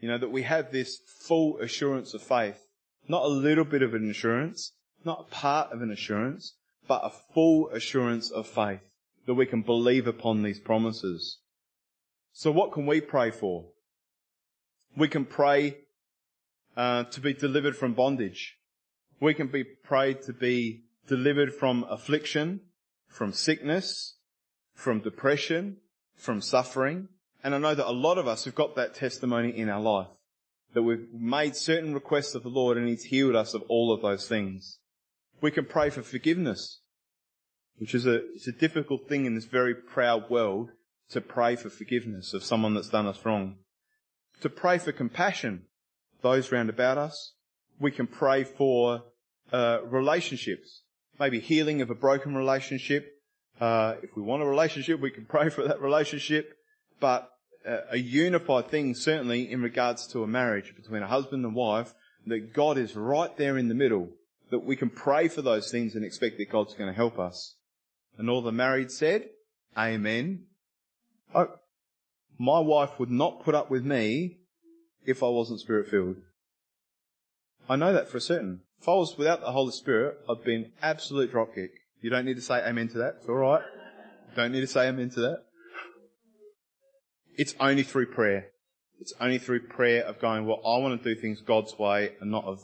You 0.00 0.08
know, 0.08 0.18
that 0.18 0.32
we 0.32 0.42
have 0.42 0.72
this 0.72 0.98
full 1.06 1.58
assurance 1.58 2.14
of 2.14 2.22
faith. 2.22 2.66
Not 3.08 3.24
a 3.24 3.28
little 3.28 3.64
bit 3.64 3.82
of 3.82 3.94
an 3.94 4.08
assurance, 4.08 4.72
not 5.04 5.26
a 5.26 5.30
part 5.30 5.72
of 5.72 5.82
an 5.82 5.90
assurance, 5.90 6.54
but 6.88 7.02
a 7.04 7.10
full 7.34 7.68
assurance 7.70 8.30
of 8.30 8.46
faith. 8.46 8.80
That 9.26 9.34
we 9.34 9.46
can 9.46 9.62
believe 9.62 10.06
upon 10.06 10.42
these 10.42 10.58
promises. 10.58 11.38
So 12.32 12.50
what 12.50 12.72
can 12.72 12.86
we 12.86 13.00
pray 13.00 13.30
for? 13.30 13.66
We 14.96 15.08
can 15.08 15.24
pray 15.24 15.76
uh, 16.76 17.04
to 17.04 17.20
be 17.20 17.34
delivered 17.34 17.76
from 17.76 17.94
bondage. 17.94 18.56
We 19.20 19.34
can 19.34 19.48
be 19.48 19.64
prayed 19.64 20.22
to 20.22 20.32
be 20.32 20.84
delivered 21.06 21.52
from 21.54 21.84
affliction, 21.90 22.60
from 23.08 23.32
sickness, 23.32 24.16
from 24.74 25.00
depression, 25.00 25.76
from 26.16 26.40
suffering. 26.40 27.08
And 27.42 27.54
I 27.54 27.58
know 27.58 27.74
that 27.74 27.88
a 27.88 27.92
lot 27.92 28.18
of 28.18 28.28
us 28.28 28.44
have 28.44 28.54
got 28.54 28.76
that 28.76 28.94
testimony 28.94 29.50
in 29.50 29.68
our 29.68 29.80
life. 29.80 30.08
That 30.74 30.82
we've 30.82 31.08
made 31.12 31.56
certain 31.56 31.94
requests 31.94 32.34
of 32.34 32.42
the 32.42 32.48
Lord 32.48 32.76
and 32.76 32.88
He's 32.88 33.04
healed 33.04 33.34
us 33.34 33.54
of 33.54 33.62
all 33.68 33.92
of 33.92 34.02
those 34.02 34.28
things. 34.28 34.78
We 35.40 35.50
can 35.50 35.64
pray 35.64 35.90
for 35.90 36.02
forgiveness, 36.02 36.80
which 37.78 37.94
is 37.94 38.06
a, 38.06 38.16
it's 38.34 38.46
a 38.46 38.52
difficult 38.52 39.08
thing 39.08 39.24
in 39.24 39.34
this 39.34 39.46
very 39.46 39.74
proud 39.74 40.28
world 40.28 40.70
to 41.10 41.20
pray 41.20 41.56
for 41.56 41.70
forgiveness 41.70 42.34
of 42.34 42.44
someone 42.44 42.74
that's 42.74 42.90
done 42.90 43.06
us 43.06 43.24
wrong. 43.24 43.56
To 44.42 44.48
pray 44.48 44.78
for 44.78 44.92
compassion, 44.92 45.64
those 46.22 46.52
round 46.52 46.70
about 46.70 46.98
us. 46.98 47.34
We 47.78 47.90
can 47.90 48.06
pray 48.06 48.44
for 48.44 49.02
uh, 49.52 49.78
relationships, 49.84 50.82
maybe 51.18 51.40
healing 51.40 51.80
of 51.80 51.90
a 51.90 51.94
broken 51.94 52.34
relationship. 52.34 53.06
Uh, 53.60 53.94
if 54.02 54.10
we 54.16 54.22
want 54.22 54.42
a 54.42 54.46
relationship, 54.46 55.00
we 55.00 55.10
can 55.10 55.24
pray 55.24 55.48
for 55.48 55.66
that 55.66 55.80
relationship. 55.80 56.54
But 57.00 57.30
a 57.64 57.98
unified 57.98 58.68
thing, 58.68 58.94
certainly 58.94 59.50
in 59.50 59.62
regards 59.62 60.06
to 60.08 60.22
a 60.22 60.26
marriage 60.26 60.74
between 60.76 61.02
a 61.02 61.06
husband 61.06 61.44
and 61.44 61.54
wife, 61.54 61.94
that 62.26 62.52
God 62.54 62.78
is 62.78 62.96
right 62.96 63.34
there 63.36 63.58
in 63.58 63.68
the 63.68 63.74
middle. 63.74 64.08
That 64.50 64.64
we 64.64 64.76
can 64.76 64.90
pray 64.90 65.28
for 65.28 65.42
those 65.42 65.70
things 65.70 65.94
and 65.94 66.04
expect 66.04 66.38
that 66.38 66.50
God's 66.50 66.74
going 66.74 66.90
to 66.90 66.96
help 66.96 67.18
us. 67.18 67.56
And 68.18 68.28
all 68.28 68.42
the 68.42 68.52
married 68.52 68.90
said, 68.90 69.28
Amen. 69.78 70.46
I, 71.34 71.46
my 72.38 72.58
wife 72.58 72.98
would 72.98 73.10
not 73.10 73.44
put 73.44 73.54
up 73.54 73.70
with 73.70 73.84
me 73.84 74.38
if 75.06 75.22
I 75.22 75.28
wasn't 75.28 75.60
spirit 75.60 75.88
filled. 75.88 76.16
I 77.68 77.76
know 77.76 77.92
that 77.92 78.08
for 78.08 78.16
a 78.16 78.20
certain. 78.20 78.62
If 78.80 78.88
I 78.88 78.94
was 78.94 79.16
without 79.16 79.40
the 79.40 79.52
Holy 79.52 79.72
Spirit, 79.72 80.18
I'd 80.28 80.42
be 80.42 80.56
an 80.56 80.72
absolute 80.82 81.32
dropkick. 81.32 81.70
You 82.00 82.10
don't 82.10 82.24
need 82.24 82.36
to 82.36 82.42
say 82.42 82.66
amen 82.66 82.88
to 82.88 82.98
that. 82.98 83.16
It's 83.20 83.28
alright. 83.28 83.62
Don't 84.34 84.52
need 84.52 84.62
to 84.62 84.66
say 84.66 84.88
amen 84.88 85.10
to 85.10 85.20
that. 85.20 85.44
It's 87.40 87.54
only 87.58 87.84
through 87.84 88.12
prayer. 88.12 88.48
It's 89.00 89.14
only 89.18 89.38
through 89.38 89.60
prayer 89.60 90.02
of 90.04 90.20
going, 90.20 90.44
well, 90.44 90.60
I 90.62 90.76
want 90.76 91.02
to 91.02 91.14
do 91.14 91.18
things 91.18 91.40
God's 91.40 91.78
way 91.78 92.12
and 92.20 92.30
not 92.30 92.44
of 92.44 92.60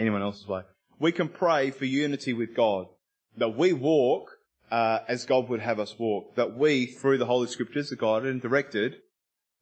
anyone 0.00 0.20
else's 0.20 0.48
way. 0.48 0.62
We 0.98 1.12
can 1.12 1.28
pray 1.28 1.70
for 1.70 1.84
unity 1.84 2.32
with 2.32 2.52
God. 2.52 2.88
That 3.36 3.56
we 3.56 3.72
walk 3.72 4.32
uh, 4.68 4.98
as 5.06 5.26
God 5.26 5.48
would 5.48 5.60
have 5.60 5.78
us 5.78 5.96
walk. 5.96 6.34
That 6.34 6.58
we, 6.58 6.86
through 6.86 7.18
the 7.18 7.26
Holy 7.26 7.46
Scriptures, 7.46 7.92
are 7.92 7.96
guided 7.96 8.32
and 8.32 8.42
directed, 8.42 8.96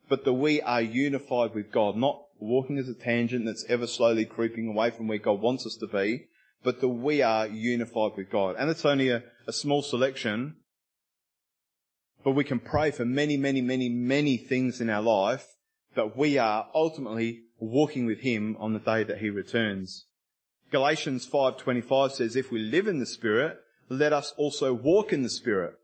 but 0.09 0.25
that 0.25 0.33
we 0.33 0.63
are 0.63 0.81
unified 0.81 1.55
with 1.55 1.71
God, 1.71 1.95
not 1.95 2.23
walking 2.39 2.79
as 2.79 2.89
a 2.89 2.95
tangent 2.95 3.45
that's 3.45 3.67
ever 3.69 3.87
slowly 3.87 4.25
creeping 4.25 4.69
away 4.69 4.93
from 4.93 5.09
where 5.09 5.19
God 5.19 5.43
wants 5.43 5.67
us 5.67 5.77
to 5.81 5.87
be, 5.87 6.25
but 6.63 6.81
that 6.81 6.89
we 6.89 7.21
are 7.21 7.47
unified 7.47 8.13
with 8.17 8.31
God. 8.31 8.57
And 8.59 8.71
it's 8.71 8.87
only 8.87 9.11
a, 9.11 9.25
a 9.47 9.53
small 9.53 9.83
selection, 9.83 10.57
but 12.25 12.33
we 12.33 12.43
can 12.43 12.59
pray 12.59 12.91
for 12.91 13.05
many, 13.05 13.37
many, 13.37 13.61
many, 13.61 13.91
many 13.91 14.39
things 14.39 14.81
in 14.81 14.89
our 14.89 15.03
life 15.03 15.47
that 15.95 16.17
we 16.17 16.39
are 16.39 16.67
ultimately 16.75 17.43
walking 17.59 18.07
with 18.07 18.21
Him 18.21 18.57
on 18.59 18.73
the 18.73 18.79
day 18.79 19.05
that 19.05 19.19
He 19.19 19.31
returns. 19.31 20.07
Galatians 20.73 21.29
5.25 21.29 22.13
says, 22.13 22.35
if 22.35 22.51
we 22.51 22.59
live 22.59 22.89
in 22.89 22.99
the 22.99 23.07
Spirit, 23.07 23.59
let 23.89 24.13
us 24.13 24.33
also 24.37 24.73
walk 24.73 25.13
in 25.13 25.23
the 25.23 25.29
Spirit. 25.29 25.75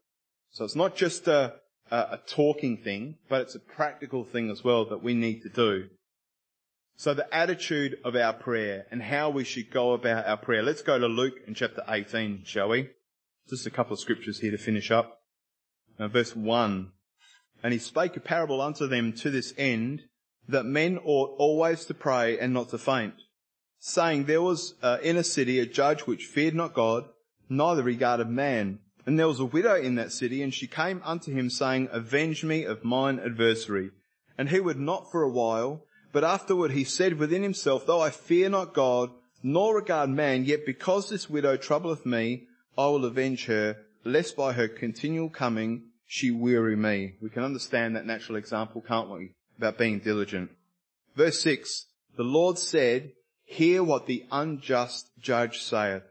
So 0.51 0.65
it's 0.65 0.75
not 0.75 0.97
just 0.97 1.29
a, 1.29 1.55
a, 1.91 1.97
a, 1.97 2.21
talking 2.27 2.79
thing, 2.79 3.17
but 3.29 3.43
it's 3.43 3.55
a 3.55 3.61
practical 3.61 4.25
thing 4.25 4.51
as 4.51 4.65
well 4.65 4.87
that 4.87 5.03
we 5.03 5.15
need 5.15 5.43
to 5.43 5.49
do. 5.49 5.89
So 6.97 7.15
the 7.15 7.33
attitude 7.35 7.99
of 8.05 8.17
our 8.17 8.33
prayer 8.33 8.87
and 8.91 9.03
how 9.03 9.31
we 9.31 9.45
should 9.45 9.71
go 9.71 9.93
about 9.93 10.27
our 10.27 10.37
prayer. 10.37 10.63
Let's 10.63 10.83
go 10.83 10.99
to 10.99 11.07
Luke 11.07 11.35
in 11.47 11.55
chapter 11.55 11.83
18, 11.89 12.43
shall 12.45 12.71
we? 12.71 12.91
Just 13.49 13.67
a 13.67 13.71
couple 13.71 13.93
of 13.93 14.01
scriptures 14.01 14.41
here 14.41 14.51
to 14.51 14.59
finish 14.59 14.91
up. 14.91 15.20
Now, 16.01 16.09
verse 16.09 16.35
1. 16.35 16.93
And 17.63 17.73
he 17.75 17.79
spake 17.79 18.17
a 18.17 18.21
parable 18.21 18.63
unto 18.63 18.87
them 18.87 19.13
to 19.13 19.29
this 19.29 19.53
end, 19.59 20.05
that 20.49 20.65
men 20.65 20.99
ought 21.05 21.37
always 21.39 21.85
to 21.85 21.95
pray 21.95 22.39
and 22.39 22.55
not 22.55 22.71
to 22.71 22.79
faint, 22.79 23.13
saying, 23.79 24.25
There 24.25 24.41
was 24.41 24.77
uh, 24.83 24.97
in 25.03 25.19
a 25.19 25.23
city 25.23 25.61
a 25.61 25.67
judge 25.67 26.07
which 26.07 26.25
feared 26.25 26.55
not 26.55 26.73
God, 26.73 27.05
neither 27.51 27.83
regarded 27.83 28.31
man. 28.31 28.79
And 29.05 29.19
there 29.19 29.29
was 29.29 29.41
a 29.41 29.45
widow 29.45 29.75
in 29.75 29.97
that 29.97 30.11
city, 30.11 30.43
and 30.43 30.55
she 30.55 30.67
came 30.67 31.03
unto 31.05 31.35
him, 31.35 31.51
saying, 31.51 31.91
Avenge 31.93 32.45
me 32.45 32.65
of 32.65 32.83
mine 32.83 33.21
adversary. 33.23 33.91
And 34.39 34.49
he 34.49 34.59
would 34.59 34.81
not 34.81 35.13
for 35.13 35.23
a 35.23 35.29
while, 35.29 35.85
but 36.13 36.25
afterward 36.25 36.71
he 36.71 36.85
said 36.85 37.19
within 37.19 37.43
himself, 37.43 37.85
Though 37.85 38.01
I 38.01 38.09
fear 38.09 38.49
not 38.49 38.73
God, 38.73 39.11
nor 39.43 39.77
regard 39.77 40.09
man, 40.09 40.47
yet 40.47 40.65
because 40.65 41.11
this 41.11 41.29
widow 41.29 41.59
troubleth 41.59 42.07
me, 42.07 42.47
I 42.79 42.87
will 42.87 43.05
avenge 43.05 43.45
her, 43.45 43.77
lest 44.03 44.35
by 44.35 44.55
her 44.55 44.67
continual 44.67 45.29
coming 45.29 45.90
she 46.13 46.33
weary 46.33 46.75
me. 46.75 47.15
We 47.23 47.31
can 47.31 47.45
understand 47.45 47.95
that 47.95 48.05
natural 48.05 48.37
example, 48.37 48.81
can't 48.81 49.09
we? 49.11 49.31
About 49.59 49.79
being 49.79 50.01
diligent. 50.01 50.51
Verse 51.15 51.41
6, 51.41 51.87
The 52.17 52.25
Lord 52.25 52.59
said, 52.59 53.13
Hear 53.45 53.85
what 53.85 54.07
the 54.07 54.25
unjust 54.33 55.09
judge 55.21 55.61
saith. 55.61 56.03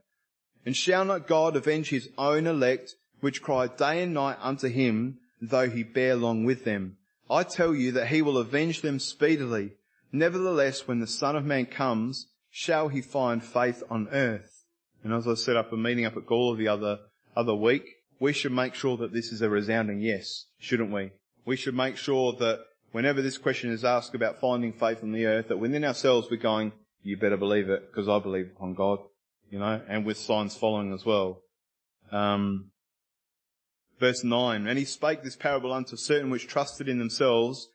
And 0.66 0.74
shall 0.74 1.04
not 1.04 1.28
God 1.28 1.58
avenge 1.58 1.90
his 1.90 2.08
own 2.18 2.48
elect, 2.48 2.96
which 3.20 3.42
cry 3.42 3.68
day 3.68 4.02
and 4.02 4.14
night 4.14 4.38
unto 4.40 4.70
him, 4.70 5.18
though 5.42 5.70
he 5.70 5.84
bear 5.84 6.16
long 6.16 6.46
with 6.46 6.64
them? 6.64 6.96
I 7.30 7.44
tell 7.44 7.76
you 7.76 7.92
that 7.92 8.08
he 8.08 8.22
will 8.22 8.38
avenge 8.38 8.80
them 8.80 9.00
speedily. 9.00 9.74
Nevertheless, 10.14 10.88
when 10.88 11.02
the 11.02 11.08
Son 11.08 11.36
of 11.36 11.44
Man 11.44 11.66
comes, 11.66 12.28
shall 12.50 12.88
he 12.88 13.02
find 13.02 13.44
faith 13.44 13.84
on 13.90 14.08
earth? 14.14 14.64
And 15.04 15.14
as 15.14 15.28
I 15.28 15.34
set 15.34 15.58
up 15.58 15.74
a 15.74 15.78
meeting 15.78 16.06
up 16.06 16.16
at 16.16 16.26
Gawler 16.26 16.58
the 16.58 16.70
other, 16.70 17.00
other 17.36 17.54
week, 17.54 17.99
we 18.20 18.34
should 18.34 18.52
make 18.52 18.76
sure 18.76 18.98
that 18.98 19.14
this 19.14 19.32
is 19.32 19.42
a 19.42 19.50
resounding 19.50 20.02
yes, 20.02 20.46
shouldn't 20.58 20.92
we? 20.92 21.12
We 21.46 21.56
should 21.56 21.76
make 21.76 21.98
sure 21.98 22.34
that 22.34 22.60
whenever 22.92 23.22
this 23.22 23.38
question 23.38 23.72
is 23.72 23.86
asked 23.86 24.14
about 24.14 24.40
finding 24.40 24.74
faith 24.74 25.04
on 25.04 25.12
the 25.12 25.26
earth, 25.26 25.48
that 25.48 25.58
within 25.58 25.86
ourselves 25.86 26.28
we're 26.30 26.38
going, 26.38 26.74
you 27.02 27.18
better 27.18 27.38
believe 27.38 27.70
it, 27.70 27.90
because 27.90 28.10
I 28.10 28.20
believe 28.20 28.52
upon 28.56 28.74
God, 28.74 29.00
you 29.50 29.60
know, 29.60 29.82
and 29.88 30.06
with 30.06 30.18
signs 30.18 30.56
following 30.56 30.94
as 30.94 31.06
well. 31.06 31.42
Um, 32.12 32.72
verse 34.00 34.24
9, 34.24 34.68
and 34.68 34.78
he 34.78 34.86
spake 34.86 35.24
this 35.24 35.36
parable 35.36 35.72
unto 35.72 35.96
certain 35.96 36.30
which 36.30 36.48
trusted 36.48 36.90
in 36.90 37.00
themselves 37.00 37.70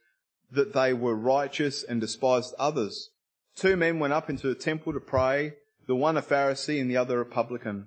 that 0.51 0.73
they 0.73 0.93
were 0.93 1.15
righteous 1.15 1.83
and 1.83 2.01
despised 2.01 2.55
others. 2.59 3.11
Two 3.57 3.77
men 3.77 3.99
went 3.99 4.13
up 4.13 4.29
into 4.29 4.49
the 4.49 4.55
temple 4.55 4.93
to 4.93 5.01
pray, 5.01 5.55
the 5.87 5.95
one 5.95 6.17
a 6.17 6.23
Pharisee 6.23 6.81
and 6.81 6.91
the 6.91 6.97
other 6.97 7.21
a 7.21 7.27
publican. 7.27 7.87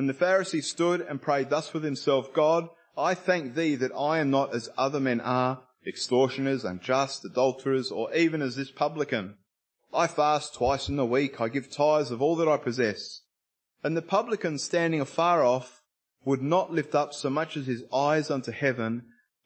And 0.00 0.08
the 0.08 0.14
Pharisee 0.14 0.64
stood 0.64 1.02
and 1.02 1.20
prayed 1.20 1.50
thus 1.50 1.74
with 1.74 1.84
himself, 1.84 2.32
God, 2.32 2.70
I 2.96 3.12
thank 3.12 3.54
thee 3.54 3.74
that 3.74 3.92
I 3.94 4.20
am 4.20 4.30
not 4.30 4.54
as 4.54 4.70
other 4.78 4.98
men 4.98 5.20
are, 5.20 5.60
extortioners, 5.86 6.64
unjust, 6.64 7.22
adulterers, 7.26 7.90
or 7.90 8.10
even 8.14 8.40
as 8.40 8.56
this 8.56 8.70
publican. 8.70 9.34
I 9.92 10.06
fast 10.06 10.54
twice 10.54 10.88
in 10.88 10.96
the 10.96 11.04
week, 11.04 11.38
I 11.38 11.50
give 11.50 11.70
tithes 11.70 12.10
of 12.10 12.22
all 12.22 12.34
that 12.36 12.48
I 12.48 12.56
possess. 12.56 13.20
And 13.84 13.94
the 13.94 14.00
publican 14.00 14.58
standing 14.58 15.02
afar 15.02 15.44
off 15.44 15.82
would 16.24 16.40
not 16.40 16.72
lift 16.72 16.94
up 16.94 17.12
so 17.12 17.28
much 17.28 17.58
as 17.58 17.66
his 17.66 17.84
eyes 17.92 18.30
unto 18.30 18.52
heaven, 18.52 19.02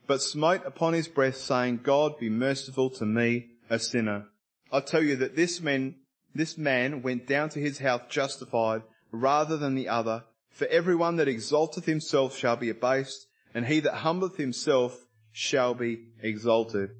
but 0.07 0.23
smote 0.23 0.65
upon 0.65 0.93
his 0.93 1.09
breast, 1.09 1.45
saying, 1.45 1.81
God 1.83 2.17
be 2.21 2.31
merciful 2.31 2.91
to 2.91 3.05
me, 3.05 3.49
a 3.69 3.81
sinner. 3.81 4.27
I 4.71 4.79
tell 4.79 5.03
you 5.03 5.17
that 5.17 5.35
this 5.35 5.61
man, 5.61 5.97
this 6.33 6.57
man 6.57 7.03
went 7.03 7.27
down 7.27 7.49
to 7.49 7.59
his 7.59 7.81
house 7.81 8.03
justified 8.09 8.83
rather 9.11 9.57
than 9.57 9.75
the 9.75 9.89
other. 9.89 10.23
For 10.55 10.69
everyone 10.69 11.17
that 11.17 11.27
exalteth 11.27 11.85
himself 11.85 12.37
shall 12.37 12.55
be 12.55 12.71
abased, 12.71 13.27
and 13.55 13.67
he 13.67 13.81
that 13.81 13.95
humbleth 13.95 14.37
himself 14.37 14.97
shall 15.33 15.75
be 15.75 16.07
exalted. 16.23 16.91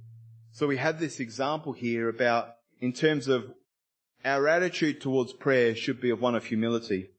So 0.51 0.67
we 0.67 0.77
have 0.77 0.99
this 0.99 1.21
example 1.21 1.73
here 1.73 2.09
about, 2.09 2.49
in 2.81 2.93
terms 2.93 3.29
of 3.29 3.45
our 4.25 4.49
attitude 4.49 5.01
towards 5.01 5.33
prayer 5.33 5.77
should 5.77 6.01
be 6.01 6.11
of 6.11 6.21
one 6.21 6.35
of 6.35 6.45
humility. 6.47 7.11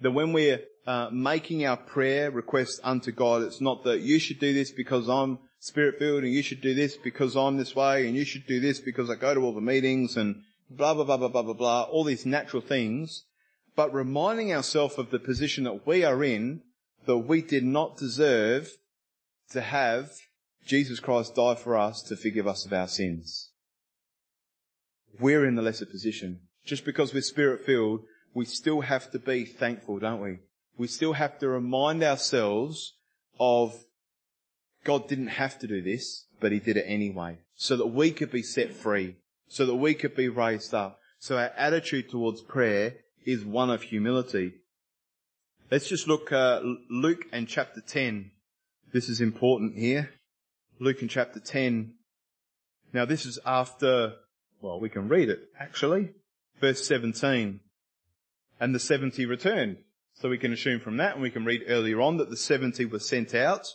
That 0.00 0.12
when 0.12 0.32
we're 0.32 0.62
uh, 0.86 1.10
making 1.12 1.66
our 1.66 1.76
prayer 1.76 2.30
request 2.30 2.80
unto 2.82 3.12
God, 3.12 3.42
it's 3.42 3.60
not 3.60 3.84
that 3.84 4.00
you 4.00 4.18
should 4.18 4.40
do 4.40 4.54
this 4.54 4.72
because 4.72 5.10
I'm 5.10 5.40
spirit 5.58 5.98
filled 5.98 6.24
and 6.24 6.32
you 6.32 6.42
should 6.42 6.62
do 6.62 6.72
this 6.72 6.96
because 6.96 7.36
I'm 7.36 7.58
this 7.58 7.76
way 7.76 8.06
and 8.06 8.16
you 8.16 8.24
should 8.24 8.46
do 8.46 8.60
this 8.60 8.80
because 8.80 9.10
I 9.10 9.16
go 9.16 9.34
to 9.34 9.40
all 9.40 9.54
the 9.54 9.60
meetings 9.60 10.16
and 10.16 10.42
blah, 10.70 10.94
blah, 10.94 11.04
blah, 11.04 11.18
blah, 11.18 11.28
blah, 11.28 11.42
blah, 11.42 11.52
blah, 11.52 11.82
all 11.82 12.02
these 12.02 12.24
natural 12.24 12.62
things, 12.62 13.24
but 13.74 13.92
reminding 13.92 14.52
ourselves 14.52 14.98
of 14.98 15.10
the 15.10 15.18
position 15.18 15.64
that 15.64 15.86
we 15.86 16.04
are 16.04 16.22
in, 16.22 16.62
that 17.06 17.18
we 17.18 17.42
did 17.42 17.64
not 17.64 17.96
deserve 17.96 18.70
to 19.50 19.60
have 19.60 20.10
Jesus 20.66 21.00
Christ 21.00 21.34
die 21.34 21.54
for 21.54 21.76
us 21.76 22.02
to 22.02 22.16
forgive 22.16 22.46
us 22.46 22.64
of 22.64 22.72
our 22.72 22.88
sins. 22.88 23.50
We're 25.18 25.46
in 25.46 25.56
the 25.56 25.62
lesser 25.62 25.86
position. 25.86 26.40
Just 26.64 26.84
because 26.84 27.12
we're 27.12 27.22
spirit 27.22 27.64
filled, 27.64 28.00
we 28.34 28.44
still 28.44 28.82
have 28.82 29.10
to 29.10 29.18
be 29.18 29.44
thankful, 29.44 29.98
don't 29.98 30.22
we? 30.22 30.38
We 30.76 30.86
still 30.86 31.14
have 31.14 31.38
to 31.40 31.48
remind 31.48 32.02
ourselves 32.02 32.94
of 33.38 33.84
God 34.84 35.08
didn't 35.08 35.28
have 35.28 35.58
to 35.60 35.66
do 35.66 35.82
this, 35.82 36.26
but 36.40 36.52
He 36.52 36.60
did 36.60 36.76
it 36.76 36.84
anyway, 36.86 37.38
so 37.54 37.76
that 37.76 37.86
we 37.86 38.10
could 38.10 38.30
be 38.30 38.42
set 38.42 38.72
free, 38.72 39.16
so 39.48 39.66
that 39.66 39.74
we 39.74 39.94
could 39.94 40.16
be 40.16 40.28
raised 40.28 40.72
up. 40.72 40.98
So 41.18 41.36
our 41.36 41.52
attitude 41.56 42.10
towards 42.10 42.40
prayer 42.42 42.94
is 43.24 43.44
one 43.44 43.70
of 43.70 43.82
humility. 43.82 44.54
Let's 45.70 45.88
just 45.88 46.06
look 46.08 46.32
uh, 46.32 46.60
Luke 46.90 47.24
and 47.32 47.48
chapter 47.48 47.80
10. 47.80 48.30
This 48.92 49.08
is 49.08 49.20
important 49.20 49.78
here. 49.78 50.10
Luke 50.78 51.00
and 51.00 51.10
chapter 51.10 51.40
10. 51.40 51.94
Now 52.92 53.04
this 53.04 53.24
is 53.24 53.38
after, 53.46 54.14
well, 54.60 54.78
we 54.78 54.88
can 54.88 55.08
read 55.08 55.30
it 55.30 55.48
actually. 55.58 56.10
Verse 56.60 56.86
17. 56.86 57.60
And 58.60 58.74
the 58.74 58.78
70 58.78 59.26
returned. 59.26 59.78
So 60.14 60.28
we 60.28 60.38
can 60.38 60.52
assume 60.52 60.80
from 60.80 60.98
that, 60.98 61.14
and 61.14 61.22
we 61.22 61.30
can 61.30 61.44
read 61.44 61.64
earlier 61.66 62.00
on 62.00 62.18
that 62.18 62.30
the 62.30 62.36
70 62.36 62.84
were 62.84 62.98
sent 62.98 63.34
out, 63.34 63.66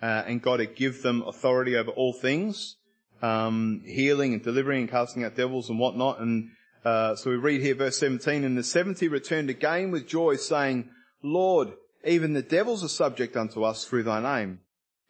uh, 0.00 0.22
and 0.26 0.40
God 0.40 0.60
had 0.60 0.76
give 0.76 1.02
them 1.02 1.22
authority 1.22 1.76
over 1.76 1.90
all 1.90 2.12
things, 2.12 2.76
um, 3.22 3.82
healing 3.84 4.32
and 4.32 4.42
delivering 4.42 4.82
and 4.82 4.90
casting 4.90 5.24
out 5.24 5.36
devils 5.36 5.68
and 5.68 5.78
whatnot. 5.78 6.20
And 6.20 6.50
uh, 6.84 7.14
so 7.16 7.30
we 7.30 7.36
read 7.36 7.60
here 7.60 7.74
verse 7.74 7.98
17, 7.98 8.44
and 8.44 8.56
the 8.56 8.64
70 8.64 9.08
returned 9.08 9.50
again 9.50 9.90
with 9.90 10.08
joy, 10.08 10.36
saying, 10.36 10.90
Lord, 11.22 11.72
even 12.04 12.32
the 12.32 12.42
devils 12.42 12.82
are 12.82 12.88
subject 12.88 13.36
unto 13.36 13.62
us 13.62 13.84
through 13.84 14.04
thy 14.04 14.20
name. 14.20 14.60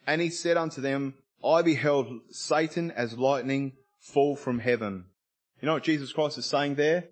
And 0.07 0.21
he 0.21 0.31
said 0.31 0.57
unto 0.57 0.81
them, 0.81 1.15
I 1.45 1.63
beheld 1.63 2.21
Satan 2.31 2.91
as 2.91 3.17
lightning 3.17 3.73
fall 3.99 4.37
from 4.37 4.59
heaven. 4.59 5.05
You 5.61 5.67
know 5.67 5.75
what 5.75 5.85
Jesus 5.85 6.13
Christ 6.13 6.39
is 6.39 6.47
saying 6.47 6.75
there? 6.75 7.05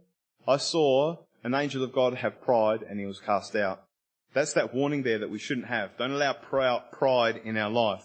I 0.47 0.57
saw 0.57 1.17
an 1.45 1.55
angel 1.55 1.85
of 1.85 1.93
God 1.93 2.15
have 2.15 2.41
pride 2.41 2.83
and 2.83 2.99
he 2.99 3.07
was 3.07 3.21
cast 3.21 3.55
out. 3.55 3.85
That's 4.35 4.55
that 4.55 4.75
warning 4.75 5.03
there 5.03 5.19
that 5.19 5.31
we 5.31 5.39
shouldn't 5.39 5.69
have. 5.69 5.97
Don't 5.97 6.13
allow 6.13 6.33
pride 6.33 7.41
in 7.45 7.57
our 7.57 7.71
life. 7.71 8.05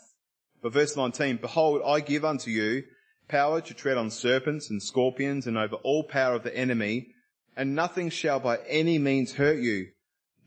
But 0.62 0.74
verse 0.74 0.96
19, 0.96 1.38
behold, 1.38 1.82
I 1.86 2.00
give 2.00 2.24
unto 2.24 2.52
you 2.52 2.84
power 3.28 3.62
to 3.62 3.74
tread 3.74 3.98
on 3.98 4.10
serpents 4.10 4.70
and 4.70 4.82
scorpions 4.82 5.48
and 5.48 5.58
over 5.58 5.76
all 5.78 6.04
power 6.04 6.36
of 6.36 6.44
the 6.44 6.56
enemy, 6.56 7.08
and 7.56 7.76
nothing 7.76 8.10
shall 8.10 8.40
by 8.40 8.58
any 8.68 8.98
means 8.98 9.34
hurt 9.34 9.60
you. 9.60 9.90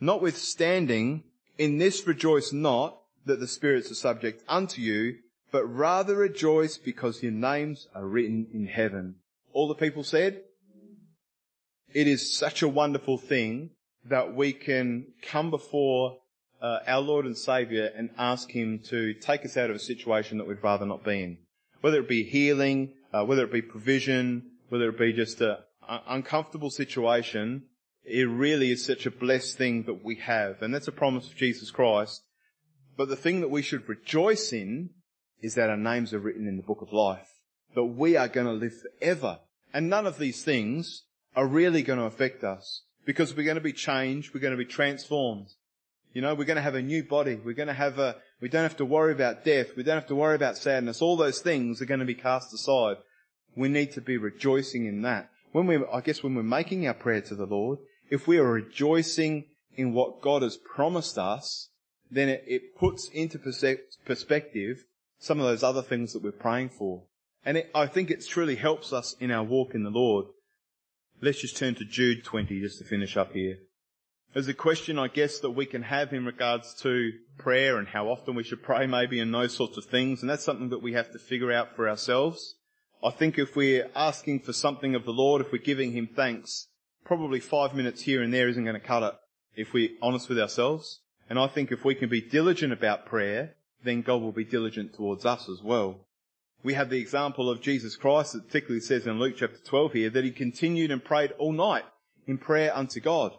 Notwithstanding, 0.00 1.24
in 1.58 1.78
this 1.78 2.06
rejoice 2.06 2.52
not 2.52 2.98
that 3.24 3.40
the 3.40 3.48
spirits 3.48 3.90
are 3.90 3.94
subject 3.94 4.42
unto 4.48 4.80
you, 4.80 5.16
but 5.50 5.64
rather 5.64 6.16
rejoice 6.16 6.76
because 6.76 7.22
your 7.22 7.32
names 7.32 7.88
are 7.94 8.06
written 8.06 8.46
in 8.52 8.66
heaven. 8.66 9.16
All 9.52 9.68
the 9.68 9.74
people 9.74 10.04
said, 10.04 10.42
it 11.94 12.06
is 12.06 12.36
such 12.36 12.62
a 12.62 12.68
wonderful 12.68 13.16
thing 13.16 13.70
that 14.04 14.34
we 14.34 14.52
can 14.52 15.06
come 15.22 15.50
before 15.50 16.18
uh, 16.60 16.80
our 16.86 17.00
Lord 17.00 17.26
and 17.26 17.36
Saviour 17.36 17.88
and 17.96 18.10
ask 18.18 18.50
Him 18.50 18.80
to 18.90 19.14
take 19.14 19.44
us 19.44 19.56
out 19.56 19.70
of 19.70 19.76
a 19.76 19.80
situation 19.80 20.38
that 20.38 20.46
we'd 20.46 20.62
rather 20.62 20.86
not 20.86 21.04
be 21.04 21.22
in. 21.22 21.38
Whether 21.80 22.00
it 22.00 22.08
be 22.08 22.24
healing, 22.24 22.92
uh, 23.12 23.24
whether 23.24 23.44
it 23.44 23.52
be 23.52 23.62
provision, 23.62 24.50
whether 24.68 24.88
it 24.88 24.98
be 24.98 25.12
just 25.12 25.40
an 25.40 25.56
uncomfortable 25.88 26.70
situation, 26.70 27.64
it 28.04 28.28
really 28.28 28.70
is 28.70 28.84
such 28.84 29.06
a 29.06 29.10
blessed 29.10 29.56
thing 29.56 29.84
that 29.84 30.04
we 30.04 30.16
have. 30.16 30.62
And 30.62 30.74
that's 30.74 30.88
a 30.88 30.92
promise 30.92 31.26
of 31.26 31.36
Jesus 31.36 31.70
Christ. 31.70 32.22
But 32.96 33.08
the 33.08 33.16
thing 33.16 33.40
that 33.40 33.50
we 33.50 33.62
should 33.62 33.88
rejoice 33.88 34.52
in 34.52 34.90
is 35.42 35.54
that 35.54 35.70
our 35.70 35.76
names 35.76 36.14
are 36.14 36.18
written 36.18 36.46
in 36.48 36.56
the 36.56 36.62
book 36.62 36.82
of 36.82 36.92
life. 36.92 37.28
That 37.74 37.84
we 37.84 38.16
are 38.16 38.28
going 38.28 38.46
to 38.46 38.52
live 38.52 38.74
forever. 38.80 39.40
And 39.72 39.90
none 39.90 40.06
of 40.06 40.18
these 40.18 40.42
things 40.44 41.02
are 41.34 41.46
really 41.46 41.82
going 41.82 41.98
to 41.98 42.06
affect 42.06 42.42
us 42.42 42.82
because 43.04 43.36
we're 43.36 43.44
going 43.44 43.56
to 43.56 43.60
be 43.60 43.72
changed. 43.72 44.32
We're 44.32 44.40
going 44.40 44.56
to 44.56 44.64
be 44.64 44.64
transformed. 44.64 45.48
You 46.14 46.22
know, 46.22 46.34
we're 46.34 46.44
going 46.44 46.56
to 46.56 46.62
have 46.62 46.74
a 46.74 46.82
new 46.82 47.04
body. 47.04 47.34
We're 47.34 47.52
going 47.52 47.68
to 47.68 47.74
have 47.74 47.98
a, 47.98 48.16
we 48.40 48.48
don't 48.48 48.62
have 48.62 48.76
to 48.76 48.84
worry 48.84 49.12
about 49.12 49.44
death. 49.44 49.76
We 49.76 49.82
don't 49.82 49.96
have 49.96 50.08
to 50.08 50.14
worry 50.14 50.34
about 50.34 50.58
sadness. 50.58 51.00
All 51.00 51.16
those 51.16 51.40
things 51.40 51.80
are 51.80 51.86
going 51.86 52.00
to 52.00 52.06
be 52.06 52.14
cast 52.14 52.52
aside. 52.52 52.96
We 53.56 53.68
need 53.68 53.92
to 53.92 54.00
be 54.00 54.18
rejoicing 54.18 54.86
in 54.86 55.02
that. 55.02 55.30
When 55.52 55.66
we, 55.66 55.78
I 55.90 56.00
guess 56.02 56.22
when 56.22 56.34
we're 56.34 56.42
making 56.42 56.86
our 56.86 56.94
prayer 56.94 57.22
to 57.22 57.34
the 57.34 57.46
Lord, 57.46 57.78
if 58.10 58.28
we 58.28 58.38
are 58.38 58.50
rejoicing 58.50 59.46
in 59.74 59.94
what 59.94 60.20
God 60.20 60.42
has 60.42 60.58
promised 60.58 61.16
us, 61.16 61.70
then 62.10 62.28
it, 62.28 62.44
it 62.46 62.76
puts 62.76 63.08
into 63.08 63.38
perspective 63.38 64.84
some 65.18 65.40
of 65.40 65.46
those 65.46 65.62
other 65.62 65.82
things 65.82 66.12
that 66.12 66.22
we're 66.22 66.32
praying 66.32 66.68
for. 66.70 67.04
And 67.44 67.56
it, 67.56 67.70
I 67.74 67.86
think 67.86 68.10
it 68.10 68.26
truly 68.26 68.56
helps 68.56 68.92
us 68.92 69.14
in 69.18 69.30
our 69.30 69.44
walk 69.44 69.74
in 69.74 69.82
the 69.82 69.90
Lord. 69.90 70.26
Let's 71.22 71.40
just 71.40 71.56
turn 71.56 71.74
to 71.76 71.84
Jude 71.84 72.24
20 72.24 72.60
just 72.60 72.78
to 72.78 72.84
finish 72.84 73.16
up 73.16 73.32
here. 73.32 73.56
There's 74.36 74.48
a 74.48 74.52
question, 74.52 74.98
I 74.98 75.08
guess, 75.08 75.38
that 75.38 75.52
we 75.52 75.64
can 75.64 75.80
have 75.80 76.12
in 76.12 76.26
regards 76.26 76.74
to 76.82 77.10
prayer 77.38 77.78
and 77.78 77.88
how 77.88 78.08
often 78.08 78.34
we 78.34 78.42
should 78.42 78.62
pray 78.62 78.86
maybe 78.86 79.18
and 79.18 79.32
those 79.32 79.56
sorts 79.56 79.78
of 79.78 79.86
things. 79.86 80.20
And 80.20 80.28
that's 80.28 80.44
something 80.44 80.68
that 80.68 80.82
we 80.82 80.92
have 80.92 81.10
to 81.12 81.18
figure 81.18 81.50
out 81.50 81.74
for 81.74 81.88
ourselves. 81.88 82.56
I 83.02 83.08
think 83.12 83.38
if 83.38 83.56
we're 83.56 83.88
asking 83.96 84.40
for 84.40 84.52
something 84.52 84.94
of 84.94 85.06
the 85.06 85.10
Lord, 85.10 85.40
if 85.40 85.52
we're 85.52 85.62
giving 85.62 85.92
Him 85.92 86.06
thanks, 86.14 86.68
probably 87.02 87.40
five 87.40 87.74
minutes 87.74 88.02
here 88.02 88.22
and 88.22 88.30
there 88.30 88.46
isn't 88.50 88.62
going 88.62 88.78
to 88.78 88.86
cut 88.86 89.02
it 89.02 89.14
if 89.54 89.72
we're 89.72 89.96
honest 90.02 90.28
with 90.28 90.38
ourselves. 90.38 91.00
And 91.30 91.38
I 91.38 91.46
think 91.46 91.72
if 91.72 91.82
we 91.82 91.94
can 91.94 92.10
be 92.10 92.20
diligent 92.20 92.74
about 92.74 93.06
prayer, 93.06 93.54
then 93.84 94.02
God 94.02 94.20
will 94.20 94.32
be 94.32 94.44
diligent 94.44 94.92
towards 94.92 95.24
us 95.24 95.48
as 95.48 95.62
well 95.62 96.00
we 96.62 96.74
have 96.74 96.90
the 96.90 97.00
example 97.00 97.48
of 97.48 97.62
Jesus 97.62 97.94
Christ 97.94 98.32
that 98.32 98.48
particularly 98.48 98.80
says 98.80 99.06
in 99.06 99.20
Luke 99.20 99.36
chapter 99.38 99.58
12 99.64 99.92
here 99.92 100.10
that 100.10 100.24
he 100.24 100.32
continued 100.32 100.90
and 100.90 101.04
prayed 101.04 101.30
all 101.38 101.52
night 101.52 101.84
in 102.26 102.38
prayer 102.38 102.76
unto 102.76 102.98
God. 102.98 103.32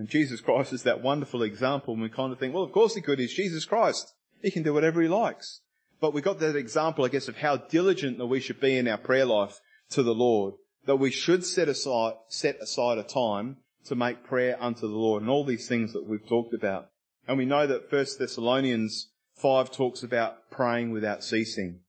And 0.00 0.08
Jesus 0.08 0.40
Christ 0.40 0.72
is 0.72 0.84
that 0.84 1.02
wonderful 1.02 1.42
example 1.42 1.92
and 1.92 2.02
we 2.02 2.08
kind 2.08 2.32
of 2.32 2.38
think, 2.38 2.54
well, 2.54 2.62
of 2.62 2.72
course 2.72 2.94
he 2.94 3.02
could. 3.02 3.18
He's 3.18 3.34
Jesus 3.34 3.66
Christ. 3.66 4.14
He 4.40 4.50
can 4.50 4.62
do 4.62 4.72
whatever 4.72 5.02
he 5.02 5.08
likes. 5.08 5.60
But 6.00 6.14
we 6.14 6.22
got 6.22 6.40
that 6.40 6.56
example, 6.56 7.04
I 7.04 7.08
guess, 7.08 7.28
of 7.28 7.36
how 7.36 7.58
diligent 7.58 8.16
that 8.16 8.24
we 8.24 8.40
should 8.40 8.60
be 8.60 8.78
in 8.78 8.88
our 8.88 8.96
prayer 8.96 9.26
life 9.26 9.60
to 9.90 10.02
the 10.02 10.14
Lord. 10.14 10.54
That 10.86 10.96
we 10.96 11.10
should 11.10 11.44
set 11.44 11.68
aside, 11.68 12.14
set 12.28 12.56
aside 12.62 12.96
a 12.96 13.02
time 13.02 13.58
to 13.84 13.94
make 13.94 14.24
prayer 14.24 14.56
unto 14.58 14.88
the 14.88 14.96
Lord 14.96 15.20
and 15.20 15.30
all 15.30 15.44
these 15.44 15.68
things 15.68 15.92
that 15.92 16.08
we've 16.08 16.26
talked 16.26 16.54
about. 16.54 16.86
And 17.28 17.36
we 17.36 17.44
know 17.44 17.66
that 17.66 17.90
First 17.90 18.18
Thessalonians 18.18 19.10
5 19.34 19.70
talks 19.70 20.02
about 20.02 20.50
praying 20.50 20.92
without 20.92 21.22
ceasing, 21.22 21.80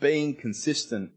being 0.00 0.34
consistent. 0.34 1.12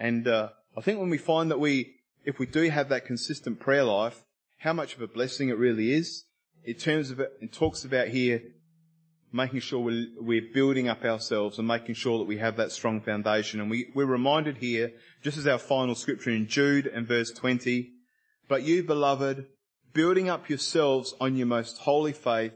And 0.00 0.26
uh, 0.26 0.48
I 0.78 0.80
think 0.80 0.98
when 0.98 1.10
we 1.10 1.18
find 1.18 1.50
that 1.50 1.60
we, 1.60 1.96
if 2.24 2.38
we 2.38 2.46
do 2.46 2.70
have 2.70 2.88
that 2.88 3.04
consistent 3.04 3.60
prayer 3.60 3.84
life, 3.84 4.24
how 4.58 4.72
much 4.72 4.94
of 4.94 5.02
a 5.02 5.06
blessing 5.06 5.48
it 5.48 5.58
really 5.58 5.92
is. 5.92 6.24
In 6.64 6.74
terms 6.74 7.10
of 7.10 7.20
it, 7.20 7.32
it 7.40 7.52
talks 7.52 7.84
about 7.84 8.08
here 8.08 8.42
making 9.32 9.60
sure 9.60 9.80
we're, 9.80 10.06
we're, 10.20 10.52
building 10.54 10.88
up 10.88 11.04
ourselves 11.04 11.58
and 11.58 11.66
making 11.66 11.94
sure 11.94 12.18
that 12.18 12.24
we 12.24 12.38
have 12.38 12.56
that 12.56 12.70
strong 12.70 13.00
foundation. 13.00 13.60
And 13.60 13.68
we, 13.68 13.90
we're 13.92 14.06
reminded 14.06 14.58
here, 14.58 14.92
just 15.22 15.36
as 15.36 15.46
our 15.46 15.58
final 15.58 15.96
scripture 15.96 16.30
in 16.30 16.46
Jude 16.46 16.86
and 16.86 17.06
verse 17.06 17.32
20, 17.32 17.90
but 18.48 18.62
you 18.62 18.84
beloved, 18.84 19.46
building 19.92 20.28
up 20.28 20.48
yourselves 20.48 21.14
on 21.20 21.36
your 21.36 21.48
most 21.48 21.78
holy 21.78 22.12
faith, 22.12 22.52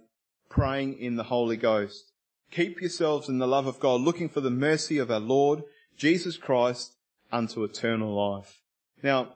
praying 0.49 0.99
in 1.01 1.17
the 1.17 1.25
Holy 1.25 1.57
Ghost. 1.57 2.13
Keep 2.53 2.81
yourselves 2.81 3.29
in 3.29 3.39
the 3.39 3.47
love 3.47 3.67
of 3.67 3.81
God, 3.81 4.01
looking 4.01 4.29
for 4.29 4.41
the 4.41 4.51
mercy 4.51 4.99
of 4.99 5.11
our 5.11 5.21
Lord 5.21 5.65
Jesus 5.97 6.37
Christ 6.37 6.95
unto 7.33 7.65
eternal 7.65 8.15
life. 8.15 8.63
Now, 9.03 9.35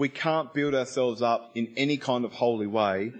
we 0.00 0.08
can't 0.08 0.54
build 0.54 0.74
ourselves 0.74 1.20
up 1.20 1.50
in 1.54 1.74
any 1.76 1.98
kind 1.98 2.24
of 2.24 2.32
holy 2.32 2.66
way 2.66 3.12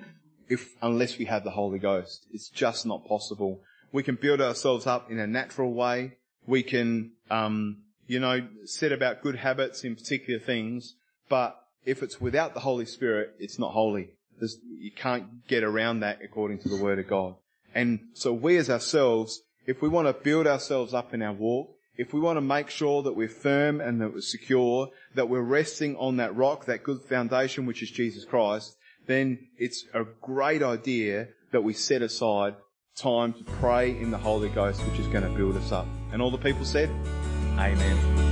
if, 0.49 0.71
unless 0.81 1.19
we 1.19 1.27
have 1.27 1.45
the 1.45 1.51
Holy 1.51 1.79
Ghost. 1.79 2.25
It's 2.33 2.49
just 2.49 2.87
not 2.87 3.07
possible. 3.07 3.61
We 3.93 4.03
can 4.03 4.15
build 4.15 4.41
ourselves 4.41 4.87
up 4.87 5.11
in 5.11 5.19
a 5.19 5.27
natural 5.27 5.75
way. 5.75 6.17
We 6.47 6.63
can, 6.63 7.13
um, 7.31 7.83
you 8.07 8.19
know, 8.19 8.49
set 8.65 8.93
about 8.93 9.21
good 9.21 9.37
habits 9.37 9.85
in 9.85 9.95
particular 9.95 10.41
things, 10.41 10.95
but 11.29 11.55
if 11.85 12.03
it's 12.03 12.19
without 12.19 12.55
the 12.55 12.61
Holy 12.61 12.87
Spirit, 12.87 13.35
it's 13.39 13.59
not 13.59 13.73
holy. 13.73 14.13
There's, 14.39 14.57
you 14.79 14.91
can't 14.91 15.47
get 15.47 15.63
around 15.63 16.01
that 16.01 16.21
according 16.25 16.61
to 16.61 16.71
the 16.71 16.83
Word 16.83 16.99
of 16.99 17.07
God. 17.07 17.35
And 17.75 18.01
so 18.15 18.33
we 18.33 18.57
as 18.57 18.71
ourselves, 18.71 19.43
if 19.67 19.83
we 19.83 19.91
want 19.91 20.09
to 20.09 20.15
build 20.15 20.47
ourselves 20.47 20.95
up 20.95 21.13
in 21.13 21.21
our 21.21 21.35
walk, 21.35 21.77
if 21.97 22.13
we 22.13 22.21
want 22.21 22.37
to 22.37 22.43
make 22.43 22.71
sure 22.71 23.03
that 23.03 23.13
we're 23.13 23.29
firm 23.29 23.81
and 23.81 24.01
that 24.01 24.15
we're 24.15 24.21
secure, 24.21 24.89
that 25.15 25.29
we're 25.29 25.43
resting 25.43 25.97
on 25.97 26.17
that 26.17 26.35
rock, 26.35 26.67
that 26.67 26.83
good 26.83 27.03
foundation 27.03 27.67
which 27.67 27.83
is 27.83 27.91
Jesus 27.91 28.25
Christ, 28.25 28.77
then 29.07 29.49
it's 29.59 29.85
a 29.95 30.05
great 30.21 30.63
idea 30.63 31.29
that 31.53 31.63
we 31.63 31.73
set 31.73 32.03
aside 32.03 32.55
time 32.97 33.33
to 33.33 33.45
pray 33.45 33.91
in 33.91 34.11
the 34.11 34.19
Holy 34.19 34.49
Ghost 34.49 34.81
which 34.83 35.01
is 35.01 35.07
going 35.09 35.25
to 35.25 35.31
build 35.31 35.57
us 35.57 35.73
up. 35.73 35.87
And 36.13 36.23
all 36.23 36.31
the 36.31 36.39
people 36.39 36.65
said, 36.65 36.91
Amen. 37.59 38.30